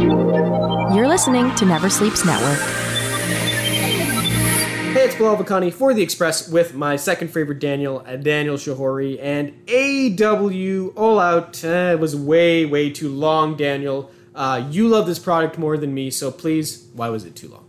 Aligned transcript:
You're 0.00 1.08
listening 1.08 1.54
to 1.56 1.64
Never 1.64 1.88
Sleeps 1.88 2.24
Network. 2.24 2.58
Hey, 4.92 5.04
it's 5.04 5.14
Bilal 5.14 5.36
Vakani 5.38 5.72
for 5.72 5.94
The 5.94 6.02
Express 6.02 6.48
with 6.48 6.74
my 6.74 6.96
second 6.96 7.28
favorite 7.28 7.60
Daniel, 7.60 8.04
uh, 8.06 8.16
Daniel 8.16 8.56
Shahori, 8.56 9.18
and 9.22 9.64
AEW 9.66 10.92
All 10.96 11.18
Out. 11.18 11.64
Uh, 11.64 11.92
it 11.92 12.00
was 12.00 12.14
way, 12.14 12.66
way 12.66 12.90
too 12.90 13.08
long, 13.08 13.56
Daniel. 13.56 14.10
Uh, 14.34 14.68
you 14.70 14.88
love 14.88 15.06
this 15.06 15.18
product 15.18 15.56
more 15.56 15.78
than 15.78 15.94
me, 15.94 16.10
so 16.10 16.30
please, 16.30 16.88
why 16.92 17.08
was 17.08 17.24
it 17.24 17.34
too 17.34 17.48
long? 17.48 17.66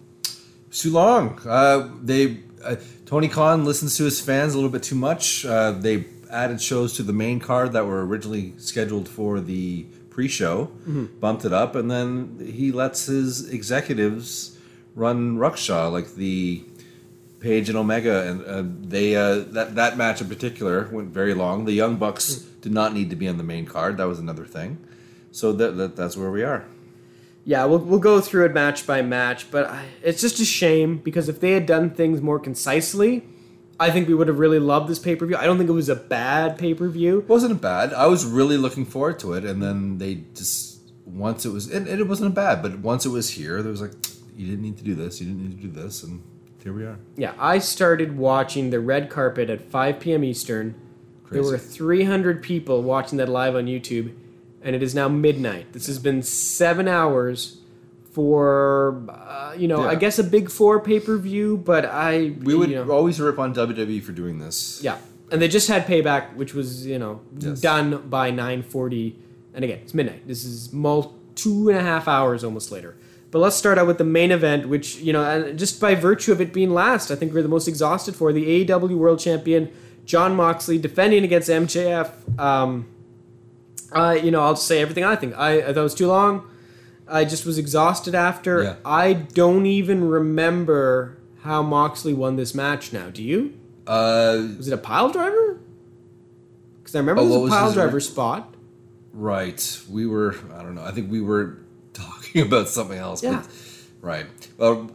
too 0.71 0.91
long. 0.91 1.39
Uh, 1.45 1.89
they 2.03 2.37
uh, 2.63 2.75
Tony 3.05 3.27
Khan 3.27 3.65
listens 3.65 3.95
to 3.97 4.03
his 4.03 4.19
fans 4.19 4.53
a 4.53 4.57
little 4.57 4.69
bit 4.69 4.83
too 4.83 4.95
much. 4.95 5.45
Uh, 5.45 5.71
they 5.71 6.05
added 6.29 6.61
shows 6.61 6.93
to 6.97 7.03
the 7.03 7.13
main 7.13 7.39
card 7.39 7.71
that 7.73 7.85
were 7.85 8.05
originally 8.05 8.53
scheduled 8.57 9.07
for 9.07 9.39
the 9.39 9.85
pre-show, 10.17 10.65
bumped 11.19 11.45
it 11.45 11.53
up, 11.53 11.75
and 11.75 11.91
then 11.91 12.39
he 12.43 12.71
lets 12.71 13.05
his 13.05 13.47
executives 13.53 14.57
run 14.95 15.37
Ruckshaw 15.37 15.91
like 15.91 16.15
the 16.15 16.65
Page 17.39 17.69
and 17.69 17.77
Omega, 17.77 18.27
and 18.27 18.43
uh, 18.43 18.63
they 18.89 19.15
uh, 19.15 19.43
that 19.49 19.75
that 19.75 19.95
match 19.95 20.19
in 20.19 20.27
particular 20.27 20.89
went 20.91 21.09
very 21.09 21.35
long. 21.35 21.65
The 21.65 21.73
Young 21.73 21.97
Bucks 21.97 22.37
did 22.63 22.71
not 22.71 22.95
need 22.95 23.11
to 23.11 23.15
be 23.15 23.27
on 23.27 23.37
the 23.37 23.43
main 23.43 23.67
card. 23.67 23.97
That 23.97 24.07
was 24.07 24.17
another 24.17 24.45
thing. 24.45 24.79
So 25.29 25.53
that, 25.53 25.77
that 25.77 25.95
that's 25.95 26.17
where 26.17 26.31
we 26.31 26.41
are. 26.41 26.65
Yeah, 27.45 27.65
we'll, 27.65 27.77
we'll 27.77 27.99
go 27.99 28.19
through 28.19 28.45
it 28.45 28.55
match 28.55 28.87
by 28.87 29.03
match, 29.03 29.51
but 29.51 29.67
I, 29.67 29.85
it's 30.01 30.19
just 30.19 30.39
a 30.39 30.45
shame 30.45 30.97
because 30.97 31.29
if 31.29 31.39
they 31.39 31.51
had 31.51 31.67
done 31.67 31.91
things 31.91 32.21
more 32.21 32.39
concisely, 32.39 33.23
I 33.79 33.91
think 33.91 34.07
we 34.07 34.13
would 34.13 34.27
have 34.27 34.39
really 34.39 34.59
loved 34.59 34.89
this 34.89 34.99
pay 34.99 35.15
per 35.15 35.25
view. 35.25 35.37
I 35.37 35.45
don't 35.45 35.57
think 35.57 35.69
it 35.69 35.73
was 35.73 35.89
a 35.89 35.95
bad 35.95 36.57
pay 36.57 36.73
per 36.73 36.87
view. 36.87 37.19
It 37.19 37.29
wasn't 37.29 37.61
bad. 37.61 37.93
I 37.93 38.07
was 38.07 38.25
really 38.25 38.57
looking 38.57 38.85
forward 38.85 39.19
to 39.19 39.33
it, 39.33 39.45
and 39.45 39.61
then 39.61 39.97
they 39.99 40.23
just 40.33 40.79
once 41.05 41.45
it 41.45 41.49
was, 41.49 41.71
and, 41.71 41.87
and 41.87 41.99
it 41.99 42.07
wasn't 42.07 42.33
bad. 42.33 42.61
But 42.61 42.79
once 42.79 43.05
it 43.05 43.09
was 43.09 43.31
here, 43.31 43.61
there 43.61 43.71
was 43.71 43.81
like, 43.81 43.93
you 44.35 44.47
didn't 44.47 44.61
need 44.61 44.77
to 44.77 44.83
do 44.83 44.95
this, 44.95 45.21
you 45.21 45.27
didn't 45.27 45.49
need 45.49 45.61
to 45.61 45.67
do 45.67 45.71
this, 45.71 46.03
and 46.03 46.23
here 46.63 46.73
we 46.73 46.83
are. 46.83 46.97
Yeah, 47.15 47.33
I 47.39 47.59
started 47.59 48.17
watching 48.17 48.71
the 48.71 48.79
red 48.79 49.09
carpet 49.09 49.49
at 49.49 49.61
5 49.61 49.99
p.m. 49.99 50.23
Eastern. 50.23 50.75
There 51.31 51.43
were 51.43 51.57
300 51.57 52.41
people 52.41 52.81
watching 52.83 53.17
that 53.17 53.27
live 53.29 53.55
on 53.55 53.65
YouTube, 53.65 54.15
and 54.61 54.75
it 54.75 54.81
is 54.81 54.95
now 54.95 55.09
midnight. 55.09 55.73
This 55.73 55.87
has 55.87 55.99
been 55.99 56.23
seven 56.23 56.87
hours 56.87 57.57
for, 58.17 59.03
uh, 59.09 59.53
you 59.55 59.67
know, 59.67 59.87
I 59.87 59.93
guess 59.93 60.17
a 60.17 60.23
big 60.23 60.49
four 60.49 60.79
pay 60.79 60.99
per 60.99 61.17
view, 61.19 61.55
but 61.55 61.85
I. 61.85 62.33
We 62.41 62.55
would 62.55 62.71
you 62.71 62.83
know, 62.83 62.89
always 62.91 63.19
rip 63.21 63.37
on 63.37 63.53
WWE 63.53 64.01
for 64.01 64.11
doing 64.11 64.39
this. 64.39 64.79
Yeah, 64.81 64.97
and 65.31 65.39
they 65.39 65.47
just 65.47 65.67
had 65.67 65.85
payback, 65.85 66.33
which 66.35 66.55
was 66.55 66.83
you 66.87 66.97
know 66.97 67.21
Yes. 67.37 67.61
done 67.61 68.09
by 68.09 68.31
nine 68.31 68.63
forty, 68.63 69.19
and 69.53 69.63
again 69.63 69.79
it's 69.83 69.93
midnight. 69.93 70.27
This 70.27 70.43
is 70.45 70.73
mul- 70.73 71.13
two 71.35 71.69
and 71.69 71.77
a 71.77 71.83
half 71.83 72.07
hours 72.07 72.43
almost 72.43 72.71
later. 72.71 72.95
But 73.29 73.37
let's 73.39 73.55
start 73.55 73.77
out 73.77 73.85
with 73.85 73.99
the 73.99 74.03
main 74.19 74.31
event, 74.31 74.67
which 74.67 74.95
you 74.97 75.13
know, 75.13 75.53
just 75.53 75.79
by 75.79 75.93
virtue 75.93 76.31
of 76.31 76.41
it 76.41 76.51
being 76.51 76.71
last, 76.73 77.11
I 77.11 77.15
think 77.15 77.33
we're 77.35 77.43
the 77.43 77.47
most 77.57 77.67
exhausted 77.67 78.15
for 78.15 78.33
the 78.33 78.65
AEW 78.65 78.97
World 78.97 79.19
Champion 79.19 79.69
Jon 80.05 80.35
Moxley 80.35 80.79
defending 80.79 81.23
against 81.23 81.49
MJF. 81.49 82.09
Um, 82.39 82.87
uh, 83.91 84.17
you 84.23 84.31
know, 84.31 84.41
I'll 84.41 84.55
just 84.55 84.65
say 84.65 84.81
everything 84.81 85.03
I 85.03 85.15
think. 85.15 85.37
I, 85.37 85.59
I 85.59 85.65
thought 85.67 85.77
it 85.77 85.91
was 85.91 85.93
too 86.03 86.07
long. 86.07 86.49
I 87.09 87.25
just 87.25 87.45
was 87.45 87.57
exhausted 87.57 88.13
after. 88.15 88.63
Yeah. 88.63 88.75
I 88.85 89.13
don't 89.13 89.65
even 89.65 90.07
remember 90.09 91.17
how 91.41 91.61
Moxley 91.63 92.13
won 92.13 92.35
this 92.35 92.53
match. 92.53 92.91
Now, 92.93 93.09
do 93.09 93.23
you? 93.23 93.53
Uh, 93.85 94.47
Was 94.57 94.67
it 94.67 94.73
a 94.73 94.77
pile 94.77 95.09
driver? 95.09 95.59
Because 96.79 96.95
I 96.95 96.99
remember 96.99 97.21
Oh, 97.21 97.25
what 97.25 97.41
was 97.41 97.41
was 97.43 97.51
a 97.51 97.55
pile 97.55 97.65
his 97.67 97.73
driver 97.75 97.95
re- 97.95 98.01
spot. 98.01 98.55
right. 99.13 99.81
We 99.89 100.05
were. 100.05 100.35
I 100.53 100.61
don't 100.63 100.75
know. 100.75 100.83
I 100.83 100.91
think 100.91 101.09
we 101.11 101.21
were 101.21 101.57
talking 101.93 102.41
about 102.41 102.67
something 102.69 102.97
else. 102.97 103.23
Yeah. 103.23 103.41
But, 103.43 103.49
right. 104.01 104.25
Well, 104.57 104.91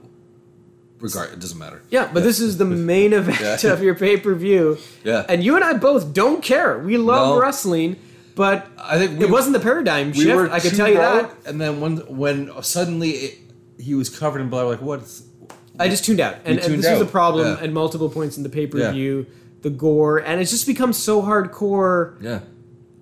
regard. 1.00 1.32
It 1.32 1.40
doesn't 1.40 1.58
matter. 1.58 1.82
Yeah, 1.90 2.10
but 2.12 2.22
this 2.22 2.38
is 2.40 2.58
the 2.58 2.64
main 2.64 3.12
event 3.22 3.62
Yeah. 3.64 3.72
of 3.72 3.82
your 3.82 3.94
pay 3.94 4.16
per 4.18 4.34
view. 4.34 4.78
Yeah. 5.04 5.24
And 5.28 5.42
you 5.42 5.56
and 5.56 5.64
I 5.64 5.72
both 5.74 6.12
don't 6.12 6.42
care. 6.42 6.78
We 6.78 6.96
love 6.98 7.34
No. 7.36 7.40
wrestling, 7.40 7.96
but 8.34 8.66
I 8.78 8.98
think 8.98 9.18
we, 9.18 9.26
it 9.26 9.30
wasn't 9.30 9.54
the 9.54 9.60
paradigm 9.60 10.08
We 10.12 10.24
shift. 10.24 10.36
were 10.36 10.50
I 10.50 10.60
can 10.60 10.70
too 10.70 10.76
tell 10.76 10.88
you 10.88 10.96
that. 10.96 11.34
And 11.46 11.60
then 11.60 11.80
when 11.80 11.98
when 12.16 12.62
suddenly 12.62 13.10
it, 13.10 13.38
he 13.78 13.94
was 13.94 14.08
covered 14.08 14.40
in 14.40 14.48
blood, 14.50 14.64
we're 14.66 14.72
like 14.72 14.82
what? 14.82 15.22
I 15.78 15.88
just 15.88 16.04
tuned 16.04 16.20
out. 16.20 16.36
And, 16.44 16.58
and 16.58 16.62
tuned 16.62 16.82
this 16.82 16.90
was 16.92 17.00
a 17.00 17.10
problem 17.10 17.56
yeah. 17.56 17.64
at 17.64 17.72
multiple 17.72 18.08
points 18.10 18.36
in 18.36 18.42
the 18.42 18.48
pay 18.48 18.66
per 18.66 18.90
view. 18.92 19.26
The 19.62 19.70
gore, 19.70 20.18
and 20.18 20.40
it's 20.40 20.50
just 20.50 20.66
become 20.66 20.92
so 20.92 21.22
hardcore 21.22 22.20
Yeah. 22.20 22.40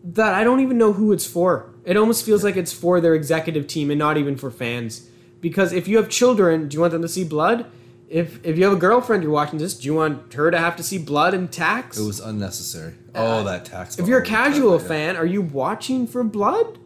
that 0.04 0.34
I 0.34 0.44
don't 0.44 0.60
even 0.60 0.76
know 0.76 0.92
who 0.92 1.10
it's 1.12 1.26
for. 1.26 1.70
It 1.86 1.96
almost 1.96 2.24
feels 2.24 2.44
like 2.44 2.56
it's 2.56 2.72
for 2.72 3.00
their 3.00 3.14
executive 3.14 3.66
team 3.66 3.90
and 3.90 3.98
not 3.98 4.18
even 4.18 4.36
for 4.36 4.50
fans. 4.50 5.08
Because 5.40 5.72
if 5.72 5.88
you 5.88 5.96
have 5.96 6.10
children, 6.10 6.68
do 6.68 6.74
you 6.74 6.82
want 6.82 6.92
them 6.92 7.00
to 7.00 7.08
see 7.08 7.24
blood? 7.24 7.64
If 8.10 8.44
if 8.44 8.58
you 8.58 8.64
have 8.64 8.72
a 8.72 8.80
girlfriend 8.80 9.22
you're 9.22 9.32
watching 9.32 9.60
this, 9.60 9.74
do 9.74 9.86
you 9.86 9.94
want 9.94 10.34
her 10.34 10.50
to 10.50 10.58
have 10.58 10.74
to 10.76 10.82
see 10.82 10.98
blood 10.98 11.32
and 11.32 11.50
tax? 11.50 11.96
It 11.96 12.04
was 12.04 12.18
unnecessary. 12.18 12.94
Uh, 13.14 13.38
oh, 13.40 13.44
that 13.44 13.64
tax. 13.64 13.98
if 14.00 14.08
you're 14.08 14.20
a 14.20 14.26
casual 14.26 14.80
fan, 14.80 15.16
are 15.16 15.24
you 15.24 15.40
watching 15.40 16.08
for 16.08 16.24
blood? 16.24 16.76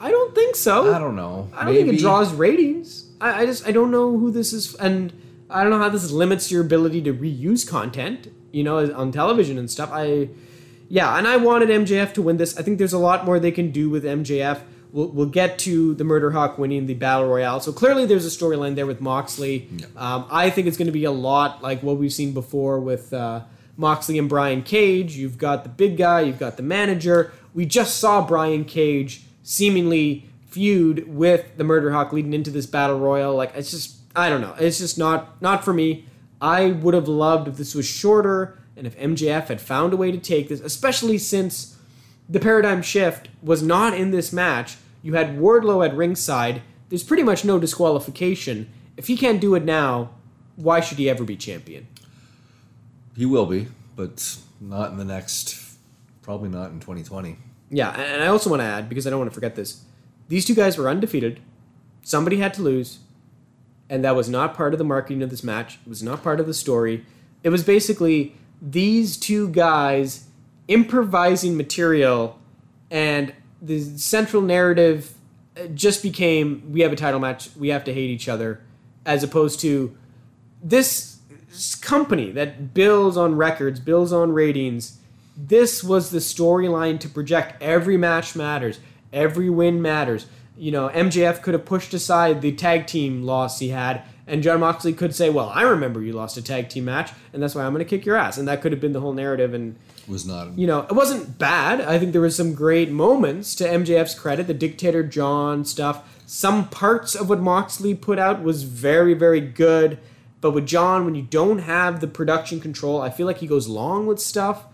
I 0.00 0.10
don't 0.10 0.34
think 0.34 0.56
so. 0.56 0.94
I 0.94 0.98
don't 0.98 1.14
know. 1.14 1.50
I 1.54 1.66
don't 1.66 1.74
think 1.74 1.88
it 1.92 1.98
draws 1.98 2.32
ratings. 2.32 3.10
I, 3.20 3.42
I 3.42 3.46
just 3.46 3.68
I 3.68 3.72
don't 3.72 3.90
know 3.90 4.16
who 4.16 4.30
this 4.30 4.54
is, 4.54 4.74
and 4.76 5.12
I 5.50 5.62
don't 5.62 5.70
know 5.70 5.78
how 5.78 5.90
this 5.90 6.10
limits 6.10 6.50
your 6.50 6.62
ability 6.62 7.02
to 7.02 7.12
reuse 7.12 7.68
content. 7.68 8.28
You 8.50 8.64
know, 8.64 8.78
on 8.94 9.12
television 9.12 9.58
and 9.58 9.70
stuff. 9.70 9.90
I, 9.92 10.30
yeah, 10.88 11.16
and 11.18 11.28
I 11.28 11.36
wanted 11.36 11.68
MJF 11.68 12.14
to 12.14 12.22
win 12.22 12.38
this. 12.38 12.58
I 12.58 12.62
think 12.62 12.78
there's 12.78 12.94
a 12.94 12.98
lot 12.98 13.24
more 13.24 13.38
they 13.38 13.52
can 13.52 13.70
do 13.70 13.90
with 13.90 14.04
MJF. 14.04 14.62
We'll, 14.92 15.08
we'll 15.08 15.26
get 15.26 15.58
to 15.60 15.94
the 15.94 16.04
Murder 16.04 16.30
Hawk 16.30 16.58
winning 16.58 16.86
the 16.86 16.94
Battle 16.94 17.28
Royale. 17.28 17.60
So 17.60 17.72
clearly 17.72 18.06
there's 18.06 18.26
a 18.26 18.36
storyline 18.36 18.74
there 18.74 18.86
with 18.86 19.00
Moxley. 19.00 19.68
Um, 19.96 20.26
I 20.30 20.50
think 20.50 20.66
it's 20.66 20.76
going 20.76 20.86
to 20.86 20.92
be 20.92 21.04
a 21.04 21.10
lot 21.10 21.62
like 21.62 21.82
what 21.82 21.96
we've 21.96 22.12
seen 22.12 22.32
before 22.32 22.80
with 22.80 23.12
uh, 23.12 23.42
Moxley 23.76 24.18
and 24.18 24.28
Brian 24.28 24.62
Cage. 24.62 25.16
You've 25.16 25.38
got 25.38 25.62
the 25.62 25.70
big 25.70 25.96
guy, 25.96 26.20
you've 26.20 26.38
got 26.38 26.56
the 26.56 26.62
manager. 26.62 27.32
We 27.54 27.66
just 27.66 27.98
saw 27.98 28.26
Brian 28.26 28.64
Cage 28.64 29.22
seemingly 29.42 30.28
feud 30.46 31.08
with 31.08 31.56
the 31.56 31.64
Murder 31.64 31.92
Hawk 31.92 32.12
leading 32.12 32.34
into 32.34 32.50
this 32.50 32.66
Battle 32.66 32.98
Royal. 32.98 33.34
Like 33.34 33.52
it's 33.54 33.70
just 33.70 33.96
I 34.14 34.28
don't 34.28 34.40
know. 34.40 34.54
It's 34.58 34.78
just 34.78 34.98
not 34.98 35.40
not 35.40 35.64
for 35.64 35.72
me. 35.72 36.06
I 36.40 36.66
would 36.66 36.94
have 36.94 37.08
loved 37.08 37.48
if 37.48 37.56
this 37.56 37.74
was 37.74 37.86
shorter 37.86 38.58
and 38.76 38.86
if 38.86 38.98
MJF 38.98 39.48
had 39.48 39.60
found 39.60 39.92
a 39.92 39.96
way 39.96 40.10
to 40.10 40.18
take 40.18 40.48
this, 40.48 40.60
especially 40.60 41.18
since 41.18 41.76
the 42.30 42.40
paradigm 42.40 42.80
shift 42.80 43.28
was 43.42 43.60
not 43.60 43.92
in 43.92 44.12
this 44.12 44.32
match. 44.32 44.76
You 45.02 45.14
had 45.14 45.36
Wardlow 45.36 45.86
at 45.86 45.94
ringside. 45.96 46.62
There's 46.88 47.02
pretty 47.02 47.24
much 47.24 47.44
no 47.44 47.58
disqualification. 47.58 48.70
If 48.96 49.08
he 49.08 49.16
can't 49.16 49.40
do 49.40 49.56
it 49.56 49.64
now, 49.64 50.10
why 50.54 50.80
should 50.80 50.98
he 50.98 51.10
ever 51.10 51.24
be 51.24 51.36
champion? 51.36 51.88
He 53.16 53.26
will 53.26 53.46
be, 53.46 53.66
but 53.96 54.36
not 54.60 54.92
in 54.92 54.98
the 54.98 55.04
next. 55.04 55.76
Probably 56.22 56.48
not 56.48 56.70
in 56.70 56.78
2020. 56.78 57.36
Yeah, 57.68 57.90
and 57.90 58.22
I 58.22 58.28
also 58.28 58.48
want 58.48 58.60
to 58.60 58.66
add, 58.66 58.88
because 58.88 59.06
I 59.06 59.10
don't 59.10 59.18
want 59.18 59.30
to 59.30 59.34
forget 59.34 59.56
this, 59.56 59.82
these 60.28 60.44
two 60.44 60.54
guys 60.54 60.78
were 60.78 60.88
undefeated. 60.88 61.40
Somebody 62.02 62.36
had 62.38 62.54
to 62.54 62.62
lose, 62.62 63.00
and 63.88 64.04
that 64.04 64.14
was 64.14 64.28
not 64.28 64.54
part 64.54 64.72
of 64.72 64.78
the 64.78 64.84
marketing 64.84 65.22
of 65.22 65.30
this 65.30 65.42
match. 65.42 65.78
It 65.84 65.88
was 65.88 66.02
not 66.02 66.22
part 66.22 66.38
of 66.38 66.46
the 66.46 66.54
story. 66.54 67.04
It 67.42 67.48
was 67.48 67.64
basically 67.64 68.36
these 68.62 69.16
two 69.16 69.48
guys 69.48 70.26
improvising 70.70 71.56
material, 71.56 72.38
and 72.90 73.34
the 73.60 73.80
central 73.80 74.40
narrative 74.40 75.12
uh, 75.56 75.66
just 75.66 76.02
became 76.02 76.72
we 76.72 76.80
have 76.80 76.92
a 76.92 76.96
title 76.96 77.20
match, 77.20 77.50
we 77.58 77.68
have 77.68 77.84
to 77.84 77.92
hate 77.92 78.08
each 78.08 78.28
other, 78.28 78.60
as 79.04 79.22
opposed 79.22 79.60
to 79.60 79.94
this 80.62 81.18
company 81.82 82.30
that 82.30 82.72
builds 82.72 83.16
on 83.16 83.36
records, 83.36 83.80
builds 83.80 84.12
on 84.12 84.32
ratings. 84.32 84.98
This 85.36 85.82
was 85.82 86.10
the 86.10 86.18
storyline 86.18 87.00
to 87.00 87.08
project. 87.08 87.60
Every 87.60 87.96
match 87.96 88.36
matters. 88.36 88.78
Every 89.12 89.50
win 89.50 89.82
matters. 89.82 90.26
You 90.56 90.70
know, 90.70 90.88
MJF 90.90 91.42
could 91.42 91.54
have 91.54 91.64
pushed 91.64 91.92
aside 91.94 92.42
the 92.42 92.52
tag 92.52 92.86
team 92.86 93.24
loss 93.24 93.58
he 93.58 93.70
had, 93.70 94.02
and 94.30 94.42
Jon 94.42 94.60
Moxley 94.60 94.92
could 94.92 95.14
say, 95.14 95.28
"Well, 95.28 95.50
I 95.54 95.62
remember 95.62 96.00
you 96.00 96.12
lost 96.12 96.36
a 96.36 96.42
tag 96.42 96.68
team 96.70 96.86
match, 96.86 97.10
and 97.32 97.42
that's 97.42 97.54
why 97.54 97.64
I'm 97.64 97.72
going 97.74 97.84
to 97.84 97.88
kick 97.88 98.06
your 98.06 98.16
ass." 98.16 98.38
And 98.38 98.48
that 98.48 98.62
could 98.62 98.72
have 98.72 98.80
been 98.80 98.92
the 98.92 99.00
whole 99.00 99.12
narrative. 99.12 99.52
And 99.52 99.76
Was 100.08 100.24
not. 100.24 100.56
you 100.56 100.66
know, 100.66 100.80
it 100.82 100.92
wasn't 100.92 101.38
bad. 101.38 101.80
I 101.80 101.98
think 101.98 102.12
there 102.12 102.20
was 102.22 102.36
some 102.36 102.54
great 102.54 102.90
moments 102.90 103.54
to 103.56 103.64
MJF's 103.64 104.14
credit. 104.14 104.46
The 104.46 104.54
Dictator 104.54 105.02
John 105.02 105.64
stuff. 105.64 106.16
Some 106.26 106.68
parts 106.68 107.14
of 107.14 107.28
what 107.28 107.40
Moxley 107.40 107.94
put 107.94 108.18
out 108.18 108.42
was 108.42 108.62
very, 108.62 109.14
very 109.14 109.40
good. 109.40 109.98
But 110.40 110.52
with 110.52 110.66
Jon, 110.66 111.04
when 111.04 111.14
you 111.14 111.22
don't 111.22 111.58
have 111.58 112.00
the 112.00 112.06
production 112.06 112.60
control, 112.60 113.02
I 113.02 113.10
feel 113.10 113.26
like 113.26 113.38
he 113.38 113.46
goes 113.46 113.68
long 113.68 114.06
with 114.06 114.20
stuff. 114.20 114.64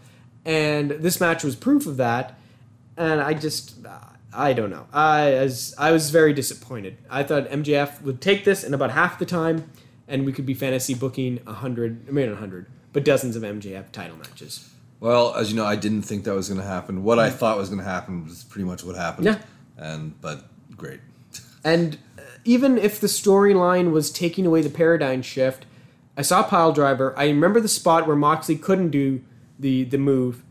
And 0.45 0.91
this 0.93 1.19
match 1.21 1.43
was 1.43 1.57
proof 1.57 1.87
of 1.87 1.97
that. 1.97 2.39
And 2.97 3.21
I 3.21 3.35
just, 3.35 3.75
I 4.37 4.53
don't 4.53 4.71
know. 4.71 4.87
I 4.93 5.33
as 5.33 5.75
I 5.79 5.93
was 5.93 6.11
very 6.11 6.33
disappointed. 6.35 6.99
I 7.11 7.23
thought 7.23 7.49
MJF 7.49 8.03
would 8.03 8.21
take 8.21 8.45
this 8.45 8.63
in 8.63 8.75
about 8.75 8.91
half 8.91 9.19
the 9.19 9.25
time, 9.25 9.71
and 10.07 10.27
we 10.27 10.33
could 10.33 10.45
be 10.45 10.55
fantasy 10.55 10.95
booking 10.95 11.41
a 11.47 11.55
hundred, 11.55 12.07
I 12.07 12.11
mean 12.11 12.31
a 12.31 12.37
hundred, 12.37 12.67
but 12.93 13.05
dozens 13.05 13.35
of 13.35 13.43
MJF 13.43 13.91
title 13.93 14.19
matches. 14.19 14.69
Well, 15.01 15.35
as 15.35 15.51
you 15.51 15.57
know, 15.57 15.65
I 15.65 15.77
didn't 15.77 16.03
think 16.03 16.25
that 16.25 16.35
was 16.35 16.49
going 16.49 16.61
to 16.61 16.67
happen. 16.67 17.03
What 17.03 17.19
I 17.19 17.31
thought 17.31 17.57
was 17.59 17.69
going 17.69 17.81
to 17.81 17.89
happen 17.89 18.25
was 18.25 18.45
pretty 18.45 18.65
much 18.65 18.85
what 18.85 18.97
happened. 18.97 19.27
Yeah. 19.27 19.39
And 19.77 20.21
but 20.21 20.45
great. 20.77 21.01
And 21.65 21.99
uh, 22.17 22.23
even 22.45 22.79
if 22.79 23.01
the 23.01 23.09
storyline 23.09 23.91
was 23.91 24.13
taking 24.13 24.47
away 24.47 24.63
the 24.63 24.71
paradigm 24.71 25.21
shift, 25.21 25.67
I 26.17 26.23
saw 26.23 26.45
Pile 26.45 26.71
Driver. 26.71 27.13
I 27.19 27.27
remember 27.27 27.61
the 27.61 27.67
spot 27.67 28.07
where 28.07 28.15
Moxley 28.15 28.57
couldn't 28.57 28.91
do 28.91 29.23
the 29.59 29.83
the 29.83 29.99
move, 29.99 30.45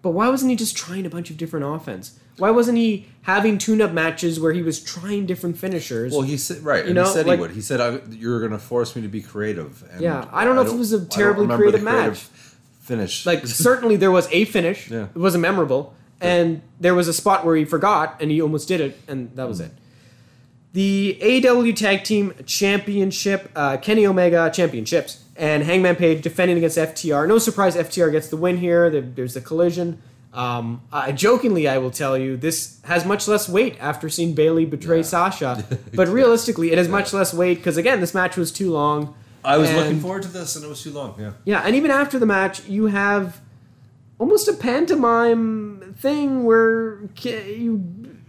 but 0.00 0.12
why 0.12 0.30
wasn't 0.30 0.50
he 0.50 0.56
just 0.56 0.74
trying 0.74 1.04
a 1.04 1.10
bunch 1.10 1.28
of 1.28 1.36
different 1.36 1.66
offense? 1.66 2.18
Why 2.38 2.50
wasn't 2.50 2.76
he 2.78 3.06
having 3.22 3.56
tune-up 3.58 3.92
matches 3.92 4.38
where 4.38 4.52
he 4.52 4.62
was 4.62 4.78
trying 4.78 5.26
different 5.26 5.56
finishers? 5.58 6.12
Well, 6.12 6.22
he 6.22 6.36
said 6.36 6.62
right, 6.62 6.80
You 6.84 6.86
and 6.86 6.94
know, 6.96 7.04
he 7.04 7.10
said 7.12 7.26
like- 7.26 7.38
he 7.38 7.40
would. 7.40 7.50
He 7.52 7.60
said 7.60 8.02
you're 8.12 8.40
going 8.40 8.52
to 8.52 8.58
force 8.58 8.94
me 8.94 9.02
to 9.02 9.08
be 9.08 9.22
creative. 9.22 9.82
And 9.92 10.00
Yeah, 10.02 10.26
I 10.32 10.44
don't 10.44 10.54
know 10.54 10.62
if 10.62 10.72
it 10.72 10.76
was 10.76 10.92
a 10.92 11.04
terribly 11.04 11.46
the 11.46 11.56
creative 11.56 11.82
match. 11.82 12.26
Finish 12.80 13.26
like 13.26 13.44
certainly 13.46 13.96
there 13.96 14.12
was 14.12 14.28
a 14.30 14.44
finish. 14.44 14.90
Yeah. 14.90 15.06
It 15.14 15.18
wasn't 15.18 15.42
memorable, 15.42 15.94
and 16.20 16.62
there 16.78 16.94
was 16.94 17.08
a 17.08 17.12
spot 17.12 17.44
where 17.44 17.56
he 17.56 17.64
forgot 17.64 18.16
and 18.20 18.30
he 18.30 18.40
almost 18.40 18.68
did 18.68 18.80
it, 18.80 18.96
and 19.08 19.34
that 19.34 19.48
was 19.48 19.58
it. 19.60 19.72
The 20.72 21.18
AEW 21.20 21.74
Tag 21.74 22.04
Team 22.04 22.32
Championship, 22.44 23.50
uh, 23.56 23.78
Kenny 23.78 24.06
Omega 24.06 24.50
Championships, 24.54 25.24
and 25.34 25.62
Hangman 25.64 25.96
Page 25.96 26.22
defending 26.22 26.58
against 26.58 26.76
FTR. 26.76 27.26
No 27.26 27.38
surprise, 27.38 27.74
FTR 27.76 28.12
gets 28.12 28.28
the 28.28 28.36
win 28.36 28.58
here. 28.58 28.90
There- 28.90 29.00
There's 29.00 29.36
a 29.36 29.40
collision. 29.40 30.00
Um, 30.36 30.82
uh, 30.92 31.12
jokingly, 31.12 31.66
I 31.66 31.78
will 31.78 31.90
tell 31.90 32.18
you, 32.18 32.36
this 32.36 32.78
has 32.84 33.06
much 33.06 33.26
less 33.26 33.48
weight 33.48 33.76
after 33.80 34.10
seeing 34.10 34.34
Bayley 34.34 34.66
betray 34.66 35.02
Sasha. 35.02 35.64
But 35.94 36.08
realistically, 36.08 36.72
it 36.72 36.78
has 36.78 36.88
much 36.88 37.14
less 37.14 37.32
weight 37.32 37.54
because 37.56 37.78
again, 37.78 38.00
this 38.00 38.12
match 38.12 38.36
was 38.36 38.52
too 38.52 38.70
long. 38.70 39.14
I 39.42 39.56
was 39.56 39.70
and- 39.70 39.78
looking 39.78 40.00
forward 40.00 40.22
to 40.24 40.28
this, 40.28 40.54
and 40.54 40.64
it 40.64 40.68
was 40.68 40.82
too 40.82 40.90
long. 40.92 41.14
Yeah, 41.18 41.32
yeah, 41.46 41.62
and 41.64 41.74
even 41.74 41.90
after 41.90 42.18
the 42.18 42.26
match, 42.26 42.68
you 42.68 42.86
have 42.86 43.40
almost 44.18 44.46
a 44.46 44.52
pantomime 44.52 45.94
thing 45.98 46.44
where 46.44 46.98
Ke- 47.16 47.48
you 47.56 47.82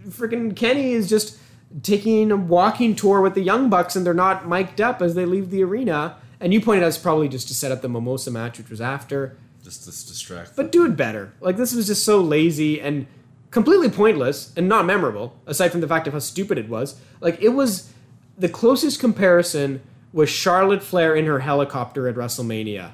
freaking 0.08 0.56
Kenny 0.56 0.92
is 0.92 1.10
just 1.10 1.36
taking 1.82 2.30
a 2.30 2.36
walking 2.36 2.96
tour 2.96 3.20
with 3.20 3.34
the 3.34 3.42
Young 3.42 3.68
Bucks, 3.68 3.94
and 3.96 4.06
they're 4.06 4.14
not 4.14 4.48
mic'd 4.48 4.80
up 4.80 5.02
as 5.02 5.14
they 5.14 5.26
leave 5.26 5.50
the 5.50 5.62
arena. 5.62 6.16
And 6.40 6.54
you 6.54 6.60
pointed 6.60 6.84
out 6.84 6.88
it's 6.88 6.98
probably 6.98 7.28
just 7.28 7.48
to 7.48 7.54
set 7.54 7.70
up 7.72 7.82
the 7.82 7.88
Mimosa 7.88 8.30
match, 8.30 8.56
which 8.56 8.70
was 8.70 8.80
after. 8.80 9.36
Just 9.76 10.08
distract. 10.08 10.56
But 10.56 10.72
do 10.72 10.84
it 10.84 10.96
better. 10.96 11.32
Like 11.40 11.56
this 11.56 11.74
was 11.74 11.86
just 11.86 12.04
so 12.04 12.20
lazy 12.20 12.80
and 12.80 13.06
completely 13.50 13.88
pointless 13.88 14.52
and 14.56 14.68
not 14.68 14.86
memorable, 14.86 15.36
aside 15.46 15.70
from 15.70 15.80
the 15.80 15.88
fact 15.88 16.06
of 16.06 16.12
how 16.12 16.18
stupid 16.18 16.58
it 16.58 16.68
was. 16.68 17.00
Like 17.20 17.40
it 17.40 17.50
was 17.50 17.92
the 18.36 18.48
closest 18.48 19.00
comparison 19.00 19.80
was 20.12 20.30
Charlotte 20.30 20.82
Flair 20.82 21.14
in 21.14 21.26
her 21.26 21.40
helicopter 21.40 22.08
at 22.08 22.14
WrestleMania. 22.14 22.92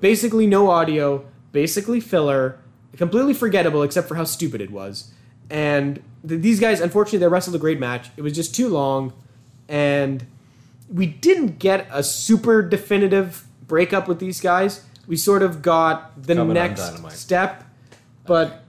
Basically 0.00 0.46
no 0.46 0.70
audio, 0.70 1.24
basically 1.52 2.00
filler, 2.00 2.58
completely 2.96 3.34
forgettable 3.34 3.82
except 3.82 4.08
for 4.08 4.14
how 4.14 4.24
stupid 4.24 4.60
it 4.60 4.70
was. 4.70 5.12
And 5.50 6.02
th- 6.26 6.40
these 6.40 6.60
guys, 6.60 6.80
unfortunately, 6.80 7.18
they 7.18 7.28
wrestled 7.28 7.56
a 7.56 7.58
great 7.58 7.78
match. 7.78 8.08
It 8.16 8.22
was 8.22 8.32
just 8.32 8.54
too 8.54 8.68
long, 8.68 9.12
and 9.68 10.26
we 10.88 11.06
didn't 11.06 11.58
get 11.58 11.86
a 11.90 12.02
super 12.02 12.62
definitive 12.62 13.44
breakup 13.66 14.08
with 14.08 14.20
these 14.20 14.40
guys. 14.40 14.84
We 15.06 15.16
sort 15.16 15.42
of 15.42 15.62
got 15.62 16.22
the 16.22 16.34
Coming 16.34 16.56
on 16.56 16.68
next 16.68 16.80
Dynamite. 16.80 17.12
step, 17.12 17.64
but 18.26 18.62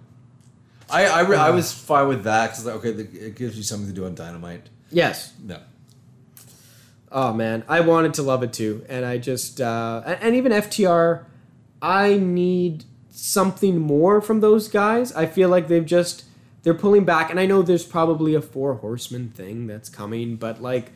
I 0.89 1.05
I, 1.05 1.21
re- 1.21 1.37
I 1.37 1.49
was 1.51 1.71
fine 1.71 2.07
with 2.07 2.23
that 2.25 2.51
because 2.51 2.65
like, 2.65 2.75
okay, 2.75 2.91
the, 2.91 3.03
it 3.27 3.35
gives 3.35 3.55
you 3.57 3.63
something 3.63 3.87
to 3.87 3.93
do 3.93 4.05
on 4.05 4.15
Dynamite. 4.15 4.67
yes, 4.91 5.33
No, 5.43 5.59
Oh 7.11 7.31
man, 7.31 7.63
I 7.69 7.79
wanted 7.81 8.13
to 8.15 8.23
love 8.23 8.43
it 8.43 8.51
too, 8.51 8.83
and 8.89 9.05
I 9.05 9.17
just 9.17 9.61
uh, 9.61 10.01
and, 10.05 10.17
and 10.21 10.35
even 10.35 10.51
FTR, 10.51 11.23
I 11.81 12.17
need 12.17 12.83
something 13.11 13.79
more 13.79 14.19
from 14.21 14.41
those 14.41 14.67
guys. 14.67 15.13
I 15.13 15.25
feel 15.25 15.47
like 15.47 15.67
they've 15.69 15.85
just 15.85 16.25
they're 16.63 16.73
pulling 16.73 17.05
back, 17.05 17.29
and 17.29 17.39
I 17.39 17.45
know 17.45 17.61
there's 17.61 17.85
probably 17.85 18.35
a 18.35 18.41
four 18.41 18.75
horsemen 18.75 19.29
thing 19.29 19.67
that's 19.67 19.87
coming, 19.87 20.35
but 20.35 20.61
like 20.61 20.91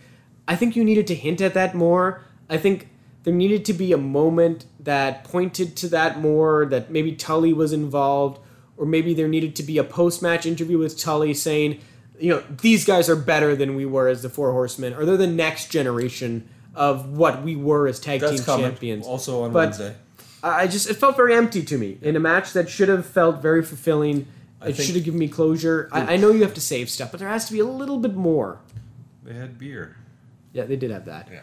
I 0.48 0.56
think 0.58 0.76
you 0.76 0.84
needed 0.84 1.08
to 1.08 1.16
hint 1.16 1.40
at 1.42 1.54
that 1.54 1.74
more. 1.76 2.24
I 2.50 2.58
think 2.58 2.90
there 3.24 3.34
needed 3.34 3.66
to 3.66 3.74
be 3.74 3.92
a 3.92 3.98
moment 3.98 4.66
that 4.80 5.24
pointed 5.24 5.76
to 5.78 5.90
that 5.90 6.20
more. 6.20 6.66
That 6.66 6.90
maybe 6.90 7.14
Tully 7.14 7.54
was 7.54 7.74
involved, 7.74 8.40
or 8.78 8.86
maybe 8.86 9.14
there 9.14 9.28
needed 9.28 9.56
to 9.58 9.64
be 9.64 9.78
a 9.78 9.84
post 9.84 10.22
match 10.22 10.46
interview 10.46 10.78
with 10.78 10.98
Tully 10.98 11.34
saying 11.34 11.80
you 12.20 12.34
know, 12.34 12.44
these 12.62 12.86
guys 12.86 13.10
are 13.10 13.16
better 13.16 13.56
than 13.56 13.76
we 13.76 13.86
were 13.86 14.08
as 14.08 14.22
the 14.22 14.30
Four 14.30 14.52
Horsemen, 14.52 14.94
or 14.94 15.06
they're 15.06 15.18
the 15.18 15.28
next 15.28 15.72
generation 15.72 16.48
of 16.76 17.18
what 17.18 17.44
we 17.44 17.56
were 17.56 17.88
as 17.88 18.00
tag 18.00 18.22
that's 18.22 18.36
team 18.38 18.44
coming. 18.44 18.66
champions. 18.66 19.08
Also 19.08 19.44
on 19.44 19.52
But 19.52 19.70
Wednesday. 19.70 19.96
I 20.42 20.68
just 20.68 20.90
it 20.90 20.96
felt 20.96 21.18
very 21.18 21.34
empty 21.34 21.64
to 21.64 21.78
me 21.78 21.98
in 22.02 22.16
a 22.16 22.20
match 22.20 22.54
that 22.54 22.70
should 22.70 22.88
have 22.88 23.06
felt 23.06 23.42
very 23.42 23.64
fulfilling. 23.64 24.28
It 24.66 24.76
should 24.76 24.96
have 24.96 25.04
given 25.06 25.20
me 25.20 25.28
closure. 25.28 25.90
I, 25.92 26.14
I 26.14 26.18
know 26.18 26.32
you 26.32 26.44
have 26.44 26.54
to 26.54 26.62
save 26.62 26.90
stuff, 26.90 27.12
but 27.12 27.20
there 27.20 27.30
has 27.30 27.46
to 27.48 27.54
be 27.54 27.60
a 27.60 27.66
little 27.66 27.98
bit 27.98 28.16
more. 28.16 28.60
They 29.24 29.34
had 29.34 29.58
beer. 29.58 29.98
Yeah, 30.54 30.64
they 30.66 30.76
did 30.76 30.92
have 30.92 31.06
that. 31.06 31.30
Yeah. 31.32 31.42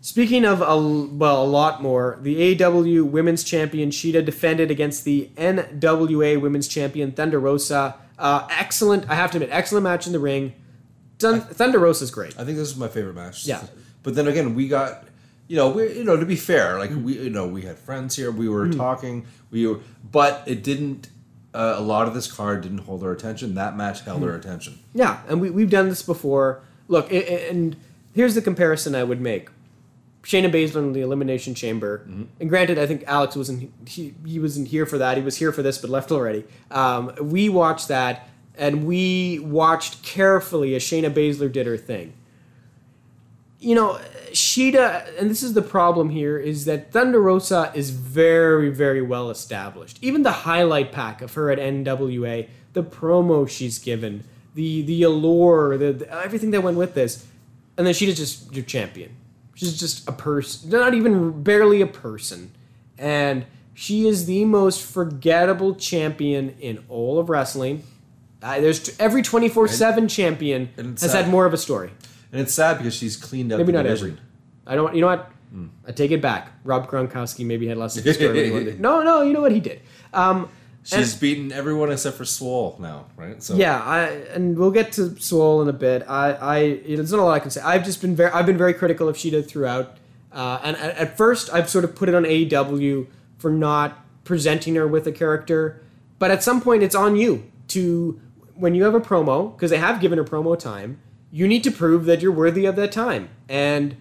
Speaking 0.00 0.44
of 0.44 0.60
a 0.62 0.76
well, 0.78 1.42
a 1.42 1.46
lot 1.46 1.82
more, 1.82 2.18
the 2.22 2.54
AEW 2.54 3.04
Women's 3.04 3.42
Champion 3.42 3.90
Shida 3.90 4.24
defended 4.24 4.70
against 4.70 5.04
the 5.04 5.28
NWA 5.36 6.40
Women's 6.40 6.68
Champion 6.68 7.10
Thunder 7.12 7.40
Rosa. 7.40 7.96
Uh, 8.18 8.46
excellent, 8.50 9.08
I 9.10 9.14
have 9.16 9.30
to 9.32 9.38
admit, 9.38 9.50
excellent 9.52 9.84
match 9.84 10.06
in 10.06 10.12
the 10.12 10.18
ring. 10.20 10.52
Dun- 11.18 11.40
Thunder 11.40 11.78
Rosa's 11.80 12.10
great. 12.12 12.34
I 12.38 12.44
think 12.44 12.56
this 12.58 12.68
is 12.70 12.76
my 12.76 12.88
favorite 12.88 13.14
match. 13.16 13.44
Yeah. 13.46 13.62
But 14.04 14.14
then 14.14 14.28
again, 14.28 14.54
we 14.54 14.68
got, 14.68 15.04
you 15.48 15.56
know, 15.56 15.68
we 15.70 15.92
you 15.94 16.04
know 16.04 16.16
to 16.16 16.24
be 16.24 16.36
fair, 16.36 16.78
like 16.78 16.90
Mm. 16.90 17.02
we 17.02 17.18
you 17.18 17.30
know 17.30 17.46
we 17.48 17.62
had 17.62 17.76
friends 17.78 18.14
here, 18.14 18.30
we 18.30 18.48
were 18.48 18.68
talking, 18.70 19.26
we 19.50 19.66
were, 19.66 19.80
but 20.12 20.42
it 20.46 20.62
didn't. 20.62 21.08
Uh, 21.54 21.74
a 21.76 21.80
lot 21.80 22.06
of 22.06 22.14
this 22.14 22.30
card 22.30 22.60
didn't 22.60 22.78
hold 22.78 23.02
our 23.02 23.10
attention. 23.10 23.54
That 23.56 23.76
match 23.76 24.02
held 24.02 24.22
Mm. 24.22 24.26
our 24.28 24.34
attention. 24.36 24.78
Yeah, 24.94 25.20
and 25.28 25.40
we, 25.40 25.50
we've 25.50 25.70
done 25.70 25.88
this 25.88 26.02
before. 26.02 26.60
Look, 26.86 27.06
i- 27.12 27.16
i- 27.16 27.48
and 27.50 27.74
here's 28.14 28.34
the 28.36 28.42
comparison 28.42 28.94
I 28.94 29.02
would 29.02 29.20
make. 29.20 29.48
Shayna 30.28 30.50
Baszler 30.52 30.76
in 30.76 30.92
the 30.92 31.00
Elimination 31.00 31.54
Chamber, 31.54 32.02
and 32.38 32.48
granted, 32.50 32.78
I 32.78 32.86
think 32.86 33.02
Alex 33.06 33.34
wasn't 33.34 33.72
he, 33.88 34.12
he 34.26 34.38
wasn't 34.38 34.68
here 34.68 34.84
for 34.84 34.98
that. 34.98 35.16
He 35.16 35.22
was 35.22 35.38
here 35.38 35.52
for 35.52 35.62
this, 35.62 35.78
but 35.78 35.88
left 35.88 36.12
already. 36.12 36.44
Um, 36.70 37.14
we 37.18 37.48
watched 37.48 37.88
that, 37.88 38.28
and 38.54 38.86
we 38.86 39.38
watched 39.38 40.02
carefully 40.02 40.74
as 40.74 40.82
Shayna 40.82 41.10
Baszler 41.10 41.50
did 41.50 41.66
her 41.66 41.78
thing. 41.78 42.12
You 43.58 43.74
know, 43.74 43.98
Shida, 44.32 45.18
and 45.18 45.30
this 45.30 45.42
is 45.42 45.54
the 45.54 45.62
problem 45.62 46.10
here, 46.10 46.38
is 46.38 46.66
that 46.66 46.92
Thunder 46.92 47.22
Rosa 47.22 47.72
is 47.74 47.88
very, 47.88 48.68
very 48.68 49.00
well 49.00 49.30
established. 49.30 49.98
Even 50.02 50.24
the 50.24 50.30
highlight 50.30 50.92
pack 50.92 51.22
of 51.22 51.32
her 51.34 51.50
at 51.50 51.58
NWA, 51.58 52.48
the 52.74 52.82
promo 52.82 53.48
she's 53.48 53.78
given, 53.78 54.24
the 54.54 54.82
the 54.82 55.02
allure, 55.04 55.78
the, 55.78 55.92
the- 55.94 56.12
everything 56.22 56.50
that 56.50 56.62
went 56.62 56.76
with 56.76 56.92
this, 56.92 57.26
and 57.78 57.86
then 57.86 57.94
Shida's 57.94 58.18
just 58.18 58.52
your 58.54 58.66
champion. 58.66 59.16
She's 59.58 59.76
just 59.76 60.08
a 60.08 60.12
person, 60.12 60.70
not 60.70 60.94
even 60.94 61.42
barely 61.42 61.80
a 61.82 61.86
person, 61.88 62.52
and 62.96 63.44
she 63.74 64.06
is 64.06 64.26
the 64.26 64.44
most 64.44 64.80
forgettable 64.82 65.74
champion 65.74 66.54
in 66.60 66.84
all 66.88 67.18
of 67.18 67.28
wrestling. 67.28 67.82
Uh, 68.40 68.60
there's 68.60 68.96
every 69.00 69.20
twenty 69.22 69.48
four 69.48 69.66
seven 69.66 70.06
champion 70.06 70.68
and 70.76 70.90
has 71.00 71.10
sad. 71.10 71.24
had 71.24 71.30
more 71.32 71.44
of 71.44 71.52
a 71.52 71.56
story. 71.56 71.90
And 72.30 72.40
it's 72.40 72.54
sad 72.54 72.78
because 72.78 72.94
she's 72.94 73.16
cleaned 73.16 73.50
up 73.52 73.58
Maybe 73.58 73.72
the 73.72 73.78
not 73.78 73.82
division. 73.82 74.10
every. 74.10 74.20
I 74.64 74.76
don't. 74.76 74.94
You 74.94 75.00
know 75.00 75.08
what? 75.08 75.28
I 75.88 75.90
take 75.90 76.12
it 76.12 76.22
back. 76.22 76.52
Rob 76.62 76.88
Gronkowski 76.88 77.44
maybe 77.44 77.66
had 77.66 77.78
less 77.78 77.96
of 77.96 78.06
a 78.06 78.14
story. 78.14 78.28
than 78.34 78.44
he 78.44 78.50
wanted. 78.52 78.80
No, 78.80 79.02
no. 79.02 79.22
You 79.22 79.32
know 79.32 79.40
what 79.40 79.50
he 79.50 79.58
did. 79.58 79.80
Um, 80.12 80.48
She's 80.84 81.14
beaten 81.14 81.52
everyone 81.52 81.92
except 81.92 82.16
for 82.16 82.24
Swole 82.24 82.76
now, 82.78 83.06
right? 83.16 83.42
So 83.42 83.54
yeah, 83.54 83.82
I 83.82 84.04
and 84.34 84.56
we'll 84.56 84.70
get 84.70 84.92
to 84.92 85.20
Swole 85.20 85.60
in 85.60 85.68
a 85.68 85.72
bit. 85.72 86.02
I, 86.08 86.36
I 86.40 86.80
there's 86.86 87.12
not 87.12 87.20
a 87.20 87.24
lot 87.24 87.32
I 87.32 87.40
can 87.40 87.50
say. 87.50 87.60
I've 87.60 87.84
just 87.84 88.00
been 88.00 88.16
very, 88.16 88.30
I've 88.30 88.46
been 88.46 88.56
very 88.56 88.72
critical 88.72 89.08
of 89.08 89.16
Shida 89.16 89.46
throughout. 89.46 89.98
Uh, 90.32 90.60
and 90.62 90.76
at, 90.76 90.96
at 90.96 91.16
first, 91.16 91.52
I've 91.52 91.68
sort 91.68 91.84
of 91.84 91.94
put 91.94 92.08
it 92.08 92.14
on 92.14 92.24
AEW 92.24 93.06
for 93.38 93.50
not 93.50 94.04
presenting 94.24 94.76
her 94.76 94.86
with 94.86 95.06
a 95.06 95.12
character, 95.12 95.82
but 96.18 96.30
at 96.30 96.42
some 96.42 96.60
point, 96.60 96.82
it's 96.82 96.94
on 96.94 97.16
you 97.16 97.50
to 97.68 98.20
when 98.54 98.74
you 98.74 98.84
have 98.84 98.94
a 98.94 99.00
promo 99.00 99.54
because 99.54 99.70
they 99.70 99.78
have 99.78 100.00
given 100.00 100.18
her 100.18 100.24
promo 100.24 100.58
time. 100.58 101.00
You 101.30 101.46
need 101.46 101.62
to 101.64 101.70
prove 101.70 102.06
that 102.06 102.22
you're 102.22 102.32
worthy 102.32 102.64
of 102.64 102.76
that 102.76 102.92
time. 102.92 103.28
And 103.48 103.96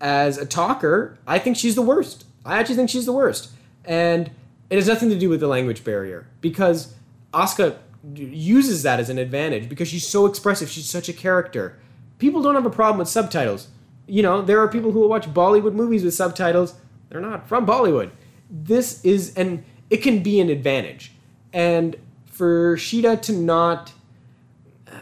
as 0.00 0.38
a 0.38 0.46
talker, 0.46 1.18
I 1.26 1.38
think 1.38 1.56
she's 1.56 1.74
the 1.74 1.82
worst. 1.82 2.24
I 2.44 2.58
actually 2.58 2.76
think 2.76 2.90
she's 2.90 3.06
the 3.06 3.12
worst. 3.12 3.50
And 3.84 4.30
it 4.72 4.76
has 4.76 4.88
nothing 4.88 5.10
to 5.10 5.18
do 5.18 5.28
with 5.28 5.40
the 5.40 5.46
language 5.46 5.84
barrier 5.84 6.26
because 6.40 6.94
Asuka 7.34 7.76
uses 8.14 8.82
that 8.82 8.98
as 8.98 9.10
an 9.10 9.18
advantage 9.18 9.68
because 9.68 9.88
she's 9.88 10.08
so 10.08 10.24
expressive. 10.26 10.70
She's 10.70 10.88
such 10.88 11.08
a 11.08 11.12
character. 11.12 11.78
People 12.18 12.42
don't 12.42 12.54
have 12.54 12.66
a 12.66 12.70
problem 12.70 12.98
with 12.98 13.08
subtitles. 13.08 13.68
You 14.06 14.22
know, 14.22 14.40
there 14.40 14.60
are 14.60 14.68
people 14.68 14.92
who 14.92 15.00
will 15.00 15.08
watch 15.08 15.26
Bollywood 15.26 15.74
movies 15.74 16.04
with 16.04 16.14
subtitles. 16.14 16.74
They're 17.08 17.20
not 17.20 17.46
from 17.46 17.66
Bollywood. 17.66 18.12
This 18.50 19.04
is, 19.04 19.34
and 19.36 19.62
it 19.90 19.98
can 19.98 20.22
be 20.22 20.40
an 20.40 20.48
advantage. 20.48 21.12
And 21.52 21.96
for 22.26 22.76
Shida 22.76 23.20
to 23.22 23.32
not 23.32 23.92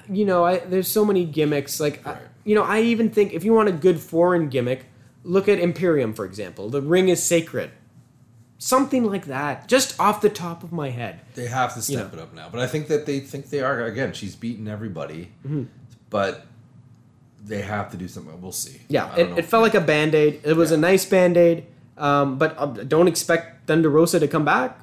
you 0.08 0.24
know, 0.24 0.44
I, 0.44 0.58
there's 0.58 0.88
so 0.88 1.04
many 1.04 1.24
gimmicks. 1.24 1.80
Like, 1.80 2.06
I, 2.06 2.18
you 2.44 2.54
know, 2.54 2.62
I 2.62 2.80
even 2.80 3.10
think 3.10 3.32
if 3.32 3.44
you 3.44 3.52
want 3.52 3.68
a 3.68 3.72
good 3.72 4.00
foreign 4.00 4.48
gimmick, 4.48 4.86
look 5.24 5.48
at 5.48 5.58
Imperium, 5.58 6.14
for 6.14 6.24
example. 6.24 6.68
The 6.68 6.82
ring 6.82 7.08
is 7.08 7.22
sacred. 7.22 7.70
Something 8.62 9.04
like 9.04 9.24
that, 9.24 9.68
just 9.68 9.98
off 9.98 10.20
the 10.20 10.28
top 10.28 10.62
of 10.62 10.70
my 10.70 10.90
head. 10.90 11.20
they 11.34 11.46
have 11.46 11.72
to 11.74 11.80
step 11.82 12.12
know. 12.12 12.18
it 12.18 12.22
up 12.22 12.34
now. 12.34 12.48
But 12.52 12.60
I 12.60 12.66
think 12.66 12.88
that 12.88 13.06
they 13.06 13.18
think 13.20 13.48
they 13.48 13.60
are. 13.62 13.82
Again, 13.84 14.12
she's 14.12 14.36
beaten 14.36 14.68
everybody, 14.68 15.30
Mm-hmm. 15.46 15.64
but 16.10 16.46
they 17.42 17.62
have 17.62 17.90
to 17.92 17.96
do 17.96 18.06
something. 18.06 18.38
We'll 18.42 18.52
see. 18.52 18.82
Yeah, 18.88 19.16
it, 19.16 19.38
it 19.38 19.44
felt 19.46 19.62
like 19.62 19.74
a 19.74 19.80
band 19.80 20.14
aid. 20.14 20.42
It 20.44 20.56
was 20.58 20.72
a 20.72 20.76
nice 20.76 21.06
band 21.06 21.38
aid, 21.38 21.64
um, 21.96 22.36
but 22.36 22.54
uh, 22.58 22.66
don't 22.66 23.08
expect 23.08 23.66
Thunder 23.66 23.88
Rosa 23.88 24.20
to 24.20 24.28
come 24.28 24.44
back. 24.44 24.78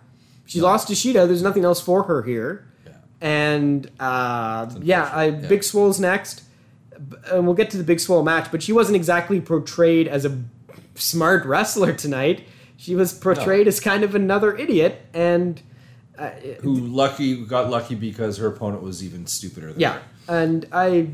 She 0.48 0.60
lost 0.60 0.88
to 0.88 0.93
Shida. 0.96 1.27
There's 1.27 1.43
nothing 1.43 1.63
else 1.63 1.79
for 1.79 2.01
her 2.03 2.24
here. 2.24 2.65
Yeah. 2.84 2.93
And 3.22 3.91
uh, 4.00 4.72
yeah, 4.81 5.07
I, 5.13 5.25
yeah. 5.25 5.48
Big 5.48 5.63
Swole's 5.63 6.00
next. 6.00 6.41
And 7.31 7.46
we'll 7.46 7.53
get 7.53 7.69
to 7.72 7.77
the 7.77 7.84
Big 7.84 8.00
Swole 8.00 8.24
match, 8.24 8.51
but 8.51 8.63
she 8.63 8.74
wasn't 8.74 8.96
exactly 8.96 9.39
portrayed 9.39 10.07
as 10.07 10.25
a 10.25 10.36
smart 10.96 11.46
wrestler 11.46 11.93
tonight. 11.93 12.48
She 12.77 12.96
was 12.96 13.13
portrayed 13.13 13.67
as 13.67 13.79
kind 13.79 14.03
of 14.03 14.15
another 14.15 14.55
idiot, 14.55 15.01
and 15.13 15.62
uh, 16.17 16.29
who 16.62 16.74
lucky 16.75 17.43
got 17.46 17.69
lucky 17.69 17.96
because 17.96 18.38
her 18.38 18.48
opponent 18.48 18.81
was 18.84 19.03
even 19.03 19.25
stupider 19.27 19.72
than 19.74 19.79
Yeah, 19.79 19.93
her. 19.93 20.01
and 20.43 20.65
I, 20.72 21.10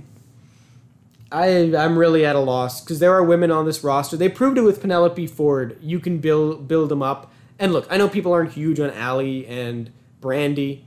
I, 1.32 1.76
I'm 1.76 1.98
really 1.98 2.26
at 2.26 2.36
a 2.36 2.40
loss 2.40 2.82
because 2.82 3.00
there 3.00 3.14
are 3.14 3.24
women 3.24 3.50
on 3.50 3.66
this 3.66 3.84
roster. 3.84 4.16
They 4.18 4.30
proved 4.30 4.58
it 4.58 4.62
with 4.62 4.82
Penelope 4.82 5.26
Ford. 5.28 5.78
You 5.82 6.00
can 6.00 6.20
build 6.20 6.68
build 6.68 6.90
them 6.90 7.02
up. 7.02 7.32
And 7.60 7.72
look, 7.74 7.88
I 7.90 7.98
know 7.98 8.08
people 8.10 8.34
aren't 8.34 8.52
huge 8.54 8.80
on 8.80 8.90
Allie 8.92 9.48
and 9.48 9.92
Brandi. 10.22 10.82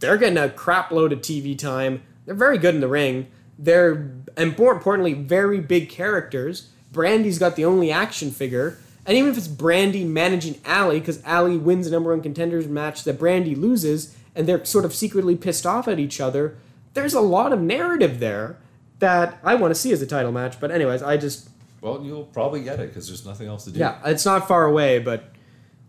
They're 0.00 0.16
getting 0.18 0.38
a 0.38 0.48
crap 0.48 0.90
load 0.90 1.12
of 1.12 1.20
TV 1.20 1.58
time. 1.58 2.02
They're 2.24 2.34
very 2.34 2.58
good 2.58 2.74
in 2.74 2.80
the 2.80 2.88
ring. 2.88 3.26
They're 3.58 4.10
and 4.36 4.56
more 4.56 4.72
importantly, 4.72 5.12
very 5.14 5.60
big 5.60 5.88
characters. 5.88 6.68
Brandi's 6.92 7.38
got 7.38 7.56
the 7.56 7.64
only 7.64 7.90
action 7.90 8.30
figure. 8.30 8.78
And 9.04 9.16
even 9.16 9.30
if 9.30 9.36
it's 9.38 9.48
Brandi 9.48 10.06
managing 10.06 10.60
Allie, 10.64 11.00
because 11.00 11.22
Allie 11.24 11.56
wins 11.56 11.86
a 11.86 11.90
number 11.90 12.10
one 12.10 12.22
contenders 12.22 12.68
match 12.68 13.02
that 13.04 13.18
Brandi 13.18 13.56
loses, 13.56 14.16
and 14.34 14.46
they're 14.46 14.64
sort 14.64 14.84
of 14.84 14.94
secretly 14.94 15.36
pissed 15.36 15.66
off 15.66 15.88
at 15.88 15.98
each 15.98 16.20
other, 16.20 16.56
there's 16.94 17.14
a 17.14 17.20
lot 17.20 17.52
of 17.52 17.60
narrative 17.60 18.20
there 18.20 18.58
that 19.00 19.38
I 19.42 19.56
want 19.56 19.72
to 19.74 19.80
see 19.80 19.92
as 19.92 20.00
a 20.02 20.06
title 20.06 20.30
match. 20.30 20.60
But 20.60 20.70
anyways, 20.70 21.02
I 21.02 21.16
just 21.16 21.48
Well, 21.80 22.02
you'll 22.04 22.24
probably 22.26 22.62
get 22.62 22.78
it 22.78 22.88
because 22.88 23.08
there's 23.08 23.26
nothing 23.26 23.48
else 23.48 23.64
to 23.64 23.70
do. 23.70 23.80
yeah, 23.80 23.98
it's 24.04 24.24
not 24.24 24.46
far 24.46 24.64
away, 24.66 25.00
but 25.00 25.32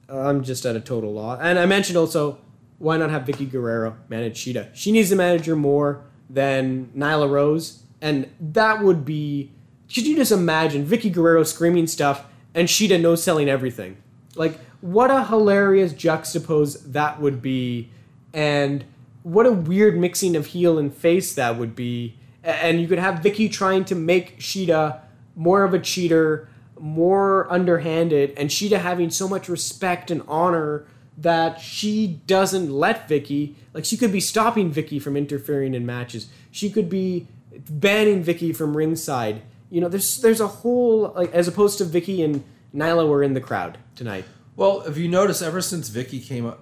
I'm 0.09 0.43
just 0.43 0.65
at 0.65 0.75
a 0.75 0.79
total 0.81 1.13
loss. 1.13 1.39
And 1.41 1.59
I 1.59 1.65
mentioned 1.67 1.97
also, 1.97 2.39
why 2.79 2.97
not 2.97 3.11
have 3.11 3.23
Vickie 3.23 3.49
Guerrero 3.49 3.95
manage 4.09 4.43
Shida? 4.43 4.69
She 4.73 4.91
needs 4.91 5.09
to 5.09 5.15
manage 5.15 5.45
her 5.45 5.55
more 5.55 6.01
than 6.29 6.91
Nyla 6.97 7.29
Rose, 7.29 7.83
and 8.01 8.27
that 8.39 8.81
would 8.81 9.05
be. 9.05 9.51
Could 9.93 10.07
you 10.07 10.15
just 10.15 10.31
imagine 10.31 10.83
Vickie 10.85 11.13
Guerrero 11.13 11.43
screaming 11.43 11.85
stuff 11.85 12.25
and 12.53 12.67
Shida 12.67 12.99
no 12.99 13.15
selling 13.15 13.49
everything? 13.49 13.97
Like, 14.35 14.59
what 14.81 15.11
a 15.11 15.25
hilarious 15.25 15.93
juxtapose 15.93 16.91
that 16.91 17.21
would 17.21 17.41
be, 17.41 17.89
and 18.33 18.83
what 19.23 19.45
a 19.45 19.51
weird 19.51 19.97
mixing 19.97 20.35
of 20.35 20.47
heel 20.47 20.77
and 20.77 20.93
face 20.93 21.33
that 21.35 21.57
would 21.57 21.75
be. 21.75 22.17
And 22.43 22.81
you 22.81 22.87
could 22.87 22.99
have 22.99 23.21
Vickie 23.21 23.51
trying 23.51 23.85
to 23.85 23.95
make 23.95 24.39
Shida 24.39 24.99
more 25.35 25.63
of 25.63 25.73
a 25.73 25.79
cheater, 25.79 26.49
more 26.77 27.51
underhanded, 27.51 28.33
and 28.35 28.49
Shida 28.49 28.79
having 28.79 29.09
so 29.09 29.29
much 29.29 29.47
respect 29.47 30.11
and 30.11 30.21
honor 30.27 30.85
that 31.17 31.61
she 31.61 32.19
doesn't 32.27 32.71
let 32.71 33.07
Vickie 33.07 33.53
like 33.73 33.85
she 33.85 33.97
could 33.97 34.11
be 34.11 34.19
stopping 34.19 34.73
Vickie 34.73 35.01
from 35.01 35.15
interfering 35.15 35.73
in 35.73 35.85
matches. 35.85 36.27
She 36.51 36.69
could 36.69 36.89
be 36.89 37.27
banning 37.69 38.23
Vickie 38.23 38.55
from 38.55 38.75
ringside. 38.75 39.41
You 39.73 39.81
know, 39.81 39.89
there's 39.89 40.21
there's 40.21 40.39
a 40.39 40.47
whole 40.47 41.11
like 41.15 41.31
as 41.33 41.47
opposed 41.47 41.79
to 41.79 41.85
Vickie 41.85 42.23
and 42.23 42.43
Nyla 42.75 43.07
were 43.09 43.23
in 43.23 43.33
the 43.33 43.41
crowd 43.41 43.79
tonight. 43.95 44.25
Well, 44.55 44.81
if 44.81 44.97
you 44.97 45.07
notice, 45.07 45.41
ever 45.41 45.61
since 45.61 45.89
Vickie 45.89 46.23
came 46.23 46.53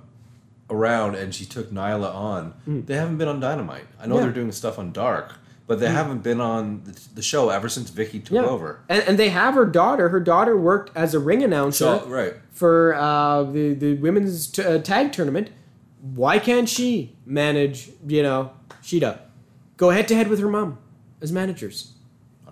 around 0.70 1.16
and 1.16 1.36
she 1.36 1.44
took 1.46 1.72
Nyla 1.72 2.14
on, 2.16 2.54
they 2.88 2.96
haven't 2.96 3.18
been 3.18 3.28
on 3.28 3.42
Dynamite. 3.42 3.86
I 4.00 4.08
know. 4.08 4.16
Yeah. 4.16 4.22
they're 4.22 4.32
doing 4.32 4.54
stuff 4.54 4.80
on 4.80 4.94
Dark, 4.94 5.34
but 5.68 5.82
they 5.82 5.90
haven't 5.90 6.24
been 6.24 6.40
on 6.40 6.84
the, 6.86 6.94
the 7.16 7.22
show 7.22 7.50
ever 7.50 7.68
since 7.68 7.92
Vickie 7.92 8.24
took 8.24 8.32
Yeah. 8.36 8.46
over. 8.46 8.80
And, 8.88 9.04
and 9.06 9.20
they 9.20 9.28
have 9.30 9.56
her 9.56 9.66
daughter. 9.66 10.08
Her 10.08 10.22
daughter 10.22 10.56
worked 10.58 10.96
as 10.96 11.14
a 11.14 11.20
ring 11.20 11.44
announcer 11.44 11.84
So 12.00 12.06
right, 12.08 12.36
for 12.54 12.96
uh, 12.96 13.44
the 13.44 13.74
the 13.74 13.96
women's 13.96 14.48
t- 14.48 14.64
uh, 14.64 14.78
tag 14.80 15.12
tournament. 15.12 15.50
Why 16.02 16.40
can't 16.40 16.70
she 16.70 17.18
manage? 17.26 17.90
You 18.08 18.24
know, 18.24 18.52
Shida, 18.82 19.20
go 19.76 19.90
head 19.90 20.08
to 20.08 20.16
head 20.16 20.30
with 20.30 20.40
her 20.40 20.48
mom 20.50 20.78
as 21.22 21.32
managers, 21.34 21.94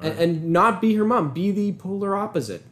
and, 0.02 0.18
and 0.20 0.50
not 0.52 0.82
be 0.82 0.96
her 0.96 1.06
mom. 1.06 1.32
Be 1.34 1.52
the 1.52 1.74
polar 1.74 2.16
opposite, 2.16 2.64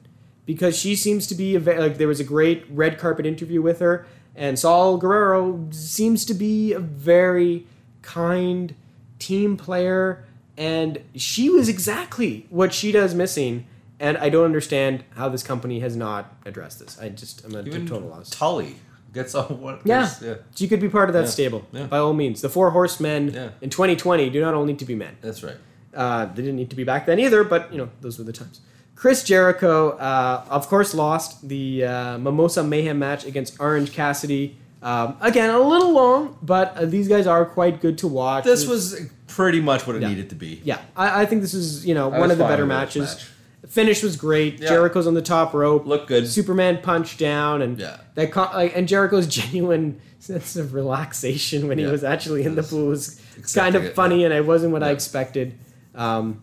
because 0.46 0.78
she 0.78 0.96
seems 0.96 1.28
to 1.28 1.36
be 1.36 1.56
a 1.56 1.60
like 1.60 1.98
there 1.98 2.08
was 2.08 2.20
a 2.20 2.24
great 2.24 2.66
red 2.70 2.98
carpet 2.98 3.26
interview 3.26 3.62
with 3.62 3.80
her, 3.80 4.06
and 4.36 4.58
Shaul 4.58 5.00
Guerrero 5.00 5.68
seems 5.72 6.26
to 6.26 6.34
be 6.34 6.74
a 6.74 6.80
very 6.80 7.66
kind 8.02 8.76
team 9.20 9.58
player, 9.58 10.24
and 10.58 11.02
she 11.16 11.50
was 11.50 11.68
exactly 11.70 12.46
what 12.50 12.72
Shida 12.72 12.96
is 13.04 13.14
missing. 13.16 13.66
And 14.00 14.16
I 14.20 14.30
don't 14.30 14.46
understand 14.46 15.04
how 15.16 15.28
this 15.28 15.42
company 15.42 15.80
has 15.80 15.96
not 15.96 16.32
addressed 16.46 16.78
this. 16.78 17.00
I 17.02 17.10
just 17.10 17.44
I'm 17.44 17.56
a 17.56 17.64
even 17.64 17.88
total 17.88 18.10
loss. 18.10 18.30
Tully 18.30 18.76
gets 19.12 19.34
on 19.34 19.60
what? 19.60 19.82
Yeah. 19.86 20.08
yeah, 20.22 20.36
She 20.54 20.68
could 20.68 20.80
be 20.80 20.88
part 20.88 21.10
of 21.10 21.14
that 21.14 21.24
Yeah. 21.24 21.30
stable, 21.30 21.66
Yeah. 21.72 21.88
by 21.88 21.98
all 21.98 22.14
means. 22.14 22.42
The 22.42 22.50
four 22.50 22.70
horsemen 22.70 23.30
in 23.60 23.72
2020 23.72 24.30
do 24.30 24.40
not 24.40 24.54
all 24.54 24.66
need 24.66 24.78
to 24.78 24.86
be 24.86 24.94
men. 24.94 25.18
that's 25.20 25.42
right. 25.42 25.56
Uh, 25.96 26.26
they 26.26 26.42
didn't 26.44 26.56
need 26.58 26.70
to 26.70 26.76
be 26.76 26.84
back 26.84 27.06
then 27.06 27.20
either, 27.20 27.44
but 27.44 27.72
you 27.72 27.78
know 27.78 27.90
those 28.02 28.18
were 28.18 28.24
the 28.24 28.34
times. 28.34 28.62
Chris 28.96 29.24
Jericho, 29.24 29.92
uh, 29.98 30.44
of 30.50 30.68
course, 30.68 30.94
lost 30.96 31.48
the 31.48 31.86
uh, 31.86 32.18
Mimosa 32.18 32.64
Mayhem 32.64 32.98
match 33.00 33.26
against 33.26 33.60
Orange 33.60 33.92
Cassidy. 33.94 34.58
Um, 34.82 35.18
again, 35.22 35.50
a 35.50 35.60
little 35.60 35.92
long, 35.92 36.38
but 36.42 36.76
uh, 36.78 36.86
these 36.86 37.08
guys 37.08 37.26
are 37.28 37.46
quite 37.46 37.82
good 37.82 37.98
to 38.00 38.08
watch. 38.08 38.44
This 38.44 38.64
It's- 38.64 38.70
was 38.70 39.02
pretty 39.28 39.60
much 39.60 39.86
what 39.86 39.96
it 39.96 40.02
Yeah. 40.02 40.10
needed 40.10 40.30
to 40.30 40.36
be. 40.36 40.62
yeah, 40.64 40.80
I, 40.96 41.22
I 41.24 41.26
think 41.26 41.42
this 41.42 41.54
is 41.54 41.86
you 41.86 41.94
know 41.94 42.12
I 42.12 42.20
one 42.20 42.32
of 42.32 42.38
the 42.38 42.44
better 42.46 42.66
matches. 42.66 43.16
match. 43.16 43.28
Finish 43.68 44.02
was 44.02 44.16
great. 44.16 44.60
Yeah. 44.62 44.70
Jericho's 44.70 45.08
on 45.08 45.14
the 45.14 45.22
top 45.22 45.54
rope. 45.54 45.86
Looked 45.86 46.08
good. 46.08 46.28
Superman 46.28 46.80
punched 46.82 47.20
down, 47.20 47.62
and 47.62 47.78
Yeah. 47.78 47.98
that 48.16 48.32
co- 48.32 48.50
like, 48.54 48.76
and 48.78 48.88
Jericho's 48.88 49.28
genuine 49.42 50.00
sense 50.20 50.56
of 50.56 50.74
relaxation 50.74 51.68
when 51.68 51.78
he 51.78 51.86
was 51.86 52.04
actually 52.04 52.44
in 52.44 52.56
the 52.56 52.64
pool 52.64 52.88
was 52.88 53.20
kind 53.54 53.76
of 53.76 53.84
it, 53.84 53.96
funny, 53.96 54.20
yeah. 54.22 54.26
and 54.28 54.34
it 54.34 54.46
wasn't 54.46 54.72
what 54.72 54.84
I 54.84 54.92
expected. 54.92 55.54
Um, 55.98 56.42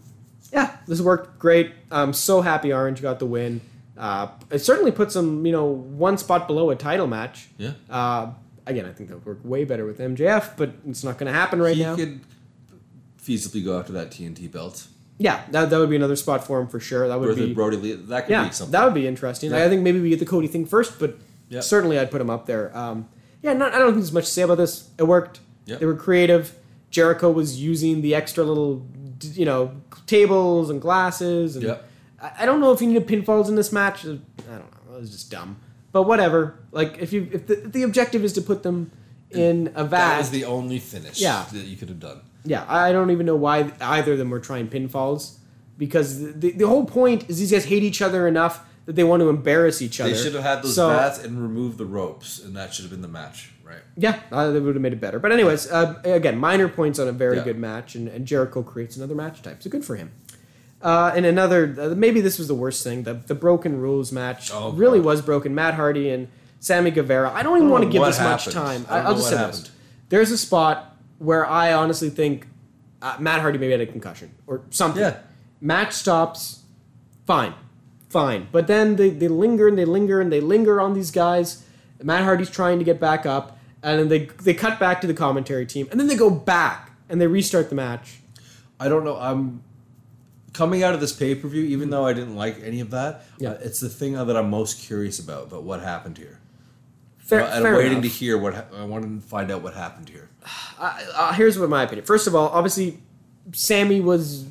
yeah, 0.53 0.77
this 0.87 1.01
worked 1.01 1.39
great. 1.39 1.73
I'm 1.91 2.13
so 2.13 2.43
happy 2.43 2.73
Orange 2.73 3.01
got 3.01 3.19
the 3.19 3.27
win. 3.27 3.61
Uh, 3.97 4.29
it 4.51 4.59
certainly 4.59 4.91
puts 4.93 5.15
him, 5.17 5.47
you 5.47 5.53
know, 5.53 5.65
one 5.65 6.19
spot 6.19 6.47
below 6.47 6.71
a 6.71 6.77
title 6.77 7.07
match. 7.07 7.49
Yeah. 7.59 7.73
Uh, 7.89 8.31
again, 8.67 8.85
I 8.87 8.93
think 8.93 9.09
that 9.09 9.17
would 9.17 9.25
work 9.27 9.39
way 9.45 9.65
better 9.65 9.85
with 9.87 9.99
MJF, 9.99 10.57
but 10.57 10.73
it's 10.87 11.03
not 11.05 11.17
going 11.19 11.33
to 11.33 11.39
happen 11.39 11.63
right 11.63 11.77
he 11.77 11.83
now. 11.83 11.95
He 11.97 12.05
could 12.05 12.21
feasibly 13.23 13.65
go 13.65 13.79
after 13.79 13.93
that 13.93 14.11
TNT 14.11 14.51
belt. 14.51 14.87
yeah, 15.19 15.43
that, 15.51 15.71
that 15.71 15.79
would 15.79 15.91
be 15.91 15.97
another 15.97 16.17
spot 16.17 16.45
for 16.47 16.61
him 16.61 16.67
for 16.67 16.81
sure. 16.81 17.09
That 17.09 17.19
would 17.21 17.31
Or 17.31 17.35
be 17.35 17.55
Brodie 17.55 17.77
Lee. 17.77 17.93
That 17.95 18.23
could 18.27 18.31
yeah, 18.33 18.45
be 18.47 18.53
something. 18.53 18.73
that 18.73 18.85
would 18.85 18.95
be 18.95 19.07
interesting. 19.07 19.51
Like, 19.51 19.63
I 19.63 19.69
think 19.69 19.83
maybe 19.83 20.01
we 20.01 20.11
get 20.11 20.19
the 20.19 20.27
Cody 20.27 20.47
thing 20.49 20.67
first, 20.67 20.99
but 20.99 21.17
Yeah. 21.49 21.61
certainly 21.61 21.99
I'd 21.99 22.11
put 22.11 22.21
him 22.21 22.31
up 22.31 22.47
there. 22.47 22.77
Um, 22.77 23.09
yeah, 23.43 23.53
not, 23.53 23.73
I 23.75 23.79
don't 23.79 23.89
think 23.93 23.99
there's 23.99 24.13
much 24.13 24.27
to 24.27 24.31
say 24.31 24.43
about 24.43 24.57
this. 24.59 24.91
It 24.99 25.05
worked. 25.05 25.41
Yeah. 25.67 25.77
They 25.77 25.87
were 25.87 25.95
creative. 25.97 26.57
Jericho 26.91 27.31
was 27.31 27.61
using 27.63 28.03
the 28.03 28.15
extra 28.15 28.45
little, 28.45 28.77
d- 28.77 29.04
you 29.39 29.45
know, 29.45 29.73
tables 30.07 30.71
and 30.71 30.81
glasses. 30.81 31.57
And 31.57 31.65
Yeah. 31.65 31.79
I, 32.21 32.33
I 32.41 32.47
don't 32.47 32.61
know 32.61 32.73
if 32.73 32.81
you 32.81 32.89
needed 32.89 33.07
pinfalls 33.07 33.49
in 33.49 33.55
this 33.57 33.73
match. 33.73 34.05
I 34.05 34.09
don't 34.09 34.21
know. 34.49 34.97
It 34.97 35.01
was 35.01 35.11
just 35.11 35.31
dumb. 35.31 35.57
But 35.93 36.05
whatever. 36.05 36.59
Like 36.73 36.99
if 36.99 37.13
you 37.13 37.29
if 37.33 37.47
the, 37.47 37.65
if 37.65 37.73
the 37.73 37.83
objective 37.83 38.25
is 38.25 38.33
to 38.35 38.43
put 38.43 38.63
them 38.63 38.91
in 39.31 39.73
a 39.75 39.85
vat, 39.85 39.99
that 40.11 40.19
was 40.19 40.31
the 40.31 40.45
only 40.45 40.79
finish 40.79 41.21
Yeah. 41.21 41.45
that 41.53 41.65
you 41.65 41.77
could 41.77 41.89
have 41.89 42.01
done. 42.01 42.21
yeah, 42.45 42.65
I 42.69 42.93
don't 42.93 43.11
even 43.11 43.27
know 43.27 43.37
why 43.37 43.73
either 43.81 44.13
of 44.13 44.19
them 44.19 44.31
were 44.31 44.39
trying 44.41 44.69
pinfalls 44.69 45.39
because 45.79 46.21
the, 46.39 46.53
the 46.53 46.67
whole 46.69 46.85
point 46.85 47.29
is 47.29 47.39
these 47.39 47.51
guys 47.51 47.65
hate 47.65 47.83
each 47.83 48.01
other 48.03 48.29
enough 48.29 48.65
that 48.87 48.95
they 48.97 49.03
want 49.03 49.21
to 49.23 49.29
embarrass 49.31 49.81
each 49.83 49.99
other. 50.01 50.11
They 50.13 50.23
should 50.23 50.35
have 50.35 50.43
had 50.45 50.63
those 50.63 50.75
So- 50.77 50.89
bats 50.89 51.19
and 51.25 51.41
removed 51.41 51.79
the 51.79 51.87
ropes, 51.87 52.39
and 52.45 52.55
that 52.57 52.75
should 52.75 52.83
have 52.85 52.91
been 52.93 53.03
the 53.03 53.09
match, 53.09 53.51
right? 53.65 53.79
Yeah, 53.97 54.21
uh, 54.31 54.51
they 54.51 54.61
would 54.61 54.75
have 54.75 54.83
made 54.83 54.93
it 54.93 55.01
better. 55.01 55.19
But 55.19 55.33
anyways, 55.33 55.71
uh, 55.71 56.01
again, 56.05 56.39
minor 56.39 56.69
points 56.69 56.99
on 56.99 57.09
a 57.09 57.13
very 57.13 57.39
Yeah. 57.39 57.45
good 57.45 57.59
match, 57.59 57.95
and, 57.95 58.07
and 58.09 58.27
Jericho 58.27 58.63
creates 58.63 58.97
another 58.97 59.15
match 59.15 59.43
type, 59.43 59.63
so 59.63 59.71
good 59.71 59.85
for 59.85 59.97
him. 59.97 60.13
Uh, 60.83 61.13
and 61.17 61.25
another, 61.25 61.75
uh, 61.81 61.89
maybe 61.95 62.21
this 62.21 62.39
was 62.39 62.47
the 62.47 62.55
worst 62.55 62.85
thing. 62.85 63.05
The 63.05 63.15
the 63.15 63.35
broken 63.35 63.81
rules 63.81 64.13
match 64.13 64.51
Oh, 64.53 64.71
really 64.73 64.99
God. 64.99 65.07
was 65.07 65.23
broken. 65.23 65.55
Matt 65.55 65.75
Hardy 65.75 66.11
and 66.11 66.29
Sammy 66.61 66.91
Guevara. 66.91 67.31
I 67.33 67.43
don't 67.43 67.57
even 67.57 67.71
want 67.71 67.85
to 67.85 67.91
give 67.91 68.01
what 68.01 68.09
this 68.09 68.21
much 68.21 68.47
time. 68.47 68.85
I 68.91 69.09
will 69.09 69.17
just 69.17 69.31
say 69.31 69.37
this: 69.37 69.71
there's 70.11 70.31
a 70.31 70.37
spot 70.39 70.95
where 71.19 71.47
I 71.47 71.73
honestly 71.73 72.11
think 72.11 72.47
uh, 73.01 73.17
Matt 73.19 73.41
Hardy 73.41 73.57
maybe 73.59 73.73
had 73.73 73.81
a 73.81 73.87
concussion 73.87 74.33
or 74.47 74.61
something. 74.71 75.01
Yeah. 75.01 75.17
Match 75.61 75.95
stops. 75.95 76.61
Fine, 77.27 77.55
fine. 78.11 78.49
But 78.53 78.67
then 78.67 78.97
they, 78.97 79.09
they 79.09 79.29
linger 79.29 79.67
and 79.69 79.79
they 79.79 79.87
linger 79.87 80.21
and 80.21 80.31
they 80.31 80.41
linger 80.43 80.83
on 80.83 80.93
these 80.93 81.11
guys. 81.11 81.64
Matt 82.05 82.23
Hardy's 82.25 82.51
trying 82.51 82.79
to 82.79 82.85
get 82.85 83.01
back 83.01 83.27
up, 83.27 83.59
and 83.83 83.99
then 83.99 84.09
they 84.09 84.27
they 84.43 84.55
cut 84.55 84.79
back 84.79 85.01
to 85.01 85.07
the 85.07 85.15
commentary 85.15 85.67
team, 85.67 85.89
and 85.91 85.99
then 85.99 86.07
they 86.07 86.17
go 86.17 86.31
back 86.31 86.93
and 87.09 87.21
they 87.21 87.27
restart 87.27 87.69
the 87.71 87.75
match. 87.75 88.21
I 88.79 88.89
don't 88.89 89.05
know. 89.05 89.17
I'm 89.17 89.63
coming 90.53 90.83
out 90.83 90.95
of 90.95 91.01
this 91.01 91.13
pay 91.13 91.35
per 91.35 91.49
view, 91.49 91.63
even 91.65 91.91
though 91.91 92.07
I 92.07 92.13
didn't 92.13 92.37
like 92.37 92.63
any 92.63 92.81
of 92.81 92.91
that. 92.91 93.25
Yeah. 93.39 93.51
uh, 93.51 93.59
it's 93.63 93.81
the 93.81 93.89
thing 93.89 94.13
that 94.13 94.37
I'm 94.37 94.51
most 94.51 94.81
curious 94.87 95.19
about. 95.19 95.45
About 95.45 95.63
what 95.65 95.81
happened 95.81 96.19
here. 96.19 96.41
Fair, 97.19 97.41
Uh, 97.43 97.55
and 97.55 97.63
fair 97.63 97.73
I'm 97.73 97.77
waiting 97.79 97.93
enough. 97.93 98.03
to 98.05 98.09
hear 98.11 98.37
what 98.39 98.55
ha- 98.55 98.65
I 98.77 98.85
wanted 98.85 99.21
to 99.23 99.27
find 99.27 99.51
out 99.51 99.63
what 99.63 99.75
happened 99.75 100.09
here. 100.11 100.29
uh, 100.79 101.33
here's 101.33 101.59
what 101.59 101.71
my 101.71 101.83
opinion. 101.85 102.05
First 102.05 102.27
of 102.27 102.35
all, 102.35 102.49
obviously, 102.49 102.99
Sammy 103.53 104.01
was 104.01 104.45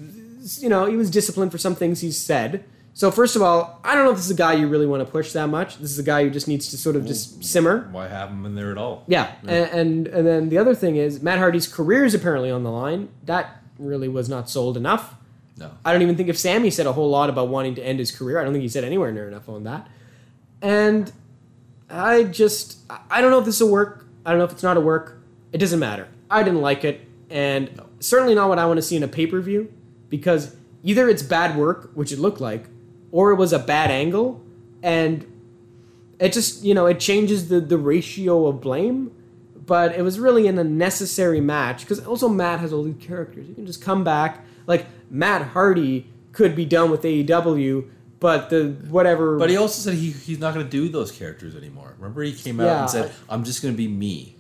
you 0.61 0.67
know, 0.67 0.85
he 0.85 0.97
was 0.97 1.09
disciplined 1.09 1.51
for 1.53 1.57
some 1.57 1.73
things 1.75 2.01
he 2.01 2.11
said. 2.11 2.65
So 2.95 3.09
first 3.09 3.35
of 3.35 3.41
all, 3.41 3.79
I 3.83 3.95
don't 3.95 4.05
know 4.05 4.11
if 4.11 4.17
this 4.17 4.25
is 4.25 4.31
a 4.31 4.35
guy 4.35 4.53
you 4.53 4.67
really 4.67 4.85
want 4.85 5.03
to 5.05 5.11
push 5.11 5.31
that 5.33 5.47
much. 5.47 5.77
This 5.77 5.91
is 5.91 5.97
a 5.99 6.03
guy 6.03 6.23
who 6.23 6.29
just 6.29 6.47
needs 6.47 6.67
to 6.69 6.77
sort 6.77 6.95
of 6.95 7.05
just 7.07 7.43
simmer. 7.43 7.89
Why 7.91 8.07
have 8.07 8.29
him 8.29 8.45
in 8.45 8.53
there 8.53 8.71
at 8.71 8.77
all? 8.77 9.03
Yeah, 9.07 9.33
And, 9.41 9.51
and 9.71 10.07
and 10.07 10.27
then 10.27 10.49
the 10.49 10.59
other 10.59 10.75
thing 10.75 10.95
is 10.95 11.21
Matt 11.21 11.39
Hardy's 11.39 11.67
career 11.67 12.05
is 12.05 12.13
apparently 12.13 12.51
on 12.51 12.63
the 12.63 12.69
line. 12.71 13.09
That 13.23 13.61
really 13.79 14.07
was 14.07 14.29
not 14.29 14.47
sold 14.49 14.77
enough. 14.77 15.15
No. 15.57 15.71
I 15.83 15.91
don't 15.91 16.01
even 16.03 16.15
think 16.15 16.29
if 16.29 16.37
Sammy 16.37 16.69
said 16.69 16.85
a 16.85 16.93
whole 16.93 17.09
lot 17.09 17.29
about 17.29 17.47
wanting 17.49 17.73
to 17.75 17.83
end 17.83 17.99
his 17.99 18.11
career. 18.11 18.39
I 18.39 18.43
don't 18.43 18.53
think 18.53 18.63
he 18.63 18.69
said 18.69 18.83
anywhere 18.83 19.11
near 19.11 19.27
enough 19.27 19.49
on 19.49 19.63
that. 19.63 19.87
And 20.61 21.11
I 21.89 22.23
just 22.25 22.77
I 23.09 23.21
don't 23.21 23.31
know 23.31 23.39
if 23.39 23.45
this 23.45 23.59
will 23.59 23.71
work. 23.71 24.05
I 24.25 24.29
don't 24.29 24.39
know 24.39 24.45
if 24.45 24.51
it's 24.51 24.63
not 24.63 24.77
a 24.77 24.81
work. 24.81 25.19
It 25.51 25.57
doesn't 25.57 25.79
matter. 25.79 26.07
I 26.29 26.43
didn't 26.43 26.61
like 26.61 26.83
it, 26.83 27.01
and 27.29 27.81
certainly 27.99 28.33
not 28.35 28.49
what 28.49 28.59
I 28.59 28.65
want 28.65 28.77
to 28.77 28.81
see 28.81 28.95
in 28.95 29.03
a 29.03 29.07
pay 29.07 29.27
per 29.27 29.39
view 29.41 29.71
because 30.09 30.55
either 30.83 31.09
it's 31.09 31.21
bad 31.23 31.55
work, 31.57 31.91
which 31.93 32.11
it 32.11 32.19
looked 32.19 32.41
like, 32.41 32.65
or 33.13 33.31
it 33.31 33.35
was 33.35 33.53
a 33.53 33.59
bad 33.59 33.91
angle, 33.91 34.41
and 34.81 35.25
it 36.19 36.33
just 36.33 36.63
you 36.63 36.73
know 36.73 36.87
it 36.87 36.99
changes 36.99 37.47
the 37.47 37.61
the 37.61 37.77
ratio 37.77 38.47
of 38.47 38.59
blame. 38.59 39.11
But 39.65 39.95
it 39.95 40.01
was 40.01 40.19
really 40.19 40.47
an 40.47 40.59
unnecessary 40.59 41.39
match 41.39 41.81
because 41.81 42.05
also 42.05 42.27
Matt 42.27 42.59
has 42.59 42.73
all 42.73 42.83
these 42.83 42.97
characters. 42.99 43.47
You 43.47 43.55
can 43.55 43.65
just 43.65 43.81
come 43.81 44.03
back 44.03 44.43
like 44.67 44.87
Matt 45.09 45.41
Hardy 45.49 46.07
could 46.33 46.53
be 46.53 46.65
done 46.65 46.91
with 46.91 47.03
AEW, 47.03 47.87
but 48.19 48.49
the 48.49 48.75
whatever. 48.89 49.37
But 49.37 49.49
he 49.49 49.55
also 49.55 49.79
said 49.79 49.97
he, 49.97 50.09
he's 50.11 50.39
not 50.39 50.53
going 50.53 50.65
to 50.65 50.69
do 50.69 50.89
those 50.89 51.11
characters 51.13 51.55
anymore. 51.55 51.93
Remember, 51.97 52.23
he 52.23 52.33
came 52.33 52.59
out 52.59 52.65
Yeah, 52.65 52.81
and 52.81 52.89
said, 52.89 53.11
I- 53.29 53.33
"I'm 53.35 53.45
just 53.45 53.61
going 53.61 53.73
to 53.73 53.77
be 53.77 53.87
me." 53.87 54.35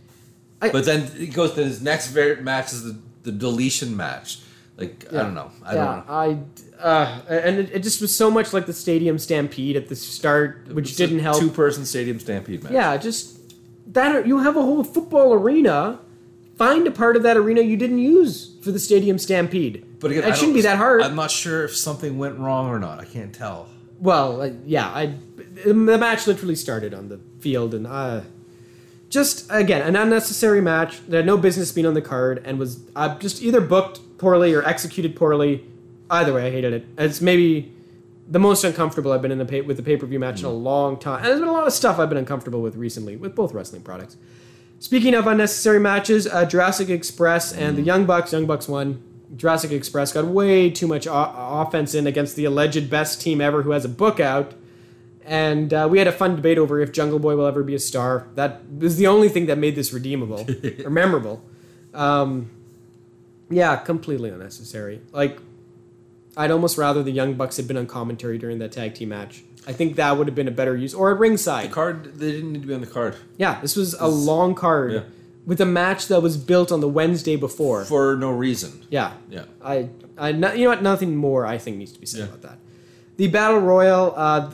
I- 0.61 0.71
but 0.71 0.83
then 0.83 1.07
he 1.07 1.27
goes 1.27 1.53
to 1.53 1.63
his 1.63 1.81
next 1.81 2.13
match 2.15 2.73
is 2.73 2.83
the, 2.83 2.99
the 3.23 3.31
deletion 3.31 3.95
match. 3.95 4.39
Like 4.75 5.05
I 5.13 5.17
don't 5.17 5.35
know. 5.35 5.51
I 5.63 5.75
yeah, 5.75 5.85
don't 5.85 6.07
know. 6.07 6.13
I 6.13 6.37
uh, 6.83 7.21
and 7.29 7.59
it, 7.59 7.71
it 7.71 7.79
just 7.83 8.01
was 8.01 8.15
so 8.15 8.29
much 8.29 8.53
like 8.53 8.65
the 8.65 8.73
Stadium 8.73 9.17
Stampede 9.17 9.75
at 9.75 9.87
the 9.87 9.95
start, 9.95 10.67
which 10.71 10.89
It's 10.89 10.97
didn't 10.97 11.19
help. 11.19 11.39
Two-person 11.39 11.85
stadium 11.85 12.19
stampede 12.19 12.61
match. 12.63 12.73
Yeah, 12.73 12.97
just 12.97 13.39
that 13.93 14.27
you 14.27 14.39
have 14.39 14.57
a 14.57 14.61
whole 14.61 14.83
football 14.83 15.33
arena. 15.33 15.99
Find 16.57 16.85
a 16.85 16.91
part 16.91 17.15
of 17.15 17.23
that 17.23 17.35
arena 17.35 17.61
you 17.61 17.77
didn't 17.77 17.97
use 17.97 18.55
for 18.61 18.71
the 18.71 18.77
Stadium 18.79 19.17
Stampede. 19.17 19.99
but 19.99 20.11
again, 20.11 20.23
it 20.25 20.35
shouldn't 20.35 20.53
be 20.53 20.61
that 20.61 20.77
hard. 20.77 21.01
I'm 21.01 21.15
not 21.15 21.31
sure 21.31 21.63
if 21.65 21.75
something 21.75 22.19
went 22.19 22.37
wrong 22.37 22.67
or 22.67 22.77
not. 22.77 22.99
I 22.99 23.05
can't 23.05 23.33
tell. 23.33 23.69
Well, 23.99 24.41
uh, 24.41 24.51
yeah, 24.65 24.87
I 24.87 25.15
the 25.65 25.73
match 25.73 26.27
literally 26.27 26.55
started 26.55 26.93
on 26.93 27.09
the 27.09 27.19
field, 27.39 27.73
and 27.73 27.87
uh, 27.87 28.21
just 29.09 29.47
again 29.49 29.81
an 29.81 29.95
unnecessary 29.95 30.61
match 30.61 30.99
that 31.07 31.17
had 31.17 31.25
no 31.25 31.37
business 31.37 31.71
being 31.71 31.87
on 31.87 31.93
the 31.95 32.01
card, 32.01 32.41
and 32.45 32.59
was 32.59 32.81
uh, 32.95 33.17
just 33.17 33.41
either 33.41 33.61
booked 33.61 33.99
poorly 34.17 34.53
or 34.53 34.63
executed 34.67 35.15
poorly. 35.15 35.65
Either 36.09 36.33
way, 36.33 36.47
I 36.47 36.51
hated 36.51 36.73
it. 36.73 36.85
It's 36.97 37.21
maybe 37.21 37.71
the 38.29 38.39
most 38.39 38.63
uncomfortable 38.63 39.11
I've 39.11 39.21
been 39.21 39.31
in 39.31 39.37
the 39.37 39.45
pay- 39.45 39.61
with 39.61 39.77
the 39.77 39.83
pay 39.83 39.97
per 39.97 40.05
view 40.05 40.19
match 40.19 40.39
in 40.39 40.45
a 40.45 40.51
long 40.51 40.97
time, 40.97 41.17
and 41.17 41.25
there's 41.25 41.39
been 41.39 41.49
a 41.49 41.53
lot 41.53 41.67
of 41.67 41.73
stuff 41.73 41.99
I've 41.99 42.09
been 42.09 42.17
uncomfortable 42.17 42.61
with 42.61 42.75
recently 42.75 43.15
with 43.15 43.35
both 43.35 43.53
wrestling 43.53 43.81
products. 43.81 44.17
Speaking 44.79 45.13
of 45.15 45.27
unnecessary 45.27 45.79
matches, 45.79 46.27
uh, 46.27 46.45
Jurassic 46.45 46.89
Express 46.89 47.53
and 47.53 47.77
the 47.77 47.81
Young 47.81 48.05
Bucks. 48.05 48.33
Young 48.33 48.45
Bucks 48.45 48.67
won. 48.67 49.01
Jurassic 49.35 49.71
Express 49.71 50.11
got 50.13 50.25
way 50.25 50.69
too 50.69 50.87
much 50.87 51.07
o- 51.07 51.33
offense 51.35 51.95
in 51.95 52.05
against 52.05 52.35
the 52.35 52.45
alleged 52.45 52.89
best 52.89 53.21
team 53.21 53.39
ever 53.41 53.63
who 53.63 53.71
has 53.71 53.85
a 53.85 53.89
book 53.89 54.19
out. 54.19 54.53
And 55.25 55.73
uh, 55.73 55.87
we 55.89 55.99
had 55.99 56.07
a 56.07 56.11
fun 56.11 56.35
debate 56.35 56.57
over 56.57 56.81
if 56.81 56.91
Jungle 56.91 57.17
Boy 57.17 57.35
will 57.37 57.45
ever 57.47 57.63
be 57.63 57.73
a 57.75 57.79
star. 57.79 58.27
That 58.35 58.61
was 58.77 58.97
the 58.97 59.07
only 59.07 59.29
thing 59.29 59.45
that 59.45 59.57
made 59.57 59.75
this 59.75 59.93
redeemable 59.93 60.45
or 60.83 60.89
memorable. 60.89 61.41
Um, 61.93 62.49
yeah, 63.49 63.77
completely 63.77 64.29
unnecessary. 64.31 64.99
Like, 65.13 65.39
I'd 66.35 66.51
almost 66.51 66.77
rather 66.77 67.03
the 67.03 67.11
Young 67.11 67.33
Bucks 67.35 67.57
had 67.57 67.67
been 67.67 67.77
on 67.77 67.85
commentary 67.87 68.37
during 68.37 68.59
that 68.59 68.71
tag 68.71 68.95
team 68.95 69.09
match. 69.09 69.43
I 69.67 69.71
think 69.73 69.95
that 69.95 70.17
would 70.17 70.27
have 70.27 70.35
been 70.35 70.47
a 70.47 70.51
better 70.51 70.75
use, 70.75 70.93
or 70.93 71.11
at 71.11 71.19
ringside. 71.19 71.69
The 71.69 71.73
card. 71.73 72.15
They 72.19 72.31
didn't 72.31 72.51
need 72.53 72.61
to 72.63 72.67
be 72.67 72.73
on 72.73 72.81
the 72.81 72.87
card 72.87 73.15
Yeah, 73.37 73.61
this 73.61 73.75
was 73.75 73.93
a 73.93 74.07
long 74.07 74.55
card 74.55 74.91
Yeah. 74.91 74.99
with 75.45 75.61
a 75.61 75.65
match 75.65 76.07
that 76.07 76.21
was 76.21 76.35
built 76.37 76.71
on 76.71 76.81
the 76.81 76.89
Wednesday 76.89 77.35
before. 77.37 77.85
for 77.85 78.15
no 78.17 78.31
reason. 78.31 78.81
yeah, 78.89 79.13
Yeah. 79.29 79.45
I, 79.63 79.89
I, 80.17 80.29
you 80.29 80.63
know 80.63 80.69
what? 80.69 80.81
Nothing 80.83 81.15
more 81.15 81.45
I 81.45 81.57
think 81.57 81.77
needs 81.77 81.91
to 81.93 81.99
be 81.99 82.05
said 82.05 82.19
Yeah. 82.19 82.25
about 82.25 82.41
that. 82.41 82.57
The 83.17 83.27
battle 83.27 83.59
royal. 83.59 84.13
Uh, 84.17 84.49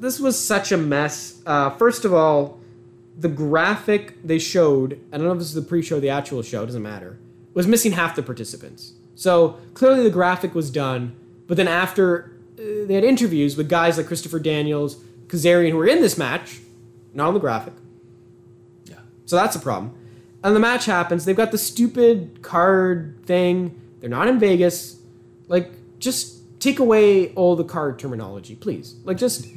this 0.00 0.18
was 0.18 0.38
such 0.42 0.72
a 0.72 0.76
mess. 0.78 1.40
Uh, 1.46 1.70
first 1.70 2.04
of 2.06 2.12
all, 2.14 2.58
the 3.18 3.28
graphic 3.28 4.14
they 4.24 4.38
showed. 4.38 4.98
I 5.12 5.18
don't 5.18 5.26
know 5.26 5.32
if 5.32 5.38
this 5.38 5.48
is 5.48 5.54
the 5.54 5.62
pre-show, 5.62 5.98
or 5.98 6.00
the 6.00 6.08
actual 6.10 6.40
show. 6.42 6.62
It 6.62 6.66
doesn't 6.66 6.82
matter. 6.82 7.18
Was 7.54 7.66
missing 7.66 7.92
half 7.92 8.16
the 8.16 8.22
participants. 8.22 8.92
So 9.18 9.58
clearly 9.74 10.04
the 10.04 10.10
graphic 10.10 10.54
was 10.54 10.70
done. 10.70 11.12
But 11.48 11.56
then 11.56 11.66
after 11.66 12.30
uh, 12.56 12.86
they 12.86 12.94
had 12.94 13.02
interviews 13.02 13.56
with 13.56 13.68
guys 13.68 13.96
like 13.96 14.06
Christopher 14.06 14.38
Daniels, 14.38 14.94
Kazarian, 15.26 15.72
who 15.72 15.76
were 15.76 15.88
in 15.88 16.00
this 16.00 16.16
match, 16.16 16.60
not 17.12 17.26
on 17.26 17.34
the 17.34 17.40
graphic. 17.40 17.72
Yeah. 18.84 19.00
So 19.24 19.34
that's 19.34 19.56
a 19.56 19.58
problem. 19.58 19.92
And 20.44 20.54
the 20.54 20.60
match 20.60 20.84
happens. 20.84 21.24
They've 21.24 21.36
got 21.36 21.50
the 21.50 21.58
stupid 21.58 22.42
card 22.42 23.18
thing. 23.26 23.80
They're 23.98 24.08
not 24.08 24.28
in 24.28 24.38
Vegas. 24.38 25.00
Like, 25.48 25.72
just 25.98 26.60
take 26.60 26.78
away 26.78 27.34
all 27.34 27.56
the 27.56 27.64
card 27.64 27.98
terminology, 27.98 28.54
please. 28.54 28.94
Like, 29.02 29.16
just, 29.16 29.48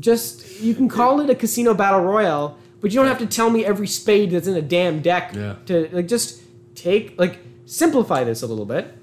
just 0.00 0.58
you 0.62 0.74
can 0.74 0.88
call 0.88 1.20
it 1.20 1.28
a 1.28 1.34
casino 1.34 1.74
battle 1.74 2.00
royale, 2.00 2.56
but 2.80 2.92
you 2.92 2.98
don't 2.98 3.08
have 3.08 3.18
to 3.18 3.26
tell 3.26 3.50
me 3.50 3.62
every 3.62 3.88
spade 3.88 4.30
that's 4.30 4.46
in 4.46 4.56
a 4.56 4.62
damn 4.62 5.02
deck. 5.02 5.34
Yeah. 5.34 5.56
To 5.66 5.90
like, 5.92 6.08
just 6.08 6.40
take 6.74 7.18
like 7.18 7.40
simplify 7.66 8.24
this 8.24 8.40
a 8.42 8.46
little 8.46 8.64
bit. 8.64 8.94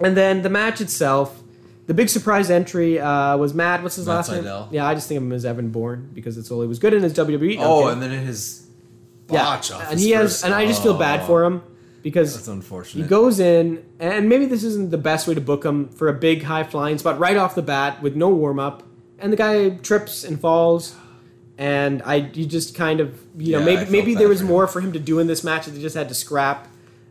And 0.00 0.16
then 0.16 0.42
the 0.42 0.50
match 0.50 0.80
itself. 0.80 1.42
The 1.86 1.94
big 1.94 2.08
surprise 2.10 2.50
entry 2.50 3.00
uh, 3.00 3.36
was 3.38 3.54
Matt. 3.54 3.82
What's 3.82 3.96
his 3.96 4.06
Matt 4.06 4.16
last 4.16 4.30
name? 4.30 4.44
Sydal. 4.44 4.68
Yeah, 4.70 4.86
I 4.86 4.94
just 4.94 5.08
think 5.08 5.16
of 5.18 5.24
him 5.24 5.32
as 5.32 5.44
Evan 5.46 5.70
Bourne 5.70 6.10
because 6.12 6.36
it's 6.36 6.50
all 6.50 6.60
he 6.60 6.68
was 6.68 6.78
good 6.78 6.92
in 6.92 7.02
his 7.02 7.14
WWE. 7.14 7.56
Oh, 7.58 7.84
Okay. 7.84 7.92
and 7.94 8.02
then 8.02 8.12
in 8.12 8.26
his 8.26 8.66
Yeah, 9.30 9.42
botch 9.42 9.72
off 9.72 9.90
and 9.90 9.98
he 9.98 10.10
has, 10.10 10.44
and 10.44 10.52
I 10.54 10.66
just 10.66 10.82
feel 10.82 10.96
bad 10.98 11.20
Oh, 11.22 11.26
for 11.26 11.44
him 11.44 11.62
because 12.02 12.44
That's 12.46 12.92
he 12.92 13.02
goes 13.02 13.40
in, 13.40 13.82
and 13.98 14.28
maybe 14.28 14.44
this 14.44 14.62
isn't 14.64 14.90
the 14.90 14.98
best 14.98 15.26
way 15.26 15.34
to 15.34 15.40
book 15.40 15.64
him 15.64 15.88
for 15.88 16.08
a 16.08 16.12
big 16.12 16.42
high 16.44 16.62
flying 16.64 16.98
spot 16.98 17.18
right 17.18 17.36
off 17.38 17.54
the 17.54 17.62
bat 17.62 18.02
with 18.02 18.14
no 18.14 18.28
warm 18.28 18.58
up, 18.60 18.82
and 19.18 19.32
the 19.32 19.36
guy 19.36 19.70
trips 19.70 20.24
and 20.24 20.38
falls, 20.38 20.94
and 21.56 22.02
I 22.04 22.16
you 22.16 22.44
just 22.46 22.74
kind 22.74 23.00
of 23.00 23.18
you 23.38 23.52
know 23.52 23.58
Yeah, 23.60 23.64
maybe 23.64 23.90
maybe 23.90 24.14
there 24.14 24.28
was 24.28 24.42
him. 24.42 24.46
more 24.48 24.66
for 24.66 24.80
him 24.82 24.92
to 24.92 24.98
do 25.00 25.18
in 25.18 25.26
this 25.26 25.42
match 25.42 25.64
that 25.64 25.70
they 25.72 25.80
just 25.80 25.96
had 25.96 26.08
to 26.10 26.14
scrap. 26.14 26.68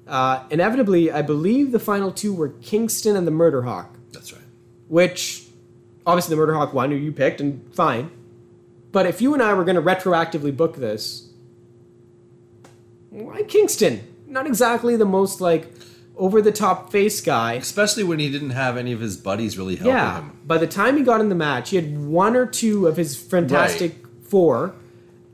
Uh, 0.07 0.43
inevitably, 0.49 1.11
I 1.11 1.21
believe 1.21 1.71
the 1.71 1.79
final 1.79 2.11
two 2.11 2.33
were 2.33 2.49
Kingston 2.61 3.15
and 3.15 3.27
the 3.27 3.31
Murder 3.31 3.63
Hawk, 3.63 3.97
That's 4.13 4.31
right. 4.31 4.41
which 4.87 5.45
obviously 6.05 6.33
the 6.35 6.39
Murder 6.39 6.53
Hawk 6.53 6.73
won, 6.73 6.91
who 6.91 6.97
you 6.97 7.11
picked, 7.11 7.41
and 7.41 7.61
fine. 7.73 8.09
But 8.91 9.05
if 9.05 9.21
you 9.21 9.33
and 9.33 9.43
I 9.43 9.53
were 9.53 9.65
going 9.65 9.75
to 9.75 9.81
retroactively 9.81 10.55
book 10.55 10.77
this, 10.77 11.29
why 13.09 13.43
Kingston? 13.43 14.01
Not 14.27 14.47
exactly 14.47 14.95
the 14.95 15.05
most 15.05 15.41
like 15.41 15.71
over 16.15 16.41
the 16.41 16.51
top 16.51 16.91
face 16.91 17.21
guy. 17.21 17.53
Especially 17.53 18.03
when 18.03 18.19
he 18.19 18.29
didn't 18.31 18.49
have 18.51 18.75
any 18.77 18.91
of 18.91 18.99
his 18.99 19.17
buddies 19.17 19.57
really 19.57 19.75
helping 19.75 19.93
Yeah. 19.93 20.19
him. 20.19 20.37
By 20.45 20.57
the 20.57 20.67
time 20.67 20.97
he 20.97 21.03
got 21.03 21.21
in 21.21 21.29
the 21.29 21.35
match, 21.35 21.69
he 21.69 21.75
had 21.75 22.05
one 22.07 22.35
or 22.35 22.45
two 22.45 22.87
of 22.87 22.97
his 22.97 23.15
fantastic 23.15 24.03
four, 24.23 24.73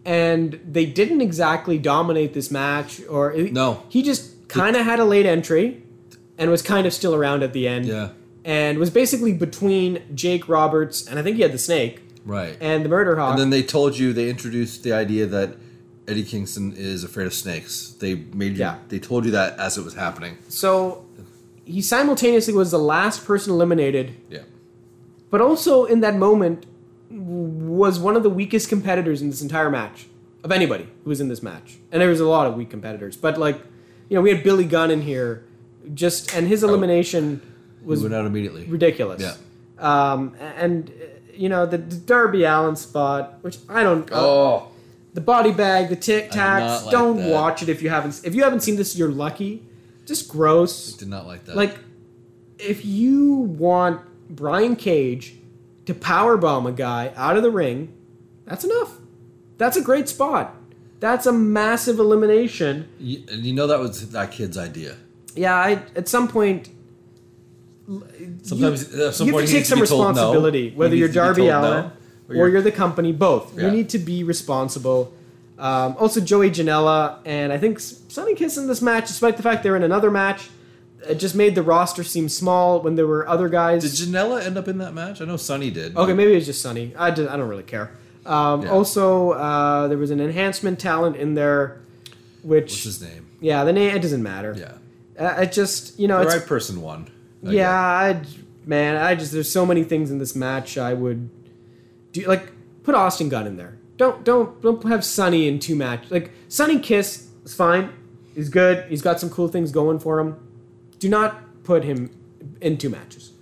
and 0.05 0.59
they 0.69 0.85
didn't 0.85 1.21
exactly 1.21 1.77
dominate 1.77 2.33
this 2.33 2.51
match. 2.51 3.01
Or 3.09 3.33
No. 3.51 3.83
he 3.89 4.01
just 4.03 4.32
kind 4.53 4.75
of 4.75 4.85
had 4.85 4.99
a 4.99 5.05
late 5.05 5.25
entry, 5.25 5.83
and 6.37 6.49
was 6.51 6.61
kind 6.61 6.85
of 6.87 6.93
still 6.93 7.13
around 7.15 7.43
at 7.43 7.53
the 7.53 7.67
end. 7.67 7.85
Yeah. 7.85 8.09
and 8.45 8.77
was 8.77 8.89
basically 8.89 9.31
between 9.31 10.01
Jake 10.13 10.49
Roberts 10.49 11.07
and 11.07 11.17
I 11.17 11.23
think 11.23 11.37
he 11.37 11.43
had 11.43 11.53
the 11.53 11.57
Snake 11.57 12.01
Right. 12.25 12.57
and 12.59 12.83
the 12.83 12.89
Murder 12.89 13.15
Hawk. 13.15 13.31
And 13.31 13.39
then 13.39 13.51
they 13.51 13.63
told 13.63 13.97
you 13.97 14.11
they 14.11 14.29
introduced 14.29 14.83
the 14.83 14.91
idea 14.91 15.25
that 15.27 15.55
Eddie 16.09 16.25
Kingston 16.25 16.73
is 16.75 17.05
afraid 17.05 17.25
of 17.25 17.33
snakes. 17.33 17.95
They 18.01 18.15
made 18.15 18.53
you. 18.57 18.59
Yeah. 18.59 18.79
They 18.89 18.99
told 18.99 19.23
you 19.23 19.31
that 19.31 19.57
as 19.57 19.77
it 19.77 19.85
was 19.85 19.93
happening. 19.93 20.37
so 20.49 21.05
he 21.63 21.81
simultaneously 21.81 22.53
was 22.53 22.71
the 22.71 22.79
last 22.79 23.23
person 23.23 23.53
eliminated, 23.53 24.13
Yeah. 24.29 24.39
but 25.31 25.39
also 25.39 25.85
in 25.85 26.01
that 26.01 26.17
moment 26.17 26.65
was 27.09 27.97
one 27.97 28.17
of 28.17 28.23
the 28.23 28.29
weakest 28.29 28.67
competitors 28.67 29.21
in 29.21 29.29
this 29.29 29.41
entire 29.41 29.69
match 29.69 30.07
of 30.43 30.51
anybody 30.51 30.87
who 31.05 31.09
was 31.09 31.21
in 31.21 31.29
this 31.29 31.41
match. 31.41 31.77
And 31.93 32.01
there 32.01 32.09
was 32.09 32.19
a 32.19 32.27
lot 32.27 32.45
of 32.47 32.55
weak 32.55 32.69
competitors, 32.69 33.15
but 33.15 33.37
like 33.37 33.61
you 34.09 34.15
know 34.17 34.21
we 34.21 34.29
had 34.29 34.43
Billy 34.43 34.65
Gunn 34.65 34.91
in 34.91 35.01
here, 35.01 35.43
just 35.93 36.33
and 36.35 36.47
his 36.47 36.63
elimination 36.63 37.41
He 37.81 37.85
was 37.87 38.01
went 38.01 38.13
out 38.13 38.25
immediately. 38.25 38.65
ridiculous. 38.65 39.21
Yeah. 39.21 39.35
Um, 39.79 40.35
and 40.39 40.91
you 41.35 41.49
know 41.49 41.65
the, 41.65 41.77
the 41.77 41.95
Darby 41.97 42.43
Allin 42.43 42.75
spot, 42.75 43.39
which 43.41 43.57
I 43.69 43.83
don't. 43.83 44.09
uh, 44.11 44.15
Oh. 44.15 44.67
the 45.13 45.21
body 45.21 45.51
bag, 45.51 45.89
the 45.89 45.95
tic 45.95 46.31
tacs. 46.31 46.83
like 46.83 46.91
don't 46.91 47.17
that. 47.17 47.29
watch 47.31 47.61
it 47.63 47.69
if 47.69 47.81
you 47.81 47.89
haven't. 47.89 48.21
If 48.23 48.33
you 48.35 48.43
haven't 48.43 48.61
seen 48.61 48.75
this, 48.77 48.95
you're 48.97 49.09
lucky. 49.11 49.63
Just 50.05 50.27
gross. 50.29 50.93
Did 50.93 51.07
not 51.07 51.25
like 51.27 51.45
that. 51.45 51.55
Like, 51.55 51.77
if 52.59 52.83
you 52.85 53.33
want 53.35 54.01
Brian 54.29 54.75
Cage 54.75 55.35
to 55.85 55.93
powerbomb 55.93 56.67
a 56.67 56.71
guy 56.71 57.11
out 57.15 57.35
of 57.37 57.43
the 57.43 57.51
ring, 57.51 57.93
that's 58.45 58.63
enough. 58.63 58.97
That's 59.57 59.77
a 59.77 59.81
great 59.81 60.09
spot. 60.09 60.55
That's 61.03 61.25
a 61.25 61.33
massive 61.33 61.99
elimination. 61.99 62.87
You, 62.97 63.25
and 63.29 63.43
you 63.43 63.51
know 63.51 63.67
that 63.67 63.77
was 63.77 64.11
that 64.11 64.31
kid's 64.31 64.57
idea. 64.57 64.95
Yeah, 65.35 65.53
I 65.53 65.83
at 65.97 66.07
some 66.07 66.29
point 66.29 66.69
Sometimes 68.43 68.95
you, 68.95 69.07
at 69.07 69.13
some 69.13 69.27
you 69.27 69.33
point 69.33 69.41
have 69.41 69.49
to 69.49 69.55
take 69.57 69.65
some 69.65 69.79
told 69.79 69.89
no. 69.89 70.07
responsibility, 70.07 70.71
whether 70.71 70.95
you're 70.95 71.09
needs 71.09 71.17
to 71.17 71.33
be 71.33 71.47
Darby 71.47 71.47
Allin 71.49 71.91
no, 72.29 72.39
or 72.39 72.47
you're 72.47 72.61
the 72.61 72.71
company. 72.71 73.11
Both. 73.11 73.53
Yeah. 73.53 73.65
You 73.65 73.71
need 73.71 73.89
to 73.89 73.99
be 73.99 74.23
responsible. 74.23 75.13
Um, 75.59 75.97
also, 75.99 76.21
Joey 76.21 76.49
Janela 76.49 77.19
and 77.25 77.51
I 77.51 77.57
think 77.57 77.81
Sonny 77.81 78.33
Kiss 78.33 78.55
in 78.55 78.67
this 78.67 78.81
match, 78.81 79.07
despite 79.07 79.35
the 79.35 79.43
fact 79.43 79.61
they're 79.61 79.75
in 79.75 79.83
another 79.83 80.09
match, 80.09 80.49
it 81.05 81.15
just 81.15 81.35
made 81.35 81.53
the 81.53 81.63
roster 81.63 82.05
seem 82.05 82.29
small 82.29 82.79
when 82.79 82.95
there 82.95 83.07
were 83.07 83.27
other 83.27 83.49
guys. 83.49 83.83
Did 83.83 84.07
Janela 84.07 84.41
end 84.41 84.57
up 84.57 84.69
in 84.69 84.77
that 84.77 84.93
match? 84.93 85.19
I 85.19 85.25
know 85.25 85.35
Sonny 85.35 85.69
did. 85.69 85.97
Okay, 85.97 86.13
maybe 86.13 86.31
it 86.31 86.35
was 86.35 86.45
just 86.45 86.61
Sonny. 86.61 86.93
I, 86.97 87.11
just, 87.11 87.29
I 87.29 87.35
don't 87.35 87.49
really 87.49 87.63
care. 87.63 87.91
Um, 88.25 88.61
Yeah. 88.63 88.71
Also, 88.71 89.31
uh, 89.31 89.87
there 89.87 89.97
was 89.97 90.11
an 90.11 90.19
enhancement 90.21 90.79
talent 90.79 91.15
in 91.17 91.33
there, 91.33 91.81
which 92.41 92.71
What's 92.71 92.83
his 92.83 93.01
name? 93.01 93.27
yeah, 93.41 93.63
the 93.63 93.73
name 93.73 93.95
it 93.95 94.01
doesn't 94.01 94.23
matter. 94.23 94.55
Yeah, 94.57 95.23
uh, 95.23 95.41
it 95.41 95.51
just 95.51 95.99
you 95.99 96.07
know 96.07 96.19
the 96.19 96.25
right 96.27 96.45
person 96.45 96.81
won. 96.81 97.09
I 97.45 97.51
yeah, 97.51 97.71
I 97.77 98.21
man, 98.65 98.95
I 98.95 99.15
just 99.15 99.31
there's 99.33 99.51
so 99.51 99.65
many 99.65 99.83
things 99.83 100.09
in 100.11 100.19
this 100.19 100.35
match 100.35 100.77
I 100.77 100.93
would 100.93 101.29
do. 102.13 102.25
Like 102.25 102.51
put 102.83 102.95
Austin 102.95 103.27
Gunn 103.29 103.45
in 103.47 103.57
there. 103.57 103.77
Don't 103.97 104.23
don't 104.23 104.61
don't 104.61 104.83
have 104.85 105.03
Sonny 105.03 105.47
in 105.47 105.59
two 105.59 105.75
matches. 105.75 106.09
Like 106.11 106.31
Sonny 106.47 106.79
Kiss 106.79 107.27
is 107.43 107.53
fine. 107.53 107.91
He's 108.33 108.49
good. 108.49 108.85
He's 108.89 109.01
got 109.01 109.19
some 109.19 109.29
cool 109.29 109.47
things 109.49 109.71
going 109.71 109.99
for 109.99 110.19
him. 110.19 110.37
Do 110.99 111.09
not 111.09 111.63
put 111.63 111.83
him 111.83 112.09
in 112.61 112.77
two 112.77 112.89
matches. 112.89 113.32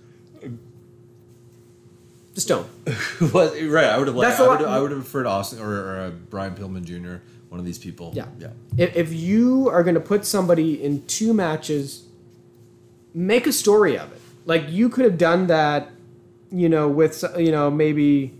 Just 2.34 2.48
don't. 2.48 2.66
right, 3.20 3.84
I 3.84 3.98
would 3.98 4.08
have. 4.08 4.16
That's 4.16 4.40
I 4.40 4.48
would. 4.48 4.62
I 4.62 4.80
would 4.80 4.90
have 4.90 5.00
preferred 5.00 5.26
Austin 5.26 5.60
or, 5.60 5.70
or 5.70 6.00
uh, 6.00 6.10
Brian 6.30 6.54
Pillman 6.54 6.84
Jr. 6.84 7.22
One 7.50 7.58
of 7.58 7.66
these 7.66 7.78
people. 7.78 8.12
Yeah. 8.14 8.26
yeah. 8.38 8.48
If, 8.78 8.96
if 8.96 9.12
you 9.12 9.68
are 9.68 9.82
going 9.82 9.94
to 9.94 10.00
put 10.00 10.24
somebody 10.24 10.82
in 10.82 11.04
two 11.06 11.34
matches, 11.34 12.06
make 13.12 13.46
a 13.46 13.52
story 13.52 13.98
of 13.98 14.10
it. 14.10 14.20
Like 14.46 14.70
you 14.70 14.88
could 14.88 15.04
have 15.04 15.18
done 15.18 15.48
that, 15.48 15.90
you 16.50 16.70
know, 16.70 16.88
with 16.88 17.22
you 17.36 17.52
know 17.52 17.70
maybe, 17.70 18.32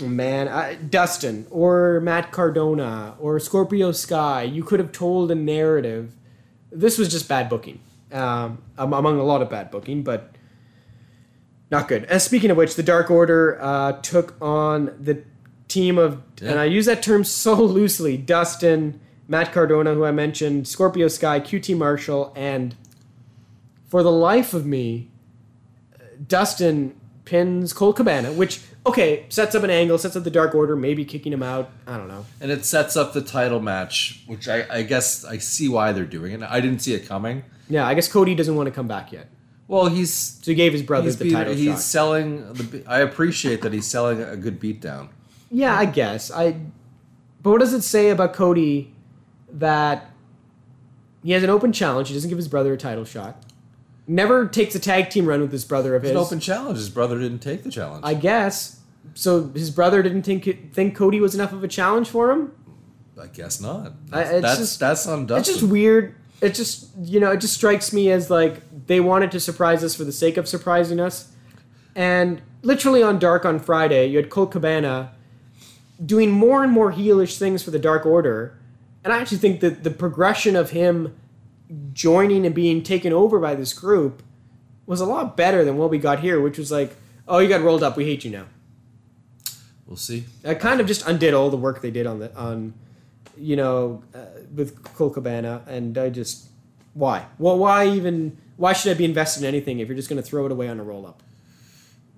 oh, 0.00 0.06
man, 0.06 0.46
I, 0.46 0.76
Dustin 0.76 1.46
or 1.50 2.00
Matt 2.00 2.30
Cardona 2.30 3.16
or 3.18 3.40
Scorpio 3.40 3.90
Sky. 3.90 4.44
You 4.44 4.62
could 4.62 4.78
have 4.78 4.92
told 4.92 5.32
a 5.32 5.34
narrative. 5.34 6.12
This 6.70 6.96
was 6.96 7.08
just 7.08 7.28
bad 7.28 7.48
booking, 7.48 7.80
um, 8.12 8.62
among 8.78 9.18
a 9.18 9.24
lot 9.24 9.42
of 9.42 9.50
bad 9.50 9.72
booking, 9.72 10.04
but 10.04 10.29
not 11.70 11.88
good. 11.88 12.04
And 12.04 12.20
speaking 12.20 12.50
of 12.50 12.56
which, 12.56 12.74
the 12.76 12.82
Dark 12.82 13.10
Order 13.10 13.58
uh, 13.60 13.92
took 14.02 14.34
on 14.42 14.94
the 15.00 15.22
team 15.68 15.98
of, 15.98 16.20
Yeah. 16.40 16.50
and 16.50 16.58
I 16.58 16.64
use 16.64 16.86
that 16.86 17.02
term 17.02 17.24
so 17.44 17.54
loosely 17.54 18.16
Dustin, 18.16 19.00
Matt 19.28 19.52
Cardona, 19.52 19.94
who 19.94 20.04
I 20.04 20.10
mentioned, 20.10 20.66
Scorpio 20.66 21.08
Sky, 21.08 21.38
QT 21.40 21.76
Marshall, 21.76 22.32
and 22.34 22.74
for 23.88 24.02
the 24.02 24.10
life 24.10 24.54
of 24.54 24.66
me, 24.66 25.10
uh, 25.94 26.04
Dustin 26.26 26.94
pins 27.24 27.72
Colt 27.72 27.94
Cabana, 27.96 28.32
which, 28.32 28.60
okay, 28.86 29.24
sets 29.28 29.54
up 29.54 29.62
an 29.62 29.70
angle, 29.70 29.96
sets 29.98 30.16
up 30.16 30.24
the 30.24 30.30
Dark 30.30 30.54
Order, 30.54 30.74
maybe 30.74 31.04
kicking 31.04 31.32
him 31.32 31.42
out. 31.44 31.70
I 31.86 31.96
don't 31.96 32.08
know. 32.08 32.26
And 32.40 32.50
it 32.50 32.64
sets 32.64 32.96
up 32.96 33.12
the 33.12 33.20
title 33.22 33.60
match, 33.60 34.24
which 34.26 34.48
I, 34.48 34.66
I 34.68 34.82
guess 34.82 35.24
I 35.24 35.38
see 35.38 35.68
why 35.68 35.92
they're 35.92 36.04
doing 36.04 36.32
it. 36.32 36.42
I 36.42 36.60
didn't 36.60 36.80
see 36.80 36.94
it 36.94 37.06
coming. 37.06 37.44
Yeah, 37.68 37.86
I 37.86 37.94
guess 37.94 38.08
Cody 38.10 38.34
doesn't 38.34 38.56
want 38.56 38.66
to 38.66 38.72
come 38.72 38.88
back 38.88 39.12
yet. 39.12 39.28
Well, 39.70 39.86
he's 39.86 40.12
So 40.12 40.50
he 40.50 40.56
gave 40.56 40.72
his 40.72 40.82
brother 40.82 41.04
he's, 41.04 41.16
the 41.18 41.26
beat- 41.26 41.32
title 41.32 41.54
he's 41.54 41.66
shot. 41.74 41.78
selling 41.80 42.52
the. 42.54 42.82
I 42.88 42.98
appreciate 42.98 43.62
that 43.62 43.72
he's 43.72 43.86
selling 43.86 44.20
a 44.20 44.36
good 44.36 44.58
beatdown. 44.60 45.10
Yeah, 45.48 45.76
I 45.78 45.84
guess. 45.84 46.28
I 46.32 46.56
but 47.40 47.50
what 47.52 47.60
does 47.60 47.72
it 47.72 47.82
say 47.82 48.10
about 48.10 48.32
Cody 48.32 48.92
that 49.52 50.10
he 51.22 51.30
has 51.32 51.44
an 51.44 51.50
open 51.50 51.72
challenge, 51.72 52.08
he 52.08 52.14
doesn't 52.14 52.28
give 52.30 52.36
his 52.36 52.48
brother 52.48 52.72
a 52.72 52.76
title 52.76 53.04
shot. 53.04 53.42
Never 54.08 54.48
takes 54.48 54.74
a 54.74 54.80
tag 54.80 55.08
team 55.10 55.24
run 55.26 55.40
with 55.40 55.52
his 55.52 55.64
brother 55.64 55.94
of 55.94 56.02
It's 56.02 56.10
his. 56.10 56.18
an 56.20 56.26
open 56.26 56.40
challenge. 56.40 56.78
His 56.78 56.88
brother 56.90 57.18
didn't 57.20 57.38
take 57.38 57.62
the 57.62 57.70
challenge. 57.70 58.02
I 58.04 58.14
guess. 58.14 58.80
So 59.14 59.50
his 59.50 59.70
brother 59.70 60.02
didn't 60.02 60.22
think 60.22 60.72
think 60.74 60.96
Cody 60.96 61.20
was 61.20 61.36
enough 61.36 61.52
of 61.52 61.62
a 61.62 61.68
challenge 61.68 62.08
for 62.08 62.32
him? 62.32 62.52
I 63.20 63.28
guess 63.28 63.60
not. 63.60 63.92
I- 64.10 64.24
That's 64.24 64.30
it's 64.32 64.42
that's, 64.42 64.58
just- 64.58 64.80
that's 64.80 65.06
on 65.06 65.30
It's 65.30 65.46
just 65.48 65.62
weird. 65.62 66.16
It 66.40 66.54
just 66.54 66.88
you 67.02 67.20
know, 67.20 67.30
it 67.32 67.40
just 67.40 67.54
strikes 67.54 67.92
me 67.92 68.10
as 68.10 68.30
like 68.30 68.62
they 68.90 68.98
wanted 68.98 69.30
to 69.30 69.38
surprise 69.38 69.84
us 69.84 69.94
for 69.94 70.02
the 70.02 70.10
sake 70.10 70.36
of 70.36 70.48
surprising 70.48 70.98
us. 70.98 71.30
And 71.94 72.42
literally 72.62 73.04
on 73.04 73.20
Dark 73.20 73.44
on 73.44 73.60
Friday, 73.60 74.06
you 74.06 74.16
had 74.16 74.30
Colt 74.30 74.50
Cabana 74.50 75.12
doing 76.04 76.32
more 76.32 76.64
and 76.64 76.72
more 76.72 76.92
heelish 76.92 77.38
things 77.38 77.62
for 77.62 77.70
the 77.70 77.78
Dark 77.78 78.04
Order. 78.04 78.58
And 79.04 79.12
I 79.12 79.20
actually 79.20 79.38
think 79.38 79.60
that 79.60 79.84
the 79.84 79.92
progression 79.92 80.56
of 80.56 80.70
him 80.70 81.16
joining 81.92 82.44
and 82.44 82.52
being 82.52 82.82
taken 82.82 83.12
over 83.12 83.38
by 83.38 83.54
this 83.54 83.72
group 83.72 84.24
was 84.86 85.00
a 85.00 85.06
lot 85.06 85.36
better 85.36 85.64
than 85.64 85.76
what 85.76 85.88
we 85.88 85.98
got 85.98 86.18
here, 86.18 86.40
which 86.40 86.58
was 86.58 86.72
like, 86.72 86.96
oh, 87.28 87.38
you 87.38 87.48
got 87.48 87.62
rolled 87.62 87.84
up, 87.84 87.96
we 87.96 88.06
hate 88.06 88.24
you 88.24 88.32
now. 88.32 88.46
We'll 89.86 89.98
see. 89.98 90.24
I 90.44 90.54
kind 90.54 90.80
of 90.80 90.88
just 90.88 91.06
undid 91.06 91.32
all 91.32 91.48
the 91.48 91.56
work 91.56 91.80
they 91.80 91.92
did 91.92 92.08
on 92.08 92.18
the 92.18 92.36
on, 92.36 92.74
you 93.38 93.54
know, 93.54 94.02
uh, 94.12 94.40
with 94.52 94.82
Colt 94.82 95.14
Cabana, 95.14 95.62
and 95.68 95.96
I 95.96 96.10
just 96.10 96.48
why? 96.94 97.26
Well, 97.38 97.56
why 97.56 97.86
even? 97.86 98.36
Why 98.60 98.74
should 98.74 98.94
I 98.94 98.94
be 98.94 99.06
invested 99.06 99.42
in 99.42 99.48
anything 99.48 99.78
if 99.78 99.88
you're 99.88 99.96
just 99.96 100.10
going 100.10 100.22
to 100.22 100.28
throw 100.28 100.44
it 100.44 100.52
away 100.52 100.68
on 100.68 100.78
a 100.78 100.82
roll 100.82 101.06
up? 101.06 101.22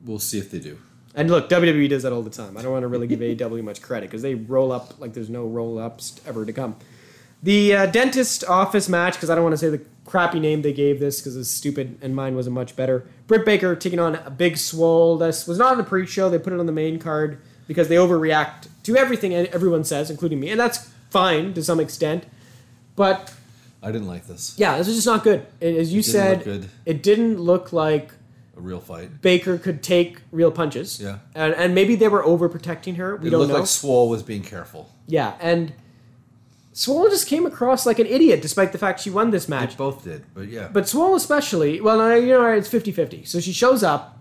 We'll 0.04 0.18
see 0.18 0.40
if 0.40 0.50
they 0.50 0.58
do. 0.58 0.76
And 1.14 1.30
look, 1.30 1.48
WWE 1.48 1.88
does 1.88 2.02
that 2.02 2.12
all 2.12 2.22
the 2.22 2.30
time. 2.30 2.56
I 2.56 2.62
don't 2.62 2.72
want 2.72 2.82
to 2.82 2.88
really 2.88 3.06
give 3.06 3.20
AEW 3.20 3.62
much 3.62 3.80
credit 3.80 4.10
because 4.10 4.22
they 4.22 4.34
roll 4.34 4.72
up 4.72 4.98
like 4.98 5.12
there's 5.12 5.30
no 5.30 5.46
roll 5.46 5.78
ups 5.78 6.20
ever 6.26 6.44
to 6.44 6.52
come. 6.52 6.74
The 7.44 7.76
uh, 7.76 7.86
dentist 7.86 8.42
office 8.42 8.88
match, 8.88 9.14
because 9.14 9.30
I 9.30 9.36
don't 9.36 9.44
want 9.44 9.52
to 9.52 9.58
say 9.58 9.68
the 9.68 9.84
crappy 10.04 10.40
name 10.40 10.62
they 10.62 10.72
gave 10.72 10.98
this 10.98 11.20
because 11.20 11.36
it's 11.36 11.48
stupid 11.48 11.96
and 12.02 12.16
mine 12.16 12.34
wasn't 12.34 12.54
much 12.54 12.74
better. 12.74 13.06
Britt 13.28 13.44
Baker 13.44 13.76
taking 13.76 14.00
on 14.00 14.16
a 14.16 14.30
Big 14.30 14.56
Swole. 14.56 15.18
This 15.18 15.46
was 15.46 15.58
not 15.58 15.70
on 15.70 15.78
the 15.78 15.84
pre 15.84 16.06
show. 16.06 16.28
They 16.28 16.40
put 16.40 16.52
it 16.52 16.58
on 16.58 16.66
the 16.66 16.72
main 16.72 16.98
card 16.98 17.40
because 17.68 17.86
they 17.86 17.94
overreact 17.94 18.66
to 18.82 18.96
everything 18.96 19.32
everyone 19.32 19.84
says, 19.84 20.10
including 20.10 20.40
me. 20.40 20.50
And 20.50 20.58
that's 20.58 20.90
fine 21.08 21.54
to 21.54 21.62
some 21.62 21.78
extent. 21.78 22.24
But 22.96 23.32
I 23.82 23.90
didn't 23.92 24.06
like 24.06 24.26
this. 24.26 24.54
yeah, 24.58 24.78
this 24.78 24.86
was 24.86 24.96
just 24.96 25.06
not 25.06 25.24
good. 25.24 25.46
It- 25.60 25.76
As 25.76 25.92
you 25.92 26.02
didn't 26.02 26.12
said, 26.44 26.68
it 26.86 27.02
didn't 27.02 27.40
look 27.40 27.72
like 27.72 28.12
A 28.56 28.60
real 28.60 28.80
fight. 28.80 29.20
Baker 29.22 29.58
could 29.58 29.82
take 29.82 30.20
real 30.30 30.50
punches. 30.52 31.00
Yeah. 31.00 31.18
And, 31.34 31.52
and 31.54 31.74
maybe 31.74 31.96
they 31.96 32.08
were 32.08 32.22
overprotecting 32.22 32.96
her. 32.96 33.16
We 33.16 33.28
It 33.28 33.30
don't 33.30 33.40
looked 33.40 33.52
know. 33.52 33.58
like 33.60 33.66
Swole 33.68 34.08
was 34.08 34.22
being 34.22 34.42
careful. 34.42 34.90
yeah. 35.08 35.34
And 35.40 35.72
Swole 36.74 37.08
just 37.10 37.26
came 37.26 37.44
across 37.44 37.84
like 37.84 37.98
an 37.98 38.06
idiot 38.06 38.40
despite 38.40 38.72
the 38.72 38.78
fact 38.78 39.00
she 39.00 39.10
won 39.10 39.30
this 39.30 39.46
match. 39.48 39.70
They 39.70 39.76
both 39.76 40.04
did, 40.04 40.24
but 40.32 40.48
yeah. 40.48 40.68
But 40.72 40.88
Swole 40.88 41.14
especially, 41.14 41.80
well, 41.82 42.16
you 42.18 42.28
know, 42.28 42.46
it's 42.52 42.68
50 42.68 42.92
50. 42.92 43.24
So 43.26 43.40
she 43.40 43.52
shows 43.52 43.82
up 43.82 44.18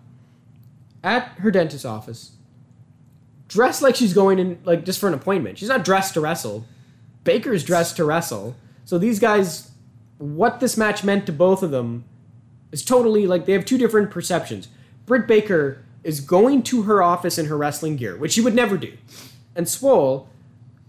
at 1.03 1.27
her 1.39 1.49
dentist's 1.49 1.85
office, 1.85 2.31
dressed 3.47 3.81
like 3.81 3.95
she's 3.95 4.13
going 4.13 4.37
in, 4.39 4.59
like, 4.65 4.83
just 4.85 4.99
for 4.99 5.07
an 5.07 5.13
appointment. 5.13 5.57
She's 5.59 5.69
not 5.69 5.83
dressed 5.85 6.13
to 6.15 6.21
wrestle. 6.21 6.65
Baker's 7.23 7.63
dressed 7.63 7.95
to 7.97 8.03
wrestle. 8.05 8.55
So 8.91 8.97
these 8.97 9.19
guys, 9.19 9.71
what 10.17 10.59
this 10.59 10.75
match 10.75 11.01
meant 11.01 11.25
to 11.27 11.31
both 11.31 11.63
of 11.63 11.71
them 11.71 12.03
is 12.73 12.83
totally 12.83 13.25
like 13.25 13.45
they 13.45 13.53
have 13.53 13.63
two 13.63 13.77
different 13.77 14.11
perceptions. 14.11 14.67
Britt 15.05 15.29
Baker 15.29 15.85
is 16.03 16.19
going 16.19 16.61
to 16.63 16.81
her 16.81 17.01
office 17.01 17.37
in 17.37 17.45
her 17.45 17.55
wrestling 17.55 17.95
gear, 17.95 18.17
which 18.17 18.33
she 18.33 18.41
would 18.41 18.53
never 18.53 18.75
do. 18.77 18.97
And 19.55 19.69
Swole 19.69 20.27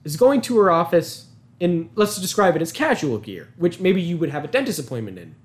is 0.02 0.16
going 0.16 0.40
to 0.40 0.58
her 0.58 0.68
office 0.68 1.28
in, 1.60 1.90
let's 1.94 2.16
describe 2.16 2.56
it 2.56 2.62
as 2.62 2.72
casual 2.72 3.18
gear, 3.18 3.50
which 3.56 3.78
maybe 3.78 4.02
you 4.02 4.18
would 4.18 4.30
have 4.30 4.42
a 4.42 4.48
dentist 4.48 4.80
appointment 4.80 5.16
in. 5.20 5.36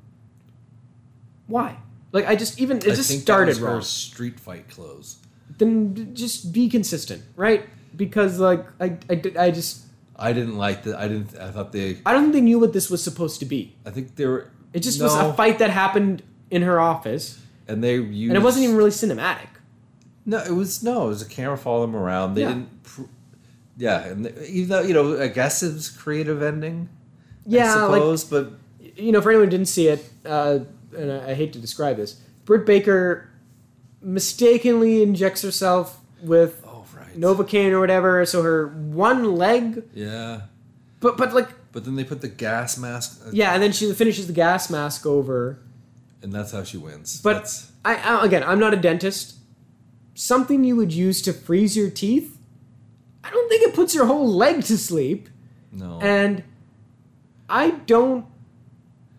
Why? 1.46 1.78
Like 2.12 2.26
I 2.26 2.36
just 2.36 2.60
even 2.60 2.78
it 2.78 2.88
I 2.88 2.96
just 2.96 3.22
started 3.22 3.58
wrong. 3.58 3.84
street 3.84 4.39
fight 4.39 4.67
clothes. 4.67 5.17
Then 5.60 6.15
just 6.15 6.52
be 6.54 6.70
consistent, 6.70 7.22
right? 7.36 7.67
Because 7.96 8.39
like 8.39 8.65
I, 8.80 8.98
I, 9.12 9.22
I 9.38 9.52
just 9.52 9.84
I 10.19 10.34
didn't 10.34 10.58
like 10.58 10.84
that. 10.84 10.97
I 10.97 11.08
didn't. 11.08 11.38
I 11.38 11.51
thought 11.51 11.71
they. 11.71 11.99
I 12.06 12.13
don't 12.13 12.23
think 12.23 12.34
they 12.34 12.41
knew 12.41 12.60
what 12.60 12.73
this 12.73 12.89
was 12.89 13.03
supposed 13.03 13.39
to 13.39 13.45
be. 13.45 13.75
I 13.86 13.91
think 13.91 14.15
they 14.15 14.25
were. 14.25 14.51
It 14.73 14.82
just 14.82 14.99
no, 14.99 15.06
was 15.06 15.15
a 15.15 15.34
fight 15.34 15.60
that 15.60 15.69
happened 15.69 16.23
in 16.49 16.62
her 16.63 16.80
office, 16.80 17.39
and 17.67 17.84
they 17.84 17.95
used. 17.95 18.32
and 18.32 18.38
it 18.38 18.43
wasn't 18.43 18.65
even 18.65 18.75
really 18.75 18.91
cinematic. 18.91 19.47
No, 20.25 20.39
it 20.39 20.51
was 20.51 20.84
no. 20.84 21.06
It 21.06 21.10
was 21.10 21.21
a 21.21 21.30
camera 21.30 21.58
following 21.58 21.91
them 21.91 22.01
around. 22.01 22.34
They 22.36 22.41
Yeah. 22.41 22.47
didn't. 22.49 22.84
Pr- 22.84 23.01
yeah, 23.77 24.06
and 24.06 24.25
the, 24.25 24.45
even 24.49 24.69
though 24.69 24.82
you 24.82 24.93
know, 24.93 25.21
I 25.21 25.27
guess 25.27 25.62
it 25.63 25.73
was 25.73 25.89
creative 25.89 26.41
ending. 26.41 26.89
Yeah, 27.45 27.75
I 27.75 27.86
like 27.86 28.30
but 28.30 28.53
you 28.97 29.12
know, 29.12 29.21
for 29.21 29.30
anyone 29.30 29.47
who 29.47 29.51
didn't 29.51 29.67
see 29.67 29.88
it, 29.88 30.10
uh, 30.25 30.60
and 30.97 31.12
I, 31.12 31.30
I 31.30 31.34
hate 31.34 31.53
to 31.53 31.60
describe 31.60 31.97
this, 31.97 32.19
Britt 32.45 32.65
Baker 32.65 33.30
mistakenly 34.01 35.03
injects 35.03 35.41
herself 35.41 35.99
with 36.21 36.63
Novocaine 37.17 37.71
or 37.71 37.80
whatever, 37.80 38.25
so 38.25 38.43
her 38.43 38.67
one 38.67 39.36
leg, 39.36 39.84
Yeah, 39.93 40.41
but 40.99 41.17
but 41.17 41.34
like 41.34 41.49
but 41.71 41.84
then 41.86 41.95
they 41.95 42.03
put 42.03 42.21
the 42.21 42.27
gas 42.27 42.77
mask. 42.77 43.21
uh, 43.25 43.30
yeah, 43.34 43.53
and 43.53 43.62
then 43.62 43.71
she 43.71 43.91
finishes 43.93 44.27
the 44.27 44.34
gas 44.34 44.69
mask 44.69 45.06
over. 45.06 45.60
and 46.23 46.32
that's 46.34 46.51
how 46.51 46.63
she 46.63 46.77
wins. 46.77 47.21
But 47.21 47.34
That's- 47.34 47.71
I, 47.86 47.95
I 47.95 48.25
again, 48.25 48.43
I'm 48.43 48.60
not 48.60 48.73
a 48.73 48.77
dentist. 48.77 49.36
Something 50.15 50.63
you 50.63 50.75
would 50.75 50.91
use 50.91 51.21
to 51.23 51.32
freeze 51.34 51.77
your 51.77 51.89
teeth. 51.91 52.38
I 53.23 53.30
don't 53.30 53.47
think 53.49 53.62
it 53.67 53.75
puts 53.75 53.93
your 53.93 54.06
whole 54.08 54.27
leg 54.27 54.63
to 54.63 54.77
sleep. 54.77 55.30
no, 55.71 55.99
And 56.01 56.43
I 57.49 57.71
don't 57.86 58.25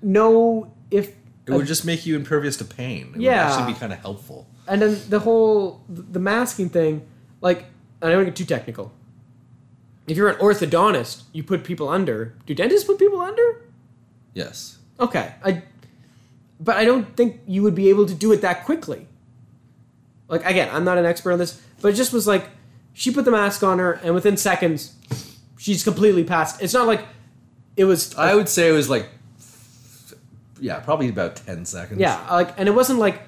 know 0.02 0.72
if 0.90 1.08
It 1.46 1.52
would 1.52 1.66
just 1.66 1.84
make 1.84 2.04
you 2.04 2.16
impervious 2.16 2.56
to 2.58 2.64
pain. 2.64 3.12
It 3.14 3.20
Yeah. 3.22 3.44
would 3.44 3.52
actually 3.52 3.72
be 3.74 3.78
kind 3.78 3.92
of 3.92 4.00
helpful. 4.00 4.46
And 4.66 4.82
then 4.82 4.98
the 5.08 5.20
whole 5.20 5.82
the 5.88 6.18
masking 6.20 6.68
thing, 6.68 7.06
like 7.40 7.66
I 8.02 8.06
don't 8.08 8.16
want 8.16 8.26
to 8.26 8.30
get 8.30 8.36
too 8.36 8.44
technical. 8.54 8.92
If 10.06 10.16
you're 10.16 10.28
an 10.28 10.36
orthodontist, 10.36 11.22
you 11.32 11.42
put 11.42 11.64
people 11.64 11.88
under. 11.88 12.34
Do 12.46 12.54
dentists 12.54 12.86
put 12.86 12.98
people 12.98 13.20
under? 13.20 13.62
Yes. 14.34 14.78
Okay, 15.00 15.34
I, 15.44 15.62
but 16.60 16.76
I 16.76 16.84
don't 16.84 17.14
think 17.16 17.40
you 17.46 17.62
would 17.62 17.74
be 17.74 17.88
able 17.90 18.06
to 18.06 18.14
do 18.14 18.32
it 18.32 18.40
that 18.40 18.64
quickly. 18.64 19.06
Like 20.28 20.44
again, 20.44 20.68
I'm 20.72 20.84
not 20.84 20.98
an 20.98 21.04
expert 21.04 21.32
on 21.32 21.38
this, 21.38 21.60
but 21.80 21.88
it 21.92 21.96
just 21.96 22.12
was 22.12 22.26
like 22.26 22.48
she 22.94 23.10
put 23.12 23.24
the 23.24 23.30
mask 23.30 23.62
on 23.62 23.78
her, 23.78 23.92
and 24.02 24.14
within 24.14 24.36
seconds, 24.36 24.94
she's 25.56 25.84
completely 25.84 26.24
passed. 26.24 26.60
It's 26.62 26.74
not 26.74 26.86
like 26.86 27.06
it 27.76 27.84
was. 27.84 28.14
I 28.16 28.34
would 28.34 28.48
say 28.48 28.68
it 28.68 28.72
was 28.72 28.88
like, 28.90 29.08
yeah, 30.60 30.80
probably 30.80 31.08
about 31.08 31.36
10 31.36 31.64
seconds. 31.64 32.00
yeah, 32.00 32.26
like, 32.30 32.58
and 32.58 32.68
it 32.68 32.72
wasn't 32.72 32.98
like 32.98 33.22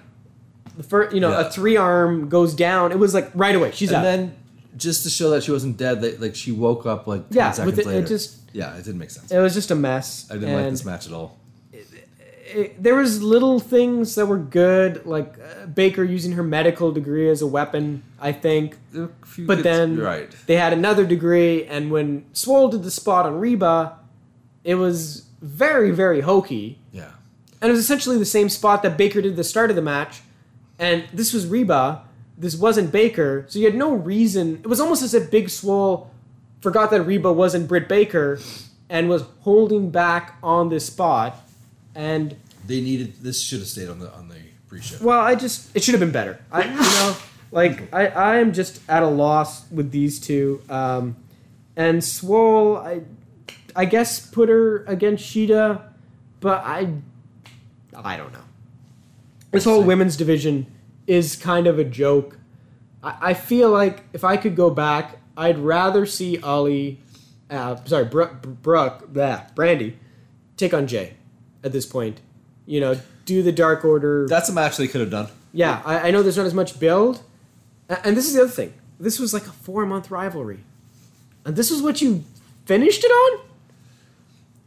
the 0.76 0.82
first, 0.82 1.14
you 1.14 1.20
know, 1.20 1.30
Yeah. 1.30 1.46
a 1.46 1.50
three 1.50 1.76
arm 1.76 2.28
goes 2.28 2.54
down. 2.54 2.90
It 2.92 2.98
was 2.98 3.14
like 3.14 3.30
right 3.34 3.54
away. 3.54 3.70
She's 3.72 3.90
And 3.90 3.98
out. 3.98 4.02
then 4.02 4.36
just 4.76 5.02
to 5.04 5.10
show 5.10 5.30
that 5.30 5.42
she 5.42 5.50
wasn't 5.50 5.76
dead, 5.76 6.00
they, 6.00 6.16
like 6.16 6.34
she 6.34 6.52
woke 6.52 6.86
up 6.86 7.06
like 7.06 7.28
10 7.30 7.36
Yeah, 7.36 7.50
seconds 7.52 7.78
it- 7.78 7.86
it 7.86 8.06
just- 8.06 8.36
yeah, 8.52 8.74
it 8.76 8.84
didn't 8.84 8.98
make 8.98 9.10
sense. 9.10 9.30
it 9.30 9.38
was 9.38 9.54
just 9.54 9.70
a 9.70 9.74
mess. 9.74 10.26
I 10.30 10.34
didn't 10.34 10.54
like 10.54 10.70
this 10.70 10.84
match 10.84 11.06
at 11.06 11.12
all. 11.12 11.36
it- 12.52 12.82
there 12.82 12.96
was 12.96 13.22
little 13.22 13.60
things 13.60 14.16
that 14.16 14.26
were 14.26 14.36
good, 14.36 15.06
like 15.06 15.34
uh, 15.38 15.66
Baker 15.66 16.02
using 16.02 16.32
her 16.32 16.42
medical 16.42 16.90
degree 16.90 17.28
as 17.30 17.42
a 17.42 17.46
weapon. 17.46 18.02
I 18.20 18.32
think, 18.32 18.76
a 18.94 19.08
few 19.24 19.46
but 19.46 19.62
then 19.62 19.96
right. 19.98 20.28
they 20.46 20.56
had 20.56 20.72
another 20.72 21.06
degree, 21.06 21.64
and 21.64 21.90
when 21.92 22.24
Swole 22.32 22.68
did 22.68 22.82
the 22.82 22.90
spot 22.90 23.24
on 23.24 23.38
Reba, 23.38 23.98
it 24.64 24.74
was 24.74 25.26
very, 25.40 25.90
very 25.92 26.20
hokey, 26.22 26.80
Yeah. 26.92 27.10
and 27.62 27.68
it 27.70 27.72
was 27.72 27.78
essentially 27.80 28.18
the 28.18 28.24
same 28.26 28.48
spot 28.48 28.82
that 28.82 28.98
Baker 28.98 29.22
did 29.22 29.30
at 29.30 29.36
the 29.36 29.44
start 29.44 29.70
of 29.70 29.76
the 29.76 29.80
match, 29.82 30.20
and 30.78 31.04
this 31.14 31.32
was 31.32 31.46
Reba. 31.46 32.02
This 32.40 32.56
wasn't 32.56 32.90
Baker, 32.90 33.44
so 33.48 33.58
you 33.58 33.66
had 33.66 33.74
no 33.74 33.92
reason. 33.92 34.60
It 34.64 34.66
was 34.66 34.80
almost 34.80 35.02
as 35.02 35.12
if 35.12 35.30
Big 35.30 35.50
Swole 35.50 36.10
forgot 36.62 36.90
that 36.90 37.02
Reba 37.02 37.30
wasn't 37.30 37.68
Britt 37.68 37.86
Baker, 37.86 38.40
and 38.88 39.10
was 39.10 39.24
holding 39.40 39.90
back 39.90 40.36
on 40.42 40.70
this 40.70 40.86
spot, 40.86 41.36
and. 41.94 42.34
They 42.66 42.80
needed 42.80 43.22
this 43.22 43.42
should 43.42 43.58
have 43.58 43.68
stayed 43.68 43.88
on 43.90 43.98
the 43.98 44.10
on 44.14 44.28
the 44.28 44.36
pre-show. 44.68 45.04
Well, 45.04 45.20
I 45.20 45.34
just 45.34 45.74
it 45.76 45.84
should 45.84 45.92
have 45.92 46.00
been 46.00 46.12
better. 46.12 46.40
I 46.50 46.64
you 46.64 46.74
know, 46.74 47.16
like 47.50 47.92
I 47.92 48.06
I 48.06 48.36
am 48.36 48.54
just 48.54 48.80
at 48.88 49.02
a 49.02 49.08
loss 49.08 49.70
with 49.70 49.90
these 49.90 50.18
two. 50.18 50.62
Um, 50.70 51.16
and 51.76 52.02
Swole, 52.02 52.78
I 52.78 53.02
I 53.76 53.84
guess 53.84 54.24
put 54.24 54.48
her 54.48 54.84
against 54.84 55.24
Shida, 55.24 55.82
but 56.40 56.62
I 56.64 56.92
I 57.94 58.16
don't 58.16 58.32
know. 58.32 58.44
This 59.50 59.64
whole 59.64 59.82
women's 59.82 60.16
division 60.16 60.66
is 61.10 61.34
kind 61.34 61.66
of 61.66 61.76
a 61.76 61.84
joke. 61.84 62.38
I, 63.02 63.16
I 63.30 63.34
feel 63.34 63.70
like 63.70 64.04
if 64.12 64.22
I 64.22 64.36
could 64.36 64.54
go 64.54 64.70
back, 64.70 65.18
I'd 65.36 65.58
rather 65.58 66.06
see 66.06 66.40
Ollie, 66.40 67.00
uh, 67.50 67.76
sorry, 67.84 68.04
Brooke, 68.04 68.42
Brooke, 68.62 69.12
Brandi, 69.12 69.94
take 70.56 70.72
on 70.72 70.86
Jay 70.86 71.14
at 71.64 71.72
this 71.72 71.84
point. 71.84 72.20
You 72.64 72.80
know, 72.80 73.00
do 73.24 73.42
the 73.42 73.50
Dark 73.50 73.84
Order. 73.84 74.28
That's 74.28 74.48
a 74.48 74.52
match 74.52 74.76
they 74.76 74.86
could 74.86 75.00
have 75.00 75.10
done. 75.10 75.28
Yeah, 75.52 75.82
I, 75.84 76.08
I 76.08 76.10
know 76.12 76.22
there's 76.22 76.36
not 76.36 76.46
as 76.46 76.54
much 76.54 76.78
build, 76.78 77.22
and 77.88 78.16
this 78.16 78.28
is 78.28 78.34
the 78.34 78.42
other 78.42 78.50
thing. 78.50 78.72
This 79.00 79.18
was 79.18 79.34
like 79.34 79.46
a 79.46 79.52
four 79.52 79.84
month 79.86 80.12
rivalry, 80.12 80.60
and 81.44 81.56
this 81.56 81.72
is 81.72 81.82
what 81.82 82.00
you 82.00 82.22
finished 82.66 83.02
it 83.02 83.08
on. 83.08 83.40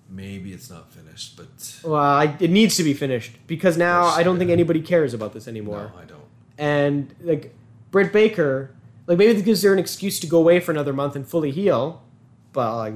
Maybe 0.10 0.51
it's 0.51 0.69
not 0.69 0.91
finished, 0.91 1.38
but 1.38 1.79
Well, 1.84 1.95
I, 1.95 2.36
it 2.39 2.51
needs 2.51 2.75
to 2.75 2.84
be 2.84 2.93
finished 2.93 3.32
because 3.47 3.77
now 3.77 4.03
I 4.06 4.23
don't 4.23 4.38
think 4.38 4.51
anybody 4.51 4.82
cares 4.82 5.13
about 5.13 5.34
this 5.34 5.47
anymore. 5.47 5.91
no, 5.95 5.99
I 5.99 6.06
don't. 6.06 6.22
And 6.57 7.13
like 7.21 7.53
Britt 7.91 8.13
Baker, 8.13 8.71
like 9.07 9.17
maybe 9.17 9.33
this 9.33 9.43
gives 9.43 9.63
her 9.63 9.73
an 9.73 9.79
excuse 9.79 10.19
to 10.19 10.27
go 10.27 10.39
away 10.39 10.59
for 10.59 10.71
another 10.71 10.93
month 10.93 11.15
and 11.15 11.27
fully 11.27 11.51
heal, 11.51 12.03
but 12.51 12.75
like 12.77 12.93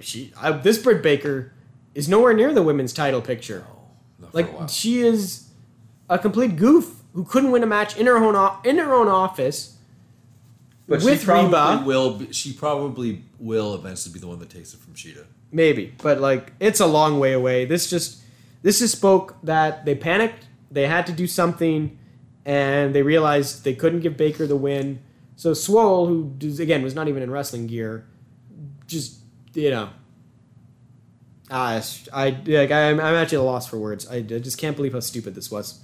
she, 0.00 0.32
I, 0.40 0.52
this 0.52 0.78
Britt 0.78 1.02
Baker 1.02 1.52
is 1.94 2.08
nowhere 2.08 2.34
near 2.34 2.52
the 2.52 2.62
women's 2.62 2.92
title 2.92 3.20
picture. 3.20 3.66
No, 4.18 4.26
not 4.26 4.32
for 4.32 4.38
a 4.38 4.58
Like 4.60 4.68
she 4.68 5.00
is 5.00 5.48
a 6.08 6.18
complete 6.18 6.56
goof 6.56 7.02
who 7.14 7.24
couldn't 7.24 7.50
win 7.50 7.62
a 7.62 7.66
match 7.66 7.96
in 7.96 8.06
her 8.06 8.16
own 8.16 8.58
in 8.64 8.78
her 8.78 8.94
own 8.94 9.08
office. 9.08 9.76
But 10.88 11.02
with 11.02 11.20
she 11.20 11.24
probably 11.24 11.50
Reba. 11.50 11.84
will. 11.84 12.18
Be, 12.18 12.32
she 12.32 12.52
probably 12.52 13.24
will 13.38 13.74
eventually 13.74 14.12
be 14.12 14.20
the 14.20 14.28
one 14.28 14.38
that 14.38 14.50
takes 14.50 14.72
it 14.72 14.80
from 14.80 14.94
Shida. 14.94 15.24
Maybe, 15.50 15.94
but 16.02 16.20
like 16.20 16.52
it's 16.60 16.80
a 16.80 16.86
long 16.86 17.18
way 17.18 17.32
away. 17.32 17.64
This 17.64 17.90
just 17.90 18.22
this 18.62 18.78
just 18.80 18.96
spoke 18.96 19.36
that 19.42 19.84
they 19.84 19.94
panicked. 19.94 20.46
They 20.70 20.86
had 20.86 21.06
to 21.06 21.12
do 21.12 21.26
something, 21.26 21.98
and 22.46 22.94
they 22.94 23.02
realized 23.02 23.64
they 23.64 23.74
couldn't 23.74 24.00
give 24.00 24.16
Baker 24.16 24.46
the 24.46 24.56
win. 24.56 25.00
So 25.34 25.52
Swole, 25.52 26.06
who 26.06 26.32
again 26.58 26.82
was 26.82 26.94
not 26.94 27.08
even 27.08 27.22
in 27.22 27.30
wrestling 27.30 27.66
gear, 27.66 28.06
just 28.86 29.18
you 29.52 29.70
know, 29.70 29.90
I 31.50 31.82
I 32.12 32.30
like 32.46 32.70
I'm, 32.70 32.98
I'm 33.00 33.14
actually 33.14 33.38
at 33.38 33.42
a 33.42 33.42
loss 33.42 33.68
for 33.68 33.78
words. 33.78 34.08
I, 34.08 34.16
I 34.16 34.20
just 34.22 34.56
can't 34.58 34.76
believe 34.76 34.94
how 34.94 35.00
stupid 35.00 35.34
this 35.34 35.50
was. 35.50 35.80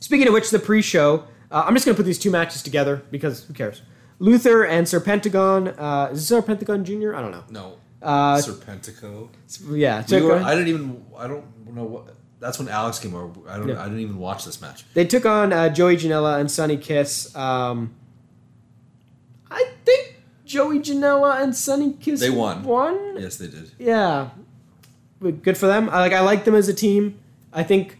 Speaking 0.00 0.28
of 0.28 0.34
which, 0.34 0.50
the 0.50 0.58
pre-show, 0.58 1.24
uh, 1.50 1.64
I'm 1.66 1.74
just 1.74 1.86
gonna 1.86 1.96
put 1.96 2.06
these 2.06 2.18
two 2.18 2.30
matches 2.30 2.62
together 2.62 3.02
because 3.10 3.44
who 3.44 3.54
cares? 3.54 3.82
Luther 4.18 4.64
and 4.64 4.86
Serpentagon. 4.86 5.74
Uh, 5.76 6.10
is 6.12 6.28
this 6.28 6.40
Serpentagon 6.40 6.84
Jr.? 6.84 7.16
I 7.16 7.22
don't 7.22 7.32
know. 7.32 7.44
No, 7.50 7.78
Uh, 8.02 8.36
Serpentico. 8.36 9.28
Yeah, 9.70 10.04
We 10.10 10.22
were, 10.22 10.36
I 10.36 10.54
didn't 10.54 10.68
even. 10.68 11.04
I 11.16 11.26
don't 11.26 11.74
know 11.74 11.84
what. 11.84 12.14
That's 12.38 12.58
when 12.58 12.68
Alex 12.68 12.98
came 12.98 13.14
over. 13.14 13.48
I 13.48 13.56
don't. 13.58 13.68
Yeah. 13.68 13.80
I 13.80 13.84
didn't 13.84 14.00
even 14.00 14.18
watch 14.18 14.44
this 14.44 14.60
match. 14.60 14.84
They 14.94 15.06
took 15.06 15.24
on 15.24 15.52
uh, 15.52 15.68
Joey 15.70 15.96
Janela 15.96 16.38
and 16.38 16.50
Sonny 16.50 16.76
Kiss. 16.76 17.34
Um, 17.34 17.94
I 19.50 19.70
think 19.84 20.16
Joey 20.44 20.80
Janela 20.80 21.42
and 21.42 21.56
Sonny 21.56 21.94
Kiss 21.94 22.20
They 22.20 22.30
won. 22.30 22.62
Won. 22.62 23.16
Yes, 23.18 23.36
they 23.36 23.46
did. 23.46 23.70
Yeah, 23.78 24.30
But 25.20 25.42
good 25.42 25.56
for 25.56 25.66
them. 25.66 25.88
I 25.88 26.00
like. 26.00 26.12
I 26.12 26.20
like 26.20 26.44
them 26.44 26.54
as 26.54 26.68
a 26.68 26.74
team. 26.74 27.18
I 27.52 27.62
think 27.62 27.98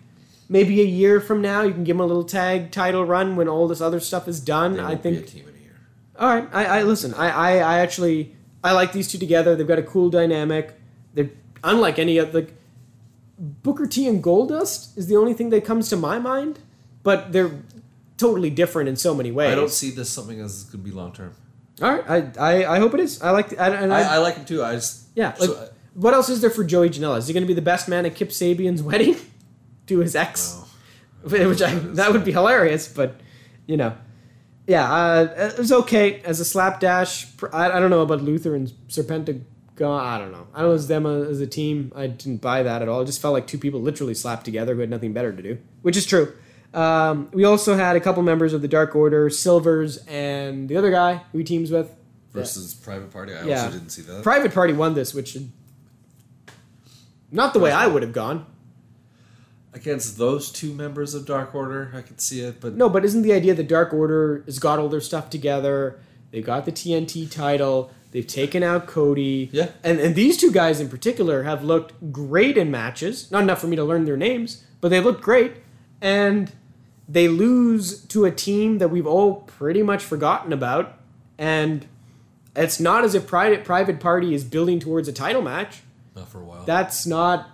maybe 0.49 0.81
a 0.83 0.85
year 0.85 1.21
from 1.21 1.41
now 1.41 1.63
you 1.63 1.73
can 1.73 1.83
give 1.83 1.97
them 1.97 2.03
a 2.03 2.07
little 2.07 2.25
tag 2.25 2.71
title 2.71 3.05
run 3.05 3.37
when 3.37 3.49
all 3.49 3.67
this 3.67 3.81
other 3.81 4.01
stuff 4.01 4.29
is 4.29 4.39
done. 4.39 4.79
I 4.79 4.97
think. 4.97 5.19
a 5.19 5.23
team 5.23 5.49
in 5.49 5.55
a 5.55 5.59
year. 5.59 5.77
All 6.19 6.29
right. 6.29 6.49
I, 6.53 6.81
I 6.81 6.83
listen. 6.83 7.15
I, 7.15 7.31
I 7.31 7.51
I 7.59 7.79
actually 7.79 8.37
I 8.63 8.73
like 8.73 8.93
these 8.93 9.11
two 9.11 9.17
together. 9.19 9.57
They've 9.57 9.67
got 9.67 9.79
a 9.79 9.83
cool 9.83 10.11
dynamic. 10.11 10.79
They're 11.15 11.31
unlike 11.65 11.99
any 11.99 12.19
other. 12.21 12.41
Like, 12.43 12.53
Booker 13.39 13.87
T 13.87 14.09
and 14.09 14.23
Goldust 14.23 14.97
is 14.97 15.07
the 15.07 15.17
only 15.17 15.35
thing 15.35 15.51
that 15.51 15.65
comes 15.65 15.89
to 15.91 15.97
my 15.97 16.19
mind, 16.19 16.59
but 17.03 17.33
they're 17.33 17.63
totally 18.17 18.51
different 18.51 18.89
in 18.89 18.97
so 18.97 19.15
many 19.15 19.31
ways. 19.31 19.53
I 19.53 19.55
don't 19.55 19.71
see 19.71 19.91
this 19.91 20.09
something 20.09 20.41
as 20.41 20.65
going 20.65 20.85
to 20.85 20.91
be 20.91 20.91
long 20.91 21.13
term. 21.13 21.35
All 21.83 21.95
right. 21.95 22.39
I, 22.39 22.63
I 22.63 22.77
I 22.77 22.79
hope 22.79 22.95
it 22.95 23.01
is. 23.01 23.21
I 23.21 23.31
like. 23.31 23.51
The, 23.51 23.61
I, 23.61 23.69
and 23.69 23.93
I, 23.93 24.01
I, 24.01 24.15
I 24.15 24.19
like 24.19 24.37
him 24.37 24.45
too. 24.47 24.65
I 24.65 24.75
just 24.75 25.09
yeah. 25.15 25.35
Like, 25.39 25.51
so- 25.51 25.69
what 25.95 26.13
else 26.13 26.29
is 26.29 26.43
there 26.43 26.51
for 26.51 26.63
Joey 26.63 26.91
Janela? 26.91 27.17
Is 27.19 27.27
he 27.27 27.33
going 27.33 27.43
to 27.43 27.47
be 27.49 27.55
the 27.55 27.63
best 27.63 27.89
man 27.89 28.05
at 28.05 28.15
Kip 28.15 28.29
Sabian's 28.29 28.83
wedding 28.91 29.17
to 29.87 29.99
his 30.01 30.15
ex? 30.15 30.59
No. 31.25 31.49
Which 31.49 31.63
I, 31.63 31.75
that 31.75 32.13
would 32.13 32.25
be 32.25 32.33
hilarious, 32.33 32.87
but 32.87 33.21
you 33.67 33.77
know, 33.77 33.97
yeah, 34.67 34.93
uh, 34.93 35.51
it 35.55 35.59
was 35.59 35.73
okay 35.73 36.21
as 36.21 36.39
a 36.39 36.45
slapdash. 36.45 37.27
I, 37.53 37.71
I 37.73 37.81
don't 37.81 37.91
know 37.91 38.03
about 38.03 38.23
Luther 38.23 38.55
and 38.55 38.73
I 39.81 40.19
don't 40.19 40.33
know. 40.33 40.47
I 40.55 40.61
don't 40.61 40.71
know 40.71 40.75
as 40.75 40.89
them 40.89 41.05
as 41.07 41.41
a 41.41 41.47
team. 41.47 41.93
I 41.95 42.07
didn't 42.07 42.41
buy 42.41 42.63
that 42.63 42.83
at 42.83 42.89
all. 42.89 43.01
It 43.03 43.07
just 43.07 43.21
felt 43.21 43.33
like 43.35 43.47
two 43.47 43.59
people 43.59 43.81
literally 43.81 44.15
slapped 44.15 44.45
together 44.45 44.75
who 44.75 44.81
had 44.81 44.91
nothing 44.91 45.13
better 45.13 45.33
to 45.33 45.43
do, 45.43 45.59
which 45.83 45.97
is 45.97 46.07
true. 46.07 46.33
Um, 46.75 47.29
we 47.33 47.45
also 47.45 47.75
had 47.77 47.97
a 47.97 48.01
couple 48.01 48.23
members 48.23 48.53
of 48.53 48.61
the 48.63 48.69
Dark 48.69 48.95
Order, 48.95 49.31
Silvers, 49.31 49.99
and 50.07 50.69
the 50.69 50.77
other 50.77 50.91
guy 50.91 51.23
who 51.33 51.39
he 51.39 51.45
teams 51.45 51.71
with. 51.71 51.95
versus 52.33 52.75
Private 52.75 53.11
Party. 53.11 53.33
I 53.35 53.45
Yeah. 53.47 53.65
also 53.65 53.79
didn't 53.79 53.91
see 53.91 54.03
that. 54.03 54.23
Private 54.23 54.53
Party 54.53 54.75
won 54.75 54.93
this, 54.95 55.15
which 55.15 55.39
not 57.33 57.55
the 57.55 57.59
way 57.61 57.73
I 57.73 57.87
would 57.87 58.03
have 58.03 58.13
gone. 58.13 58.47
Against 59.73 60.17
those 60.17 60.51
two 60.51 60.73
members 60.73 61.15
of 61.15 61.27
Dark 61.27 61.55
Order, 61.55 61.93
I 61.95 62.01
could 62.01 62.21
see 62.21 62.41
it, 62.41 62.61
but 62.61 62.75
No, 62.77 62.89
but 62.89 63.05
isn't 63.05 63.23
the 63.23 63.33
idea 63.33 63.55
that 63.55 63.69
Dark 63.69 63.93
Order 63.93 64.43
has 64.47 64.59
got 64.59 64.79
all 64.79 64.89
their 64.89 65.01
stuff 65.03 65.29
together? 65.29 65.99
They 66.31 66.41
got 66.41 66.65
the 66.65 66.73
TNT 66.73 67.27
title. 67.31 67.91
They've 68.17 68.27
taken 68.27 68.63
out 68.63 68.87
Cody. 68.87 69.51
Yeah. 69.53 69.73
And 69.85 70.01
and 70.01 70.15
these 70.15 70.39
two 70.39 70.51
guys 70.51 70.81
in 70.81 70.89
particular 70.89 71.43
have 71.43 71.63
looked 71.63 72.13
great 72.13 72.57
in 72.57 72.71
matches. 72.71 73.31
Not 73.31 73.43
enough 73.43 73.61
for 73.61 73.67
me 73.67 73.77
to 73.77 73.85
learn 73.85 74.07
their 74.07 74.17
names, 74.17 74.65
but 74.81 74.89
they 74.89 75.01
looked 75.01 75.21
great. 75.21 75.53
And 76.01 76.51
they 77.07 77.29
lose 77.29 78.01
to 78.07 78.25
a 78.25 78.31
team 78.31 78.79
that 78.79 78.89
we've 78.89 79.07
all 79.07 79.43
pretty 79.43 79.83
much 79.83 80.03
forgotten 80.03 80.51
about. 80.51 80.99
And 81.37 81.85
it's 82.57 82.81
not 82.81 83.05
as 83.05 83.15
if 83.15 83.27
Private 83.27 83.65
Private 83.65 84.01
Party 84.01 84.33
is 84.33 84.45
building 84.45 84.81
towards 84.81 85.09
a 85.09 85.13
title 85.13 85.43
match. 85.43 85.83
not 86.15 86.31
for 86.31 86.41
a 86.41 86.45
while. 86.45 86.65
That's 86.65 87.05
not. 87.07 87.51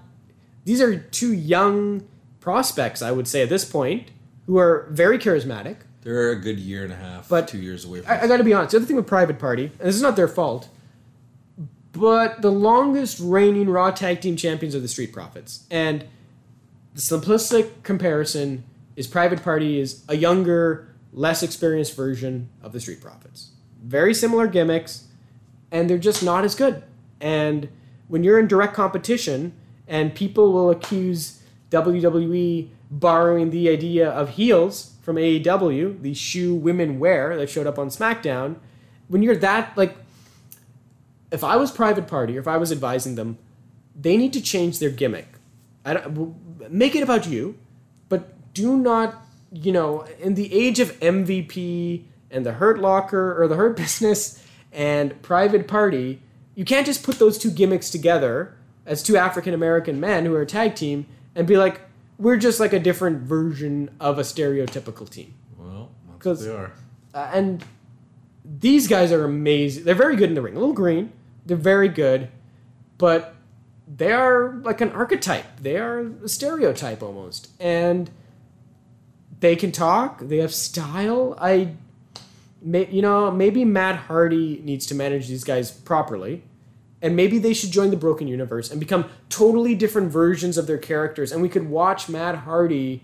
These 0.64 0.80
are 0.80 0.96
two 0.96 1.32
young 1.32 2.06
prospects, 2.38 3.02
I 3.02 3.10
would 3.10 3.26
say, 3.26 3.42
at 3.42 3.48
this 3.48 3.64
point, 3.64 4.12
who 4.46 4.58
are 4.58 4.86
very 4.90 5.18
charismatic. 5.18 5.78
They're 6.02 6.30
a 6.30 6.36
good 6.36 6.58
year 6.58 6.84
and 6.84 6.92
a 6.92 6.96
half, 6.96 7.28
But 7.28 7.48
two 7.48 7.58
years 7.58 7.84
away 7.84 8.00
from. 8.00 8.10
I, 8.10 8.22
I 8.22 8.26
got 8.26 8.38
to 8.38 8.44
be 8.44 8.52
honest. 8.52 8.72
The 8.72 8.78
other 8.78 8.86
thing 8.86 8.96
with 8.96 9.06
Private 9.06 9.38
Party, 9.38 9.64
and 9.66 9.88
this 9.88 9.94
is 9.94 10.02
not 10.02 10.16
their 10.16 10.28
fault, 10.28 10.68
but 11.92 12.42
the 12.42 12.50
longest 12.50 13.20
reigning 13.20 13.68
Raw 13.68 13.90
Tag 13.90 14.20
Team 14.20 14.36
Champions 14.36 14.74
are 14.74 14.80
the 14.80 14.88
Street 14.88 15.12
Profits, 15.12 15.66
and 15.70 16.04
the 16.94 17.00
simplistic 17.00 17.82
comparison 17.82 18.64
is 18.96 19.06
Private 19.06 19.42
Party 19.42 19.78
is 19.78 20.04
a 20.08 20.16
younger, 20.16 20.88
less 21.12 21.42
experienced 21.42 21.96
version 21.96 22.48
of 22.62 22.72
the 22.72 22.80
Street 22.80 23.00
Profits. 23.00 23.50
Very 23.82 24.12
similar 24.12 24.46
gimmicks, 24.46 25.06
and 25.70 25.88
they're 25.88 25.98
just 25.98 26.22
not 26.22 26.44
as 26.44 26.54
good. 26.54 26.82
And 27.20 27.68
when 28.08 28.24
you're 28.24 28.38
in 28.38 28.48
direct 28.48 28.74
competition, 28.74 29.54
and 29.86 30.14
people 30.14 30.52
will 30.52 30.70
accuse 30.70 31.42
WWE 31.70 32.68
borrowing 32.92 33.50
the 33.50 33.70
idea 33.70 34.08
of 34.08 34.30
heels 34.30 34.92
from 35.02 35.16
AEW, 35.16 36.02
the 36.02 36.14
shoe 36.14 36.54
women 36.54 36.98
wear 37.00 37.36
that 37.36 37.50
showed 37.50 37.66
up 37.66 37.78
on 37.78 37.88
SmackDown, 37.88 38.56
when 39.08 39.22
you're 39.22 39.36
that 39.36 39.76
like 39.76 39.96
if 41.32 41.42
I 41.42 41.56
was 41.56 41.72
private 41.72 42.06
party 42.06 42.36
or 42.36 42.40
if 42.40 42.46
I 42.46 42.58
was 42.58 42.70
advising 42.70 43.14
them, 43.14 43.38
they 43.98 44.16
need 44.16 44.32
to 44.34 44.40
change 44.40 44.78
their 44.78 44.90
gimmick. 44.90 45.26
I 45.84 45.94
don't 45.94 46.70
make 46.70 46.94
it 46.94 47.02
about 47.02 47.26
you, 47.26 47.58
but 48.08 48.52
do 48.54 48.76
not, 48.76 49.24
you 49.50 49.72
know, 49.72 50.02
in 50.20 50.34
the 50.34 50.52
age 50.52 50.78
of 50.78 50.92
MVP 51.00 52.04
and 52.30 52.46
the 52.46 52.52
Hurt 52.52 52.78
Locker 52.78 53.42
or 53.42 53.48
the 53.48 53.56
Hurt 53.56 53.76
Business 53.78 54.44
and 54.70 55.20
Private 55.22 55.66
Party, 55.66 56.20
you 56.54 56.64
can't 56.64 56.86
just 56.86 57.02
put 57.02 57.18
those 57.18 57.38
two 57.38 57.50
gimmicks 57.50 57.90
together 57.90 58.54
as 58.84 59.02
two 59.02 59.16
African 59.16 59.54
American 59.54 59.98
men 59.98 60.26
who 60.26 60.34
are 60.34 60.42
a 60.42 60.46
tag 60.46 60.74
team 60.74 61.06
and 61.34 61.46
be 61.46 61.56
like, 61.56 61.80
we're 62.22 62.36
just 62.36 62.60
like 62.60 62.72
a 62.72 62.78
different 62.78 63.22
version 63.22 63.90
of 63.98 64.18
a 64.18 64.22
stereotypical 64.22 65.10
team. 65.10 65.34
Well, 65.58 65.90
because 66.16 66.44
they 66.44 66.52
are. 66.52 66.72
Uh, 67.12 67.30
and 67.34 67.64
these 68.44 68.86
guys 68.86 69.10
are 69.10 69.24
amazing. 69.24 69.82
They're 69.84 69.94
very 69.96 70.14
good 70.14 70.28
in 70.28 70.34
the 70.36 70.42
ring. 70.42 70.54
A 70.54 70.58
little 70.58 70.74
green. 70.74 71.12
They're 71.44 71.56
very 71.56 71.88
good, 71.88 72.28
but 72.96 73.34
they 73.88 74.12
are 74.12 74.54
like 74.62 74.80
an 74.80 74.90
archetype. 74.90 75.60
They 75.60 75.76
are 75.76 76.12
a 76.24 76.28
stereotype 76.28 77.02
almost, 77.02 77.50
and 77.58 78.08
they 79.40 79.56
can 79.56 79.72
talk. 79.72 80.20
They 80.20 80.38
have 80.38 80.54
style. 80.54 81.36
I, 81.40 81.74
may, 82.62 82.86
you 82.88 83.02
know, 83.02 83.32
maybe 83.32 83.64
Matt 83.64 83.96
Hardy 83.96 84.60
needs 84.62 84.86
to 84.86 84.94
manage 84.94 85.26
these 85.26 85.42
guys 85.42 85.72
properly, 85.72 86.44
and 87.02 87.14
maybe 87.14 87.38
they 87.38 87.52
should 87.52 87.70
join 87.70 87.90
the 87.90 87.96
Broken 87.96 88.28
Universe 88.28 88.70
and 88.70 88.80
become 88.80 89.04
totally 89.28 89.74
different 89.74 90.10
versions 90.10 90.56
of 90.56 90.66
their 90.66 90.78
characters, 90.78 91.32
and 91.32 91.42
we 91.42 91.48
could 91.48 91.68
watch 91.68 92.08
Matt 92.08 92.36
Hardy 92.36 93.02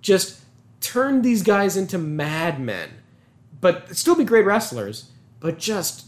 just 0.00 0.40
turn 0.80 1.22
these 1.22 1.42
guys 1.42 1.76
into 1.76 1.98
madmen 1.98 2.90
but 3.60 3.94
still 3.96 4.14
be 4.14 4.24
great 4.24 4.46
wrestlers, 4.46 5.10
but 5.38 5.58
just 5.58 6.06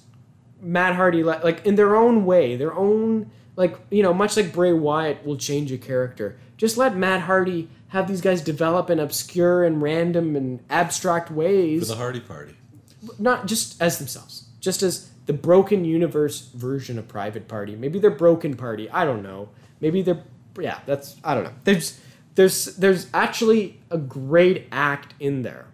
Matt 0.60 0.96
Hardy 0.96 1.22
like, 1.22 1.64
in 1.66 1.74
their 1.74 1.94
own 1.96 2.24
way, 2.24 2.56
their 2.56 2.74
own 2.74 3.30
like 3.54 3.78
you 3.90 4.02
know, 4.02 4.14
much 4.14 4.36
like 4.36 4.52
Bray 4.52 4.72
Wyatt 4.72 5.24
will 5.26 5.36
change 5.36 5.70
a 5.72 5.78
character. 5.78 6.38
Just 6.56 6.78
let 6.78 6.96
Matt 6.96 7.22
Hardy 7.22 7.68
have 7.88 8.08
these 8.08 8.22
guys 8.22 8.40
develop 8.40 8.88
in 8.88 8.98
obscure 8.98 9.64
and 9.64 9.82
random 9.82 10.36
and 10.36 10.60
abstract 10.70 11.28
For 11.28 11.34
ways, 11.34 11.88
the 11.88 11.96
Hardy 11.96 12.20
Party. 12.20 12.54
not 13.18 13.46
just 13.46 13.80
as 13.82 13.98
themselves, 13.98 14.46
just 14.60 14.82
as 14.82 15.10
the 15.26 15.32
broken 15.32 15.84
universe 15.84 16.48
version 16.54 16.98
of 16.98 17.06
Private 17.08 17.48
Party. 17.48 17.76
Maybe 17.76 17.98
they're 17.98 18.10
broken 18.10 18.54
party. 18.56 18.90
I 18.90 19.04
don't 19.04 19.22
know. 19.22 19.48
Maybe 19.80 20.02
they're 20.02 20.22
yeah. 20.60 20.80
That's 20.86 21.16
I 21.24 21.34
don't 21.34 21.44
know. 21.44 21.52
There's 21.64 22.00
there's 22.34 22.64
there's 22.76 23.06
actually 23.14 23.80
a 23.90 23.98
great 23.98 24.66
act 24.72 25.14
in 25.20 25.42
there, 25.42 25.66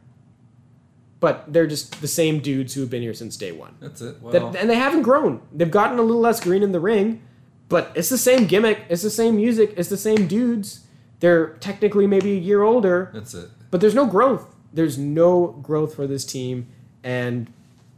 but 1.20 1.52
they're 1.52 1.66
just 1.66 2.00
the 2.00 2.08
same 2.08 2.40
dudes 2.40 2.74
who 2.74 2.80
have 2.82 2.90
been 2.90 3.02
here 3.02 3.14
since 3.14 3.36
day 3.36 3.52
one. 3.52 3.74
That's 3.80 4.00
it. 4.00 4.20
Well, 4.20 4.32
That, 4.32 4.60
and 4.60 4.70
they 4.70 4.76
haven't 4.76 5.02
grown. 5.02 5.40
They've 5.52 5.70
gotten 5.70 5.98
a 5.98 6.02
little 6.02 6.20
less 6.20 6.40
green 6.40 6.62
in 6.62 6.72
the 6.72 6.80
ring, 6.80 7.22
but 7.68 7.90
it's 7.94 8.08
the 8.08 8.18
same 8.18 8.46
gimmick. 8.46 8.82
It's 8.88 9.02
the 9.02 9.10
same 9.10 9.36
music. 9.36 9.74
It's 9.76 9.88
the 9.88 9.96
same 9.96 10.26
dudes. 10.28 10.84
They're 11.20 11.48
technically 11.54 12.06
maybe 12.06 12.32
a 12.32 12.38
year 12.40 12.62
older, 12.62 13.10
that's 13.12 13.34
it. 13.34 13.48
but 13.72 13.80
there's 13.80 13.94
no 13.94 14.06
growth. 14.06 14.54
There's 14.72 14.96
no 14.96 15.58
growth 15.62 15.94
for 15.96 16.06
this 16.06 16.24
team, 16.24 16.68
and 17.02 17.52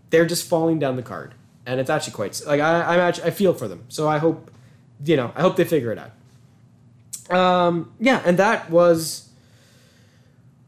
they're 0.09 0.25
just 0.25 0.49
falling 0.49 0.79
down 0.79 0.97
the 0.97 1.03
card. 1.03 1.35
And 1.67 1.79
it's 1.81 1.91
actually 1.91 2.15
quite 2.15 2.41
like 2.47 2.61
I, 2.61 2.83
I'm 2.95 3.01
actually 3.01 3.25
I 3.25 3.31
feel 3.31 3.53
for 3.55 3.69
them. 3.69 3.85
So 3.89 4.09
I 4.09 4.19
hope, 4.19 4.51
you 5.05 5.17
know, 5.17 5.31
I 5.37 5.43
hope 5.43 5.57
they 5.57 5.65
figure 5.65 5.93
it 5.93 5.99
out. 5.99 6.13
Um, 7.37 7.93
yeah, 8.01 8.23
and 8.25 8.39
that 8.39 8.71
was, 8.71 9.29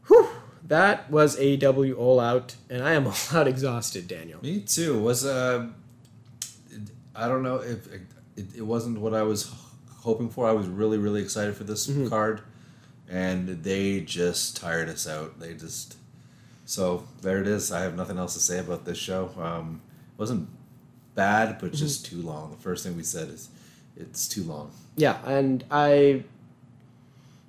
whew, 0.07 0.29
that 0.67 1.09
was 1.11 1.37
AEW 1.37 1.97
All 1.97 2.19
Out, 2.21 2.55
and 2.69 2.81
I 2.83 2.93
am 2.93 3.07
all 3.07 3.13
out 3.33 3.47
exhausted, 3.47 4.07
Daniel. 4.07 4.39
Me 4.41 4.59
too. 4.61 4.99
Was 5.01 5.25
uh, 5.25 5.67
I 7.15 7.27
don't 7.27 7.43
know 7.43 7.57
if 7.57 7.87
it, 7.91 8.01
it 8.55 8.61
wasn't 8.65 8.99
what 8.99 9.13
I 9.13 9.23
was 9.23 9.51
hoping 10.01 10.29
for. 10.29 10.47
I 10.47 10.51
was 10.53 10.67
really 10.67 10.97
really 10.97 11.21
excited 11.21 11.55
for 11.55 11.63
this 11.65 11.87
Mm-hmm. 11.87 12.07
card, 12.07 12.41
and 13.09 13.47
they 13.63 13.99
just 13.99 14.55
tired 14.57 14.89
us 14.89 15.07
out. 15.07 15.39
They 15.39 15.53
just 15.55 15.97
so 16.65 17.05
there 17.21 17.41
it 17.41 17.47
is. 17.47 17.71
I 17.71 17.81
have 17.81 17.95
nothing 17.95 18.17
else 18.17 18.33
to 18.35 18.39
say 18.39 18.59
about 18.59 18.85
this 18.85 18.97
show. 18.97 19.31
Um, 19.37 19.81
wasn't 20.17 20.47
bad, 21.15 21.57
but 21.59 21.67
Mm-hmm. 21.67 21.77
just 21.77 22.05
too 22.05 22.21
long. 22.21 22.51
The 22.51 22.57
first 22.57 22.83
thing 22.85 22.95
we 22.97 23.03
said 23.03 23.29
is 23.29 23.49
it's 23.95 24.27
too 24.27 24.43
long. 24.43 24.71
Yeah, 24.95 25.17
and 25.25 25.63
I, 25.71 26.23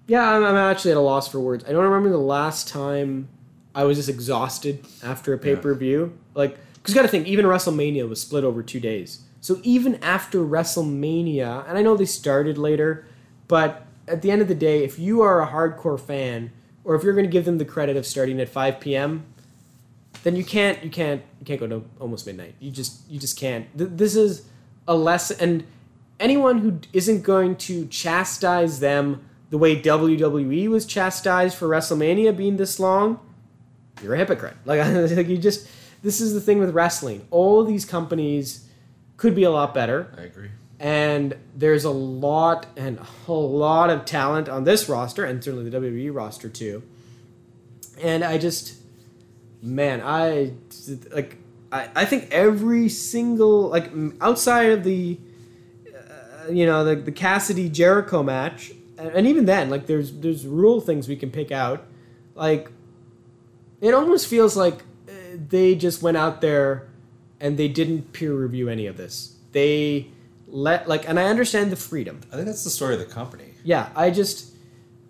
yeah, 0.06 0.30
I'm, 0.36 0.44
I'm 0.44 0.56
actually 0.56 0.92
at 0.92 0.96
a 0.96 1.00
loss 1.00 1.28
for 1.28 1.40
words. 1.40 1.64
I 1.64 1.72
don't 1.72 1.84
remember 1.84 2.10
the 2.10 2.18
last 2.18 2.68
time 2.68 3.28
I 3.74 3.84
was 3.84 3.96
just 3.96 4.08
exhausted 4.08 4.84
after 5.02 5.32
a 5.32 5.38
pay 5.38 5.56
per 5.56 5.74
view. 5.74 6.16
Like, 6.34 6.58
because 6.74 6.94
you 6.94 6.98
got 6.98 7.02
to 7.02 7.08
think, 7.08 7.26
even 7.26 7.46
WrestleMania 7.46 8.08
was 8.08 8.20
split 8.20 8.44
over 8.44 8.62
two 8.62 8.80
days. 8.80 9.20
So 9.40 9.60
even 9.62 9.96
after 10.02 10.38
WrestleMania, 10.38 11.68
and 11.68 11.76
I 11.78 11.82
know 11.82 11.96
they 11.96 12.04
started 12.04 12.56
later, 12.58 13.06
but 13.48 13.86
at 14.08 14.22
the 14.22 14.30
end 14.30 14.42
of 14.42 14.48
the 14.48 14.54
day, 14.54 14.84
if 14.84 14.98
you 14.98 15.22
are 15.22 15.42
a 15.42 15.46
hardcore 15.46 15.98
fan, 16.00 16.50
or 16.84 16.94
if 16.94 17.02
you're 17.02 17.14
going 17.14 17.26
to 17.26 17.30
give 17.32 17.44
them 17.46 17.58
the 17.58 17.64
credit 17.64 17.96
of 17.96 18.06
starting 18.06 18.40
at 18.40 18.48
5 18.48 18.80
p.m., 18.80 19.24
then 20.24 20.34
you 20.36 20.44
can't 20.44 20.82
you 20.82 20.90
can't 20.90 21.22
you 21.38 21.46
can't 21.46 21.60
go 21.60 21.66
to 21.68 21.84
almost 22.00 22.26
midnight. 22.26 22.54
You 22.58 22.70
just 22.72 23.08
you 23.08 23.18
just 23.20 23.38
can't. 23.38 23.66
Th- 23.78 23.90
This 23.92 24.16
is 24.16 24.46
a 24.88 24.94
lesson, 24.96 25.36
and 25.40 25.64
anyone 26.20 26.58
who 26.58 26.80
isn't 26.92 27.22
going 27.22 27.56
to 27.56 27.86
chastise 27.86 28.80
them 28.80 29.24
the 29.50 29.58
way 29.58 29.80
WWE 29.80 30.68
was 30.68 30.84
chastised 30.86 31.56
for 31.56 31.68
WrestleMania 31.68 32.36
being 32.36 32.56
this 32.56 32.80
long, 32.80 33.20
you're 34.02 34.14
a 34.14 34.18
hypocrite. 34.18 34.56
Like, 34.64 34.80
like 35.16 35.28
you 35.28 35.38
just 35.38 35.68
this 36.02 36.20
is 36.20 36.34
the 36.34 36.40
thing 36.40 36.58
with 36.58 36.70
wrestling. 36.74 37.26
All 37.30 37.60
of 37.60 37.68
these 37.68 37.84
companies 37.84 38.68
could 39.16 39.34
be 39.34 39.44
a 39.44 39.50
lot 39.50 39.72
better 39.72 40.12
I 40.18 40.22
agree. 40.22 40.50
and 40.80 41.36
there's 41.56 41.84
a 41.84 41.90
lot 41.90 42.66
and 42.76 42.98
a 43.28 43.32
lot 43.32 43.90
of 43.90 44.04
talent 44.04 44.48
on 44.48 44.64
this 44.64 44.88
roster 44.88 45.24
and 45.24 45.42
certainly 45.44 45.70
the 45.70 45.78
WWE 45.78 46.12
roster 46.14 46.48
too. 46.48 46.82
And 48.02 48.24
I 48.24 48.38
just 48.38 48.74
man, 49.64 50.02
I 50.04 50.52
like 51.12 51.38
I, 51.72 51.88
I 51.96 52.04
think 52.04 52.28
every 52.30 52.88
single 52.88 53.68
like 53.68 53.90
outside 54.20 54.70
of 54.70 54.84
the 54.84 55.18
uh, 55.88 56.50
you 56.50 56.66
know 56.66 56.84
the 56.84 56.96
the 56.96 57.12
Cassidy 57.12 57.68
Jericho 57.68 58.22
match 58.22 58.72
and, 58.98 59.26
even 59.26 59.46
then 59.46 59.70
like 59.70 59.86
there's 59.86 60.12
there's 60.12 60.46
rule 60.46 60.80
things 60.80 61.08
we 61.08 61.16
can 61.16 61.30
pick 61.30 61.50
out 61.50 61.86
like 62.34 62.70
it 63.80 63.92
almost 63.92 64.28
feels 64.28 64.56
like 64.56 64.82
uh, 65.08 65.12
they 65.48 65.74
just 65.74 66.02
went 66.02 66.16
out 66.16 66.40
there 66.40 66.88
and 67.40 67.58
they 67.58 67.68
didn't 67.68 68.12
peer 68.12 68.32
review 68.34 68.68
any 68.68 68.86
of 68.86 68.96
this. 68.96 69.36
They 69.52 70.08
let 70.46 70.88
like, 70.88 71.08
and 71.08 71.20
I 71.20 71.24
understand 71.24 71.70
the 71.70 71.76
freedom. 71.76 72.20
I 72.32 72.36
think 72.36 72.46
that's 72.46 72.64
the 72.64 72.70
story 72.70 72.94
of 72.94 73.00
the 73.00 73.06
company. 73.06 73.52
Yeah, 73.62 73.90
I 73.94 74.10
just 74.10 74.53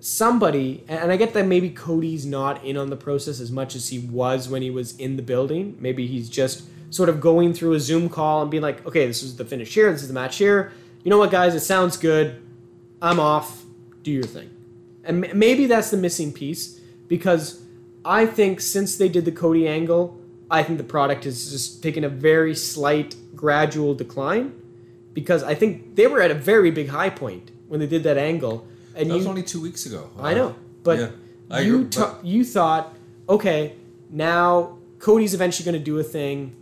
somebody, 0.05 0.85
and 0.87 1.11
I 1.11 1.17
get 1.17 1.33
that 1.33 1.47
maybe 1.47 1.71
Cody's 1.71 2.27
not 2.27 2.63
in 2.63 2.77
on 2.77 2.91
the 2.91 2.97
process 2.97 3.41
as 3.41 3.51
much 3.51 3.75
as 3.75 3.89
he 3.89 3.99
was 3.99 4.51
when 4.51 4.61
he 4.61 4.69
was 4.69 4.95
in 4.99 5.17
the 5.17 5.23
building. 5.23 5.79
Maybe 5.81 6.07
he's 6.07 6.29
just 6.29 6.65
sort 6.91 7.09
of 7.09 7.23
going 7.23 7.55
through 7.55 7.73
a 7.73 7.81
Zoom 7.81 8.11
call 8.11 8.43
and 8.43 8.51
being 8.51 8.63
like, 8.63 8.87
okay, 8.87 9.07
this 9.07 9.23
is 9.23 9.37
the 9.37 9.47
finish 9.47 9.73
here, 9.73 9.91
this 9.91 10.03
is 10.03 10.09
the 10.09 10.15
match 10.15 10.37
here. 10.37 10.73
You 11.05 11.11
know 11.11 11.17
what, 11.17 11.31
guys? 11.31 11.55
It 11.55 11.61
sounds 11.61 11.97
good. 11.97 12.43
I'm 13.01 13.19
off. 13.19 13.65
Do 14.03 14.11
your 14.11 14.25
thing. 14.25 14.51
And 15.05 15.33
maybe 15.33 15.65
that's 15.65 15.91
the 15.91 15.97
missing 15.97 16.35
piece 16.35 16.81
because 17.09 17.63
I 18.05 18.27
think 18.27 18.61
since 18.61 18.97
they 18.97 19.09
did 19.09 19.25
the 19.25 19.33
Cody 19.33 19.67
angle, 19.67 20.21
I 20.51 20.63
think 20.63 20.77
the 20.77 20.85
product 20.85 21.25
has 21.25 21.51
just 21.51 21.83
taken 21.83 22.05
a 22.05 22.11
very 22.11 22.55
slight, 22.55 23.17
gradual 23.35 23.95
decline 23.95 24.53
because 25.15 25.43
I 25.43 25.55
think 25.55 25.97
they 25.97 26.07
were 26.07 26.21
at 26.21 26.31
a 26.31 26.35
very 26.35 26.71
big 26.71 26.89
high 26.89 27.11
point 27.11 27.53
when 27.69 27.81
they 27.81 27.87
did 27.87 28.03
that 28.03 28.19
angle. 28.19 28.67
And 28.97 29.11
That 29.11 29.15
you, 29.15 29.19
was 29.19 29.27
only 29.27 29.43
two 29.43 29.61
weeks 29.61 29.87
ago. 29.87 30.11
I 30.19 30.35
know, 30.35 30.55
but 30.83 30.99
Yeah, 30.99 31.11
I 31.51 31.61
you 31.61 31.77
agree, 31.77 31.91
ta- 31.91 32.19
you 32.23 32.45
thought, 32.45 32.95
okay, 33.29 33.75
now 34.11 34.79
Cody's 34.99 35.35
eventually 35.35 35.65
going 35.65 35.79
to 35.79 35.85
do 35.85 35.99
a 35.99 36.03
thing, 36.05 36.55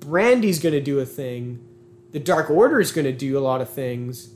Brandi's 0.00 0.58
going 0.58 0.72
to 0.74 0.80
do 0.80 0.98
a 1.00 1.06
thing, 1.06 1.60
the 2.12 2.18
Dark 2.18 2.50
Order 2.50 2.80
is 2.80 2.90
going 2.92 3.04
to 3.04 3.12
do 3.12 3.36
a 3.38 3.40
lot 3.40 3.60
of 3.60 3.68
things, 3.68 4.30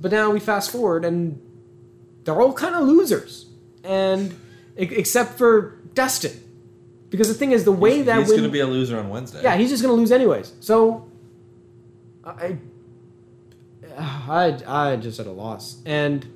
but 0.00 0.10
now 0.10 0.30
we 0.30 0.40
fast 0.40 0.70
forward 0.70 1.04
and 1.04 1.40
they're 2.24 2.40
all 2.40 2.52
kind 2.52 2.74
of 2.74 2.82
losers, 2.82 3.46
and 3.84 4.34
except 4.76 5.38
for 5.38 5.78
Dustin, 5.94 6.32
because 7.10 7.28
the 7.28 7.34
thing 7.34 7.52
is 7.52 7.64
the 7.64 7.72
way 7.72 7.98
he's, 7.98 8.06
that 8.06 8.18
he's 8.18 8.30
going 8.30 8.42
to 8.42 8.48
be 8.48 8.60
a 8.60 8.66
loser 8.66 8.98
on 8.98 9.08
Wednesday. 9.08 9.42
yeah, 9.42 9.56
he's 9.56 9.70
just 9.70 9.82
gonna 9.82 9.94
lose 9.94 10.10
anyways. 10.12 10.52
So, 10.60 11.08
I, 12.24 12.56
I, 13.98 14.58
I 14.66 14.96
just 14.96 15.20
at 15.20 15.26
a 15.26 15.32
loss, 15.32 15.82
and 15.84 16.26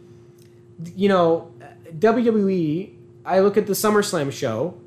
you 0.94 1.08
know, 1.08 1.52
WWE. 1.98 2.94
I 3.24 3.40
look 3.40 3.56
at 3.56 3.66
the 3.66 3.72
SummerSlam 3.72 4.30
show, 4.30 4.80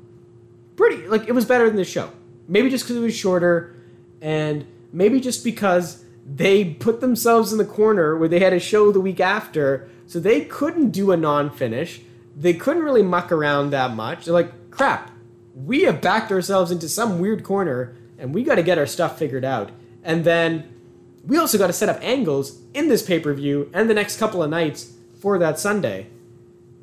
pretty 0.76 1.06
like 1.08 1.28
it 1.28 1.32
was 1.32 1.44
better 1.44 1.66
than 1.66 1.76
this 1.76 1.90
show. 1.90 2.10
Maybe 2.48 2.70
just 2.70 2.84
because 2.84 2.96
it 2.96 3.00
was 3.00 3.14
shorter, 3.14 3.76
and 4.20 4.66
maybe 4.92 5.20
just 5.20 5.44
because 5.44 6.04
they 6.26 6.64
put 6.64 7.00
themselves 7.00 7.52
in 7.52 7.58
the 7.58 7.64
corner 7.64 8.16
where 8.16 8.28
they 8.28 8.38
had 8.38 8.52
a 8.52 8.60
show 8.60 8.92
the 8.92 9.00
week 9.00 9.20
after, 9.20 9.88
so 10.06 10.20
they 10.20 10.44
couldn't 10.44 10.90
do 10.90 11.12
a 11.12 11.16
non-finish. 11.16 12.02
They 12.36 12.54
couldn't 12.54 12.82
really 12.82 13.02
muck 13.02 13.32
around 13.32 13.70
that 13.70 13.94
much. 13.94 14.24
They're 14.24 14.34
like, 14.34 14.70
crap, 14.70 15.10
we 15.54 15.82
have 15.82 16.00
backed 16.00 16.30
ourselves 16.32 16.70
into 16.70 16.88
some 16.88 17.18
weird 17.18 17.42
corner, 17.44 17.96
and 18.18 18.34
we 18.34 18.44
got 18.44 18.54
to 18.54 18.62
get 18.62 18.78
our 18.78 18.86
stuff 18.86 19.18
figured 19.18 19.44
out. 19.44 19.70
And 20.02 20.24
then 20.24 20.79
we 21.26 21.36
also 21.36 21.58
got 21.58 21.66
to 21.66 21.72
set 21.72 21.88
up 21.88 21.98
angles 22.02 22.60
in 22.74 22.88
this 22.88 23.02
pay 23.02 23.20
per 23.20 23.32
view 23.34 23.70
and 23.72 23.88
the 23.90 23.94
next 23.94 24.18
couple 24.18 24.42
of 24.42 24.50
nights 24.50 24.92
for 25.20 25.38
that 25.38 25.58
Sunday. 25.58 26.08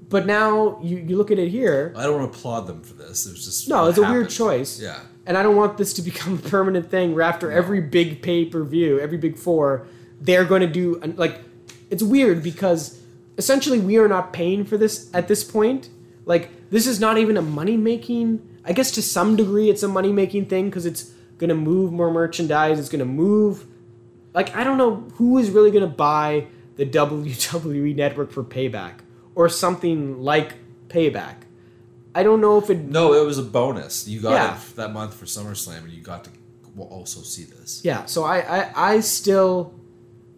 But 0.09 0.25
now 0.25 0.79
you, 0.81 0.97
you 0.97 1.17
look 1.17 1.31
at 1.31 1.39
it 1.39 1.49
here. 1.49 1.93
I 1.97 2.03
don't 2.03 2.19
want 2.19 2.31
to 2.31 2.37
applaud 2.37 2.61
them 2.61 2.81
for 2.81 2.93
this. 2.93 3.25
It 3.25 3.31
was 3.31 3.45
just 3.45 3.67
No, 3.67 3.87
it's 3.87 3.97
a 3.97 4.03
weird 4.03 4.29
choice. 4.29 4.79
Yeah. 4.79 4.99
And 5.25 5.37
I 5.37 5.43
don't 5.43 5.57
want 5.57 5.77
this 5.77 5.91
to 5.93 6.01
become 6.11 6.35
a 6.35 6.49
permanent 6.49 6.89
thing 6.89 7.13
where 7.13 7.23
after 7.23 7.51
every 7.51 7.81
big 7.81 8.21
pay 8.21 8.45
per 8.45 8.63
view, 8.63 8.99
every 8.99 9.17
big 9.17 9.37
four, 9.37 9.85
they're 10.21 10.45
going 10.45 10.61
to 10.61 10.67
do 10.67 10.95
like 11.17 11.41
it's 11.89 12.03
weird 12.03 12.41
because 12.41 13.01
essentially 13.37 13.79
we 13.79 13.97
are 13.97 14.07
not 14.07 14.33
paying 14.33 14.63
for 14.63 14.77
this 14.77 15.09
at 15.13 15.27
this 15.27 15.43
point. 15.43 15.89
Like 16.25 16.69
this 16.69 16.87
is 16.87 16.99
not 16.99 17.17
even 17.17 17.35
a 17.37 17.41
money 17.41 17.77
making. 17.77 18.47
I 18.63 18.73
guess 18.73 18.91
to 18.91 19.01
some 19.01 19.35
degree 19.35 19.69
it's 19.69 19.83
a 19.83 19.87
money 19.87 20.11
making 20.11 20.45
thing 20.45 20.69
because 20.69 20.85
it's 20.85 21.11
going 21.37 21.49
to 21.49 21.55
move 21.55 21.91
more 21.91 22.11
merchandise. 22.11 22.79
It's 22.79 22.89
going 22.89 22.99
to 22.99 23.05
move. 23.05 23.65
Like 24.37 24.55
I 24.55 24.63
don't 24.63 24.77
know 24.77 24.97
who 25.15 25.39
is 25.39 25.49
really 25.49 25.71
going 25.71 25.81
to 25.89 25.95
buy 26.09 26.45
the 26.75 26.85
WWE 26.99 27.95
network 27.95 28.31
for 28.31 28.43
Payback 28.43 28.99
or 29.33 29.49
something 29.49 30.21
like 30.21 30.53
Payback. 30.89 31.37
I 32.13 32.21
don't 32.21 32.39
know 32.39 32.59
if 32.59 32.69
it 32.69 32.79
No, 32.99 33.13
it 33.13 33.25
was 33.25 33.39
a 33.39 33.43
bonus. 33.43 34.07
You 34.07 34.19
got 34.21 34.33
Yeah. 34.33 34.55
it 34.55 34.75
that 34.75 34.93
month 34.93 35.15
for 35.15 35.25
SummerSlam, 35.25 35.79
and 35.85 35.91
you 35.91 36.01
got 36.01 36.23
to 36.25 36.29
also 36.77 37.21
see 37.21 37.45
this. 37.45 37.81
Yeah, 37.83 38.05
so 38.05 38.23
I, 38.23 38.37
I, 38.59 38.93
I 38.93 38.99
still, 38.99 39.73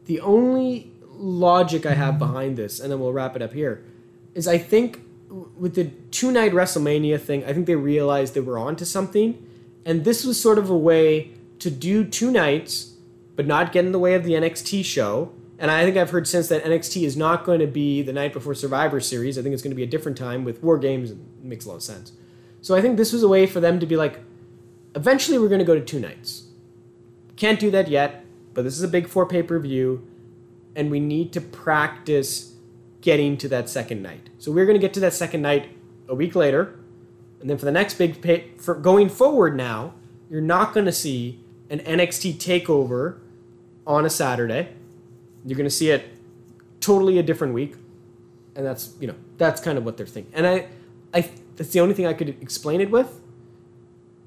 the 0.05 0.21
only 0.21 0.91
logic 1.09 1.85
I 1.85 1.93
have 1.93 2.17
behind 2.17 2.55
this, 2.55 2.79
and 2.79 2.89
then 2.89 2.99
we'll 3.01 3.11
wrap 3.13 3.35
it 3.35 3.41
up 3.41 3.53
here, 3.53 3.83
is 4.33 4.47
I 4.47 4.57
think 4.57 5.01
with 5.57 5.75
the 5.75 5.85
two 6.11 6.31
night 6.31 6.53
WrestleMania 6.53 7.19
thing, 7.19 7.43
I 7.43 7.51
think 7.53 7.65
they 7.65 7.75
realized 7.75 8.33
they 8.33 8.39
were 8.39 8.57
onto 8.57 8.85
something, 8.85 9.45
and 9.85 10.05
this 10.05 10.23
was 10.23 10.41
sort 10.41 10.57
of 10.57 10.69
a 10.69 10.77
way 10.77 11.31
to 11.59 11.69
do 11.69 12.05
two 12.05 12.31
nights, 12.31 12.95
but 13.39 13.47
not 13.47 13.71
get 13.71 13.85
in 13.85 13.93
the 13.93 13.99
way 13.99 14.15
of 14.15 14.25
the 14.25 14.33
NXT 14.33 14.83
show. 14.83 15.31
And 15.59 15.71
I 15.71 15.85
think 15.85 15.95
I've 15.95 16.09
heard 16.09 16.27
since 16.27 16.49
that 16.49 16.61
NXT 16.65 17.03
is 17.03 17.15
not 17.15 17.45
going 17.45 17.61
to 17.61 17.67
be 17.67 18.01
the 18.01 18.11
night 18.11 18.33
before 18.33 18.53
Survivor 18.53 18.99
Series. 18.99 19.37
I 19.37 19.41
think 19.41 19.53
it's 19.53 19.63
going 19.63 19.71
to 19.71 19.77
be 19.77 19.83
a 19.83 19.87
different 19.87 20.17
time 20.17 20.43
with 20.43 20.61
War 20.61 20.77
Games, 20.77 21.09
and 21.09 21.21
it 21.39 21.45
makes 21.45 21.63
a 21.63 21.69
lot 21.69 21.75
of 21.75 21.83
sense. 21.83 22.11
So 22.59 22.75
I 22.75 22.81
think 22.81 22.97
this 22.97 23.13
was 23.13 23.23
a 23.23 23.29
way 23.29 23.45
for 23.45 23.61
them 23.61 23.79
to 23.79 23.85
be 23.85 23.95
like, 23.95 24.19
eventually 24.93 25.39
we're 25.39 25.47
going 25.47 25.59
to 25.59 25.65
go 25.65 25.73
to 25.73 25.79
two 25.79 26.01
nights. 26.01 26.49
Can't 27.37 27.61
do 27.61 27.71
that 27.71 27.87
yet, 27.87 28.25
but 28.53 28.63
this 28.63 28.75
is 28.75 28.83
a 28.83 28.89
big 28.89 29.07
four 29.07 29.25
pay 29.25 29.41
per 29.41 29.57
view, 29.57 30.05
and 30.75 30.91
we 30.91 30.99
need 30.99 31.31
to 31.31 31.39
practice 31.39 32.55
getting 32.99 33.37
to 33.37 33.47
that 33.47 33.69
second 33.69 34.01
night. 34.01 34.29
So 34.37 34.51
we're 34.51 34.65
going 34.65 34.77
to 34.77 34.85
get 34.85 34.93
to 34.95 34.99
that 34.99 35.13
second 35.13 35.41
night 35.41 35.77
a 36.09 36.13
week 36.13 36.35
later, 36.35 36.77
and 37.39 37.49
then 37.49 37.57
for 37.57 37.63
the 37.63 37.71
next 37.71 37.93
big 37.93 38.21
pay, 38.21 38.51
for 38.57 38.75
going 38.75 39.07
forward 39.07 39.55
now, 39.55 39.93
you're 40.29 40.41
not 40.41 40.73
going 40.73 40.87
to 40.87 40.91
see 40.91 41.41
an 41.69 41.79
NXT 41.79 42.33
takeover 42.35 43.19
on 43.89 44.05
a 44.05 44.09
Saturday. 44.09 44.69
You're 45.45 45.57
going 45.57 45.67
to 45.69 45.75
see 45.75 45.89
it 45.89 46.05
totally 46.79 47.17
a 47.17 47.23
different 47.23 47.53
week, 47.53 47.75
and 48.55 48.65
that's 48.65 48.93
you 49.01 49.07
know 49.07 49.15
that's 49.37 49.59
kind 49.59 49.77
of 49.77 49.83
what 49.83 49.97
they're 49.97 50.05
thinking. 50.05 50.33
And 50.33 50.47
I, 50.47 50.67
I 51.13 51.29
that's 51.57 51.71
the 51.71 51.81
only 51.81 51.93
thing 51.93 52.05
I 52.05 52.13
could 52.13 52.29
explain 52.29 52.79
it 52.79 52.89
with, 52.91 53.19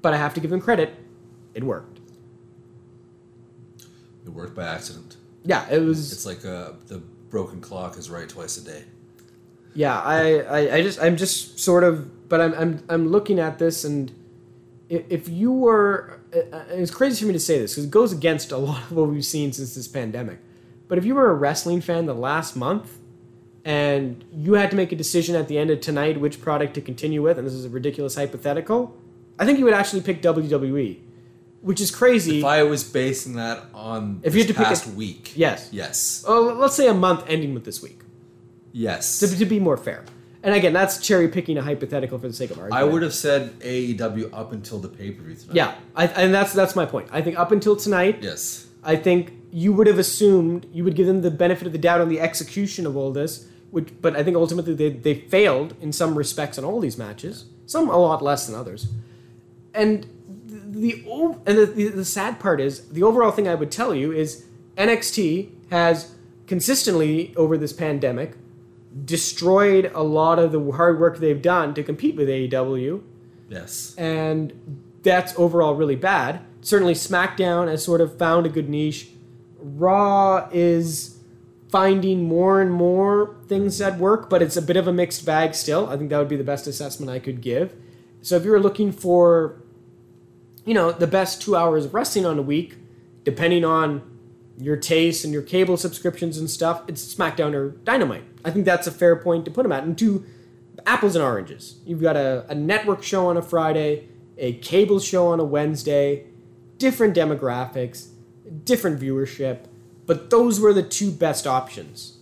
but 0.03 0.13
I 0.13 0.17
have 0.17 0.35
to 0.35 0.39
give 0.39 0.51
them 0.51 0.61
credit, 0.61 0.93
it 1.55 1.63
worked. 1.63 1.99
It 4.25 4.29
worked 4.29 4.55
by 4.55 4.65
accident. 4.65 5.17
Yeah, 5.43 5.67
it 5.69 5.79
was. 5.79 6.11
It's 6.11 6.25
like 6.25 6.45
uh, 6.45 6.73
the 6.87 6.99
broken 7.29 7.59
clock 7.59 7.97
is 7.97 8.09
right 8.09 8.29
twice 8.29 8.57
a 8.57 8.63
day. 8.63 8.83
Yeah, 9.75 9.99
I, 9.99 10.39
I, 10.41 10.75
I 10.75 10.81
just, 10.83 11.01
I'm 11.01 11.17
just 11.17 11.59
sort 11.59 11.83
of, 11.83 12.29
but 12.29 12.39
I'm, 12.39 12.53
I'm, 12.53 12.83
I'm 12.89 13.07
looking 13.07 13.39
at 13.39 13.57
this, 13.57 13.83
and 13.83 14.13
if 14.87 15.27
you 15.27 15.51
were, 15.51 16.19
Uh, 16.35 16.63
it's 16.69 16.91
crazy 16.91 17.21
for 17.21 17.27
me 17.27 17.33
to 17.33 17.39
say 17.39 17.59
this 17.59 17.73
because 17.73 17.85
it 17.85 17.91
goes 17.91 18.11
against 18.11 18.51
a 18.51 18.57
lot 18.69 18.83
of 18.83 18.91
what 18.93 19.09
we've 19.09 19.25
seen 19.25 19.53
since 19.53 19.75
this 19.75 19.87
pandemic. 19.87 20.39
But 20.87 20.97
if 20.97 21.05
you 21.05 21.15
were 21.15 21.29
a 21.29 21.33
wrestling 21.33 21.81
fan 21.81 22.05
the 22.05 22.13
last 22.13 22.55
month, 22.55 22.97
and 23.65 24.23
you 24.35 24.53
had 24.53 24.69
to 24.71 24.75
make 24.75 24.91
a 24.91 24.95
decision 24.95 25.35
at 25.35 25.47
the 25.47 25.57
end 25.57 25.69
of 25.69 25.79
tonight 25.79 26.19
which 26.19 26.41
product 26.41 26.73
to 26.75 26.81
continue 26.81 27.21
with, 27.21 27.37
and 27.37 27.47
this 27.47 27.53
is 27.53 27.65
a 27.65 27.69
ridiculous 27.69 28.15
hypothetical, 28.15 28.95
I 29.39 29.45
think 29.45 29.57
you 29.59 29.65
would 29.65 29.73
actually 29.73 30.01
pick 30.01 30.21
WWE, 30.21 30.99
which 31.61 31.79
is 31.79 31.89
crazy. 31.89 32.39
If 32.39 32.45
I 32.45 32.63
was 32.63 32.83
basing 32.83 33.35
that 33.35 33.63
on 33.73 34.19
If 34.23 34.35
you 34.35 34.41
had 34.43 34.49
to 34.49 34.53
pick 34.53 34.85
a- 34.85 34.89
week, 34.91 35.31
Yes. 35.35 35.69
yes, 35.71 36.25
oh, 36.27 36.55
let's 36.59 36.75
say 36.75 36.87
a 36.87 36.93
month 36.93 37.23
ending 37.27 37.53
with 37.53 37.63
this 37.63 37.81
week 37.81 37.99
yes, 38.73 39.19
to, 39.19 39.27
to 39.37 39.45
be 39.45 39.59
more 39.59 39.77
fair. 39.77 40.03
And 40.43 40.53
again, 40.53 40.73
that's 40.73 40.97
cherry 40.97 41.29
picking 41.29 41.57
a 41.57 41.61
hypothetical 41.61 42.19
for 42.19 42.27
the 42.27 42.33
sake 42.33 42.51
of 42.51 42.57
argument. 42.59 42.81
I 42.81 42.83
would 42.83 43.01
have 43.01 43.13
said 43.13 43.57
AEW 43.61 44.29
up 44.33 44.51
until 44.51 44.77
the 44.77 44.89
pay 44.89 45.11
per 45.11 45.23
view 45.23 45.35
tonight. 45.35 45.55
Yeah, 45.55 45.75
I, 45.95 46.07
and 46.07 46.33
that's 46.33 46.51
that's 46.51 46.75
my 46.75 46.85
point. 46.85 47.07
I 47.11 47.21
think 47.21 47.39
up 47.39 47.51
until 47.53 47.75
tonight, 47.77 48.19
Yes. 48.21 48.67
I 48.83 48.97
think 48.97 49.31
you 49.51 49.71
would 49.71 49.87
have 49.87 49.97
assumed 49.99 50.67
you 50.73 50.83
would 50.83 50.95
give 50.95 51.07
them 51.07 51.21
the 51.21 51.31
benefit 51.31 51.65
of 51.65 51.71
the 51.71 51.79
doubt 51.79 52.01
on 52.01 52.09
the 52.09 52.19
execution 52.19 52.85
of 52.85 52.97
all 52.97 53.11
this. 53.11 53.47
Which, 53.71 53.89
but 54.01 54.15
I 54.15 54.23
think 54.23 54.37
ultimately 54.37 54.75
they, 54.75 54.89
they 54.89 55.15
failed 55.15 55.75
in 55.81 55.91
some 55.91 56.15
respects 56.15 56.59
in 56.59 56.63
all 56.63 56.79
these 56.79 56.97
matches. 56.97 57.45
Some 57.65 57.89
a 57.89 57.97
lot 57.97 58.21
less 58.21 58.45
than 58.45 58.55
others. 58.55 58.89
And 59.73 60.05
the 60.45 60.91
the 60.91 61.39
and 61.47 61.57
the, 61.57 61.65
the, 61.65 61.87
the 61.87 62.05
sad 62.05 62.39
part 62.39 62.59
is 62.59 62.89
the 62.89 63.01
overall 63.01 63.31
thing 63.31 63.47
I 63.47 63.55
would 63.55 63.71
tell 63.71 63.95
you 63.95 64.11
is 64.11 64.45
NXT 64.77 65.49
has 65.71 66.13
consistently 66.47 67.33
over 67.37 67.57
this 67.57 67.73
pandemic 67.73 68.35
destroyed 69.05 69.91
a 69.95 70.03
lot 70.03 70.37
of 70.39 70.51
the 70.51 70.71
hard 70.73 70.99
work 70.99 71.17
they've 71.17 71.41
done 71.41 71.73
to 71.73 71.83
compete 71.83 72.15
with 72.15 72.27
AEW 72.29 73.01
Yes. 73.49 73.95
and 73.97 74.53
that's 75.03 75.33
overall 75.37 75.75
really 75.75 75.95
bad. 75.95 76.41
Certainly, 76.61 76.93
SmackDown 76.93 77.67
has 77.67 77.83
sort 77.83 77.99
of 78.01 78.17
found 78.17 78.45
a 78.45 78.49
good 78.49 78.69
niche. 78.69 79.09
Raw 79.59 80.47
is 80.53 81.17
finding 81.69 82.23
more 82.23 82.61
and 82.61 82.71
more 82.71 83.35
things 83.47 83.79
that 83.79 83.97
work, 83.97 84.29
but 84.29 84.41
it's 84.41 84.55
a 84.55 84.61
bit 84.61 84.77
of 84.77 84.87
a 84.87 84.93
mixed 84.93 85.25
bag 85.25 85.55
still. 85.55 85.89
I 85.89 85.97
think 85.97 86.09
that 86.09 86.19
would 86.19 86.29
be 86.29 86.37
the 86.37 86.43
best 86.43 86.67
assessment 86.67 87.09
I 87.09 87.19
could 87.19 87.41
give. 87.41 87.75
So, 88.21 88.37
if 88.37 88.45
you 88.45 88.51
were 88.51 88.59
looking 88.61 88.91
for, 88.93 89.61
you 90.65 90.73
know, 90.73 90.91
the 90.91 91.07
best 91.07 91.41
two 91.41 91.55
hours 91.55 91.85
of 91.85 91.93
wrestling 91.93 92.25
on 92.25 92.39
a 92.39 92.43
week, 92.43 92.77
depending 93.25 93.65
on 93.65 94.01
your 94.57 94.77
taste 94.77 95.25
and 95.25 95.33
your 95.33 95.41
cable 95.41 95.75
subscriptions 95.75 96.37
and 96.37 96.49
stuff, 96.49 96.83
it's 96.87 97.13
SmackDown 97.13 97.53
or 97.53 97.71
Dynamite. 97.71 98.23
I 98.45 98.51
think 98.51 98.65
that's 98.65 98.87
a 98.87 98.91
fair 98.91 99.15
point 99.15 99.45
to 99.45 99.51
put 99.51 99.63
them 99.63 99.71
at. 99.71 99.83
And 99.83 99.97
two, 99.97 100.25
apples 100.85 101.15
and 101.15 101.23
oranges. 101.23 101.79
You've 101.85 102.01
got 102.01 102.15
a, 102.15 102.45
a 102.49 102.55
network 102.55 103.03
show 103.03 103.27
on 103.27 103.37
a 103.37 103.41
Friday, 103.41 104.07
a 104.37 104.53
cable 104.53 104.99
show 104.99 105.27
on 105.27 105.39
a 105.39 105.43
Wednesday, 105.43 106.25
different 106.77 107.15
demographics, 107.15 108.07
different 108.65 108.99
viewership, 108.99 109.65
but 110.05 110.29
those 110.29 110.59
were 110.59 110.73
the 110.73 110.83
two 110.83 111.11
best 111.11 111.47
options. 111.47 112.17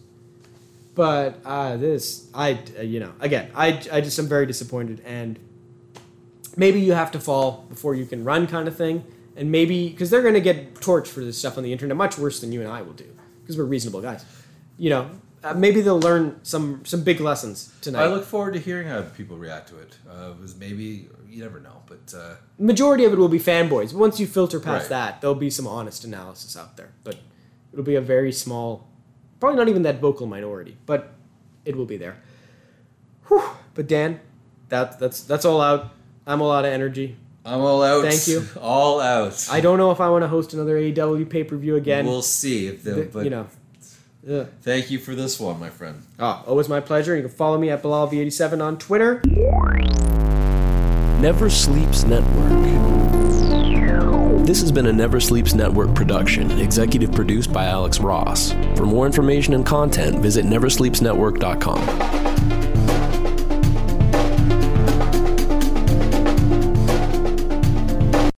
But 0.93 1.39
uh, 1.45 1.78
this, 1.78 2.28
I, 2.34 2.59
uh, 2.78 2.82
you 2.82 2.99
know, 2.99 3.13
again, 3.19 3.49
I, 3.55 3.82
I 3.91 4.01
just 4.01 4.19
am 4.19 4.28
very 4.28 4.45
disappointed. 4.45 5.01
And 5.05 5.39
maybe 6.57 6.82
you 6.82 6.93
have 6.93 7.11
to 7.11 7.19
fall 7.19 7.65
before 7.69 7.95
you 7.95 8.05
can 8.05 8.24
run 8.24 8.45
kind 8.45 8.67
of 8.67 8.76
thing. 8.76 9.05
And 9.36 9.51
maybe, 9.51 9.89
because 9.89 10.09
they're 10.09 10.22
going 10.22 10.34
to 10.34 10.41
get 10.41 10.76
torched 10.76 11.07
for 11.07 11.22
this 11.22 11.38
stuff 11.38 11.57
on 11.57 11.63
the 11.63 11.72
internet 11.72 11.95
much 11.95 12.17
worse 12.17 12.41
than 12.41 12.51
you 12.51 12.59
and 12.61 12.69
I 12.69 12.82
will 12.82 12.93
do, 12.93 13.07
because 13.41 13.57
we're 13.57 13.63
reasonable 13.63 14.01
guys. 14.01 14.26
You 14.78 14.89
know, 14.89 15.09
uh, 15.44 15.54
maybe 15.54 15.82
they'll 15.82 16.00
learn 16.00 16.39
some 16.44 16.84
some 16.86 17.04
big 17.04 17.20
lessons 17.20 17.74
tonight. 17.82 18.04
I 18.04 18.08
look 18.08 18.26
forward 18.26 18.54
to 18.54 18.60
hearing 18.60 18.88
how 18.88 19.02
people 19.02 19.38
react 19.38 19.70
to 19.70 19.80
it. 19.80 19.98
Uh, 20.10 20.32
it 20.32 20.39
was 20.42 20.56
maybe 20.56 21.08
you 21.30 21.42
never 21.42 21.60
know, 21.60 21.82
but 21.88 22.14
uh, 22.16 22.36
majority 22.60 23.06
of 23.06 23.14
it 23.14 23.18
will 23.18 23.30
be 23.30 23.39
fanboys. 23.39 23.92
But 23.92 24.00
once 24.00 24.20
you 24.20 24.28
filter 24.28 24.60
past 24.60 24.84
Right. 24.84 24.89
that, 24.89 25.22
there'll 25.22 25.36
be 25.36 25.50
some 25.50 25.68
honest 25.68 26.04
analysis 26.04 26.56
out 26.58 26.78
there. 26.78 26.92
But 27.04 27.16
it'll 27.74 27.86
be 27.86 27.96
a 27.96 28.02
very 28.02 28.32
small, 28.34 28.88
probably 29.39 29.58
not 29.58 29.70
even 29.70 29.82
that 29.84 30.00
vocal 30.02 30.28
minority, 30.28 30.78
but 30.86 31.14
it 31.66 31.76
will 31.76 31.86
be 31.86 31.98
there. 31.98 32.18
Whew. 33.28 33.44
But 33.74 33.88
Dan, 33.88 34.20
that 34.70 35.00
that's 35.00 35.22
that's 35.22 35.46
all 35.46 35.62
out. 35.62 35.92
I'm 36.28 36.42
all 36.42 36.52
out 36.52 36.66
of 36.66 36.72
energy. 36.74 37.16
I'm 37.44 37.62
all 37.62 37.82
out. 37.82 38.04
Thank 38.04 38.28
you. 38.28 38.46
All 38.62 39.00
out. 39.02 39.48
I 39.52 39.62
don't 39.62 39.80
know 39.80 39.89
if 39.89 40.00
I 40.00 40.10
want 40.10 40.24
to 40.24 40.28
host 40.28 40.54
another 40.54 40.76
AEW 40.80 41.28
pay 41.28 41.44
per 41.44 41.58
view 41.58 41.76
again. 41.76 42.06
We'll 42.06 42.22
see 42.22 42.68
if 42.68 42.84
the, 42.84 42.92
The- 42.92 43.04
but 43.06 43.24
you 43.24 43.32
know. 43.32 43.48
Ugh. 44.30 44.47
Thank 44.61 44.91
you 44.91 44.99
for 44.99 45.15
this 45.15 45.39
one, 45.39 45.59
my 45.59 45.69
friend. 45.69 46.01
Oh, 46.19 46.43
always 46.47 46.69
my 46.69 46.80
pleasure. 46.80 47.15
You 47.15 47.24
can 47.24 47.32
follow 47.32 47.57
me 47.57 47.69
at 47.69 47.82
BilalV87 47.82 48.61
on 48.61 48.78
Twitter. 48.78 49.22
Never 51.19 51.49
Sleeps 51.49 52.03
Network. 52.03 52.51
This 54.45 54.61
has 54.61 54.72
been 54.72 54.88
a 54.88 54.93
Never 54.93 55.19
Sleeps 55.19 55.53
Network 55.53 55.93
production, 55.95 56.51
executive 56.59 57.11
produced 57.13 57.53
by 57.53 57.65
Alex 57.65 57.99
Ross. 57.99 58.51
For 58.76 58.86
more 58.86 59.05
information 59.05 59.53
and 59.53 59.65
content, 59.65 60.19
visit 60.19 60.45
neversleepsnetwork.com. 60.45 62.61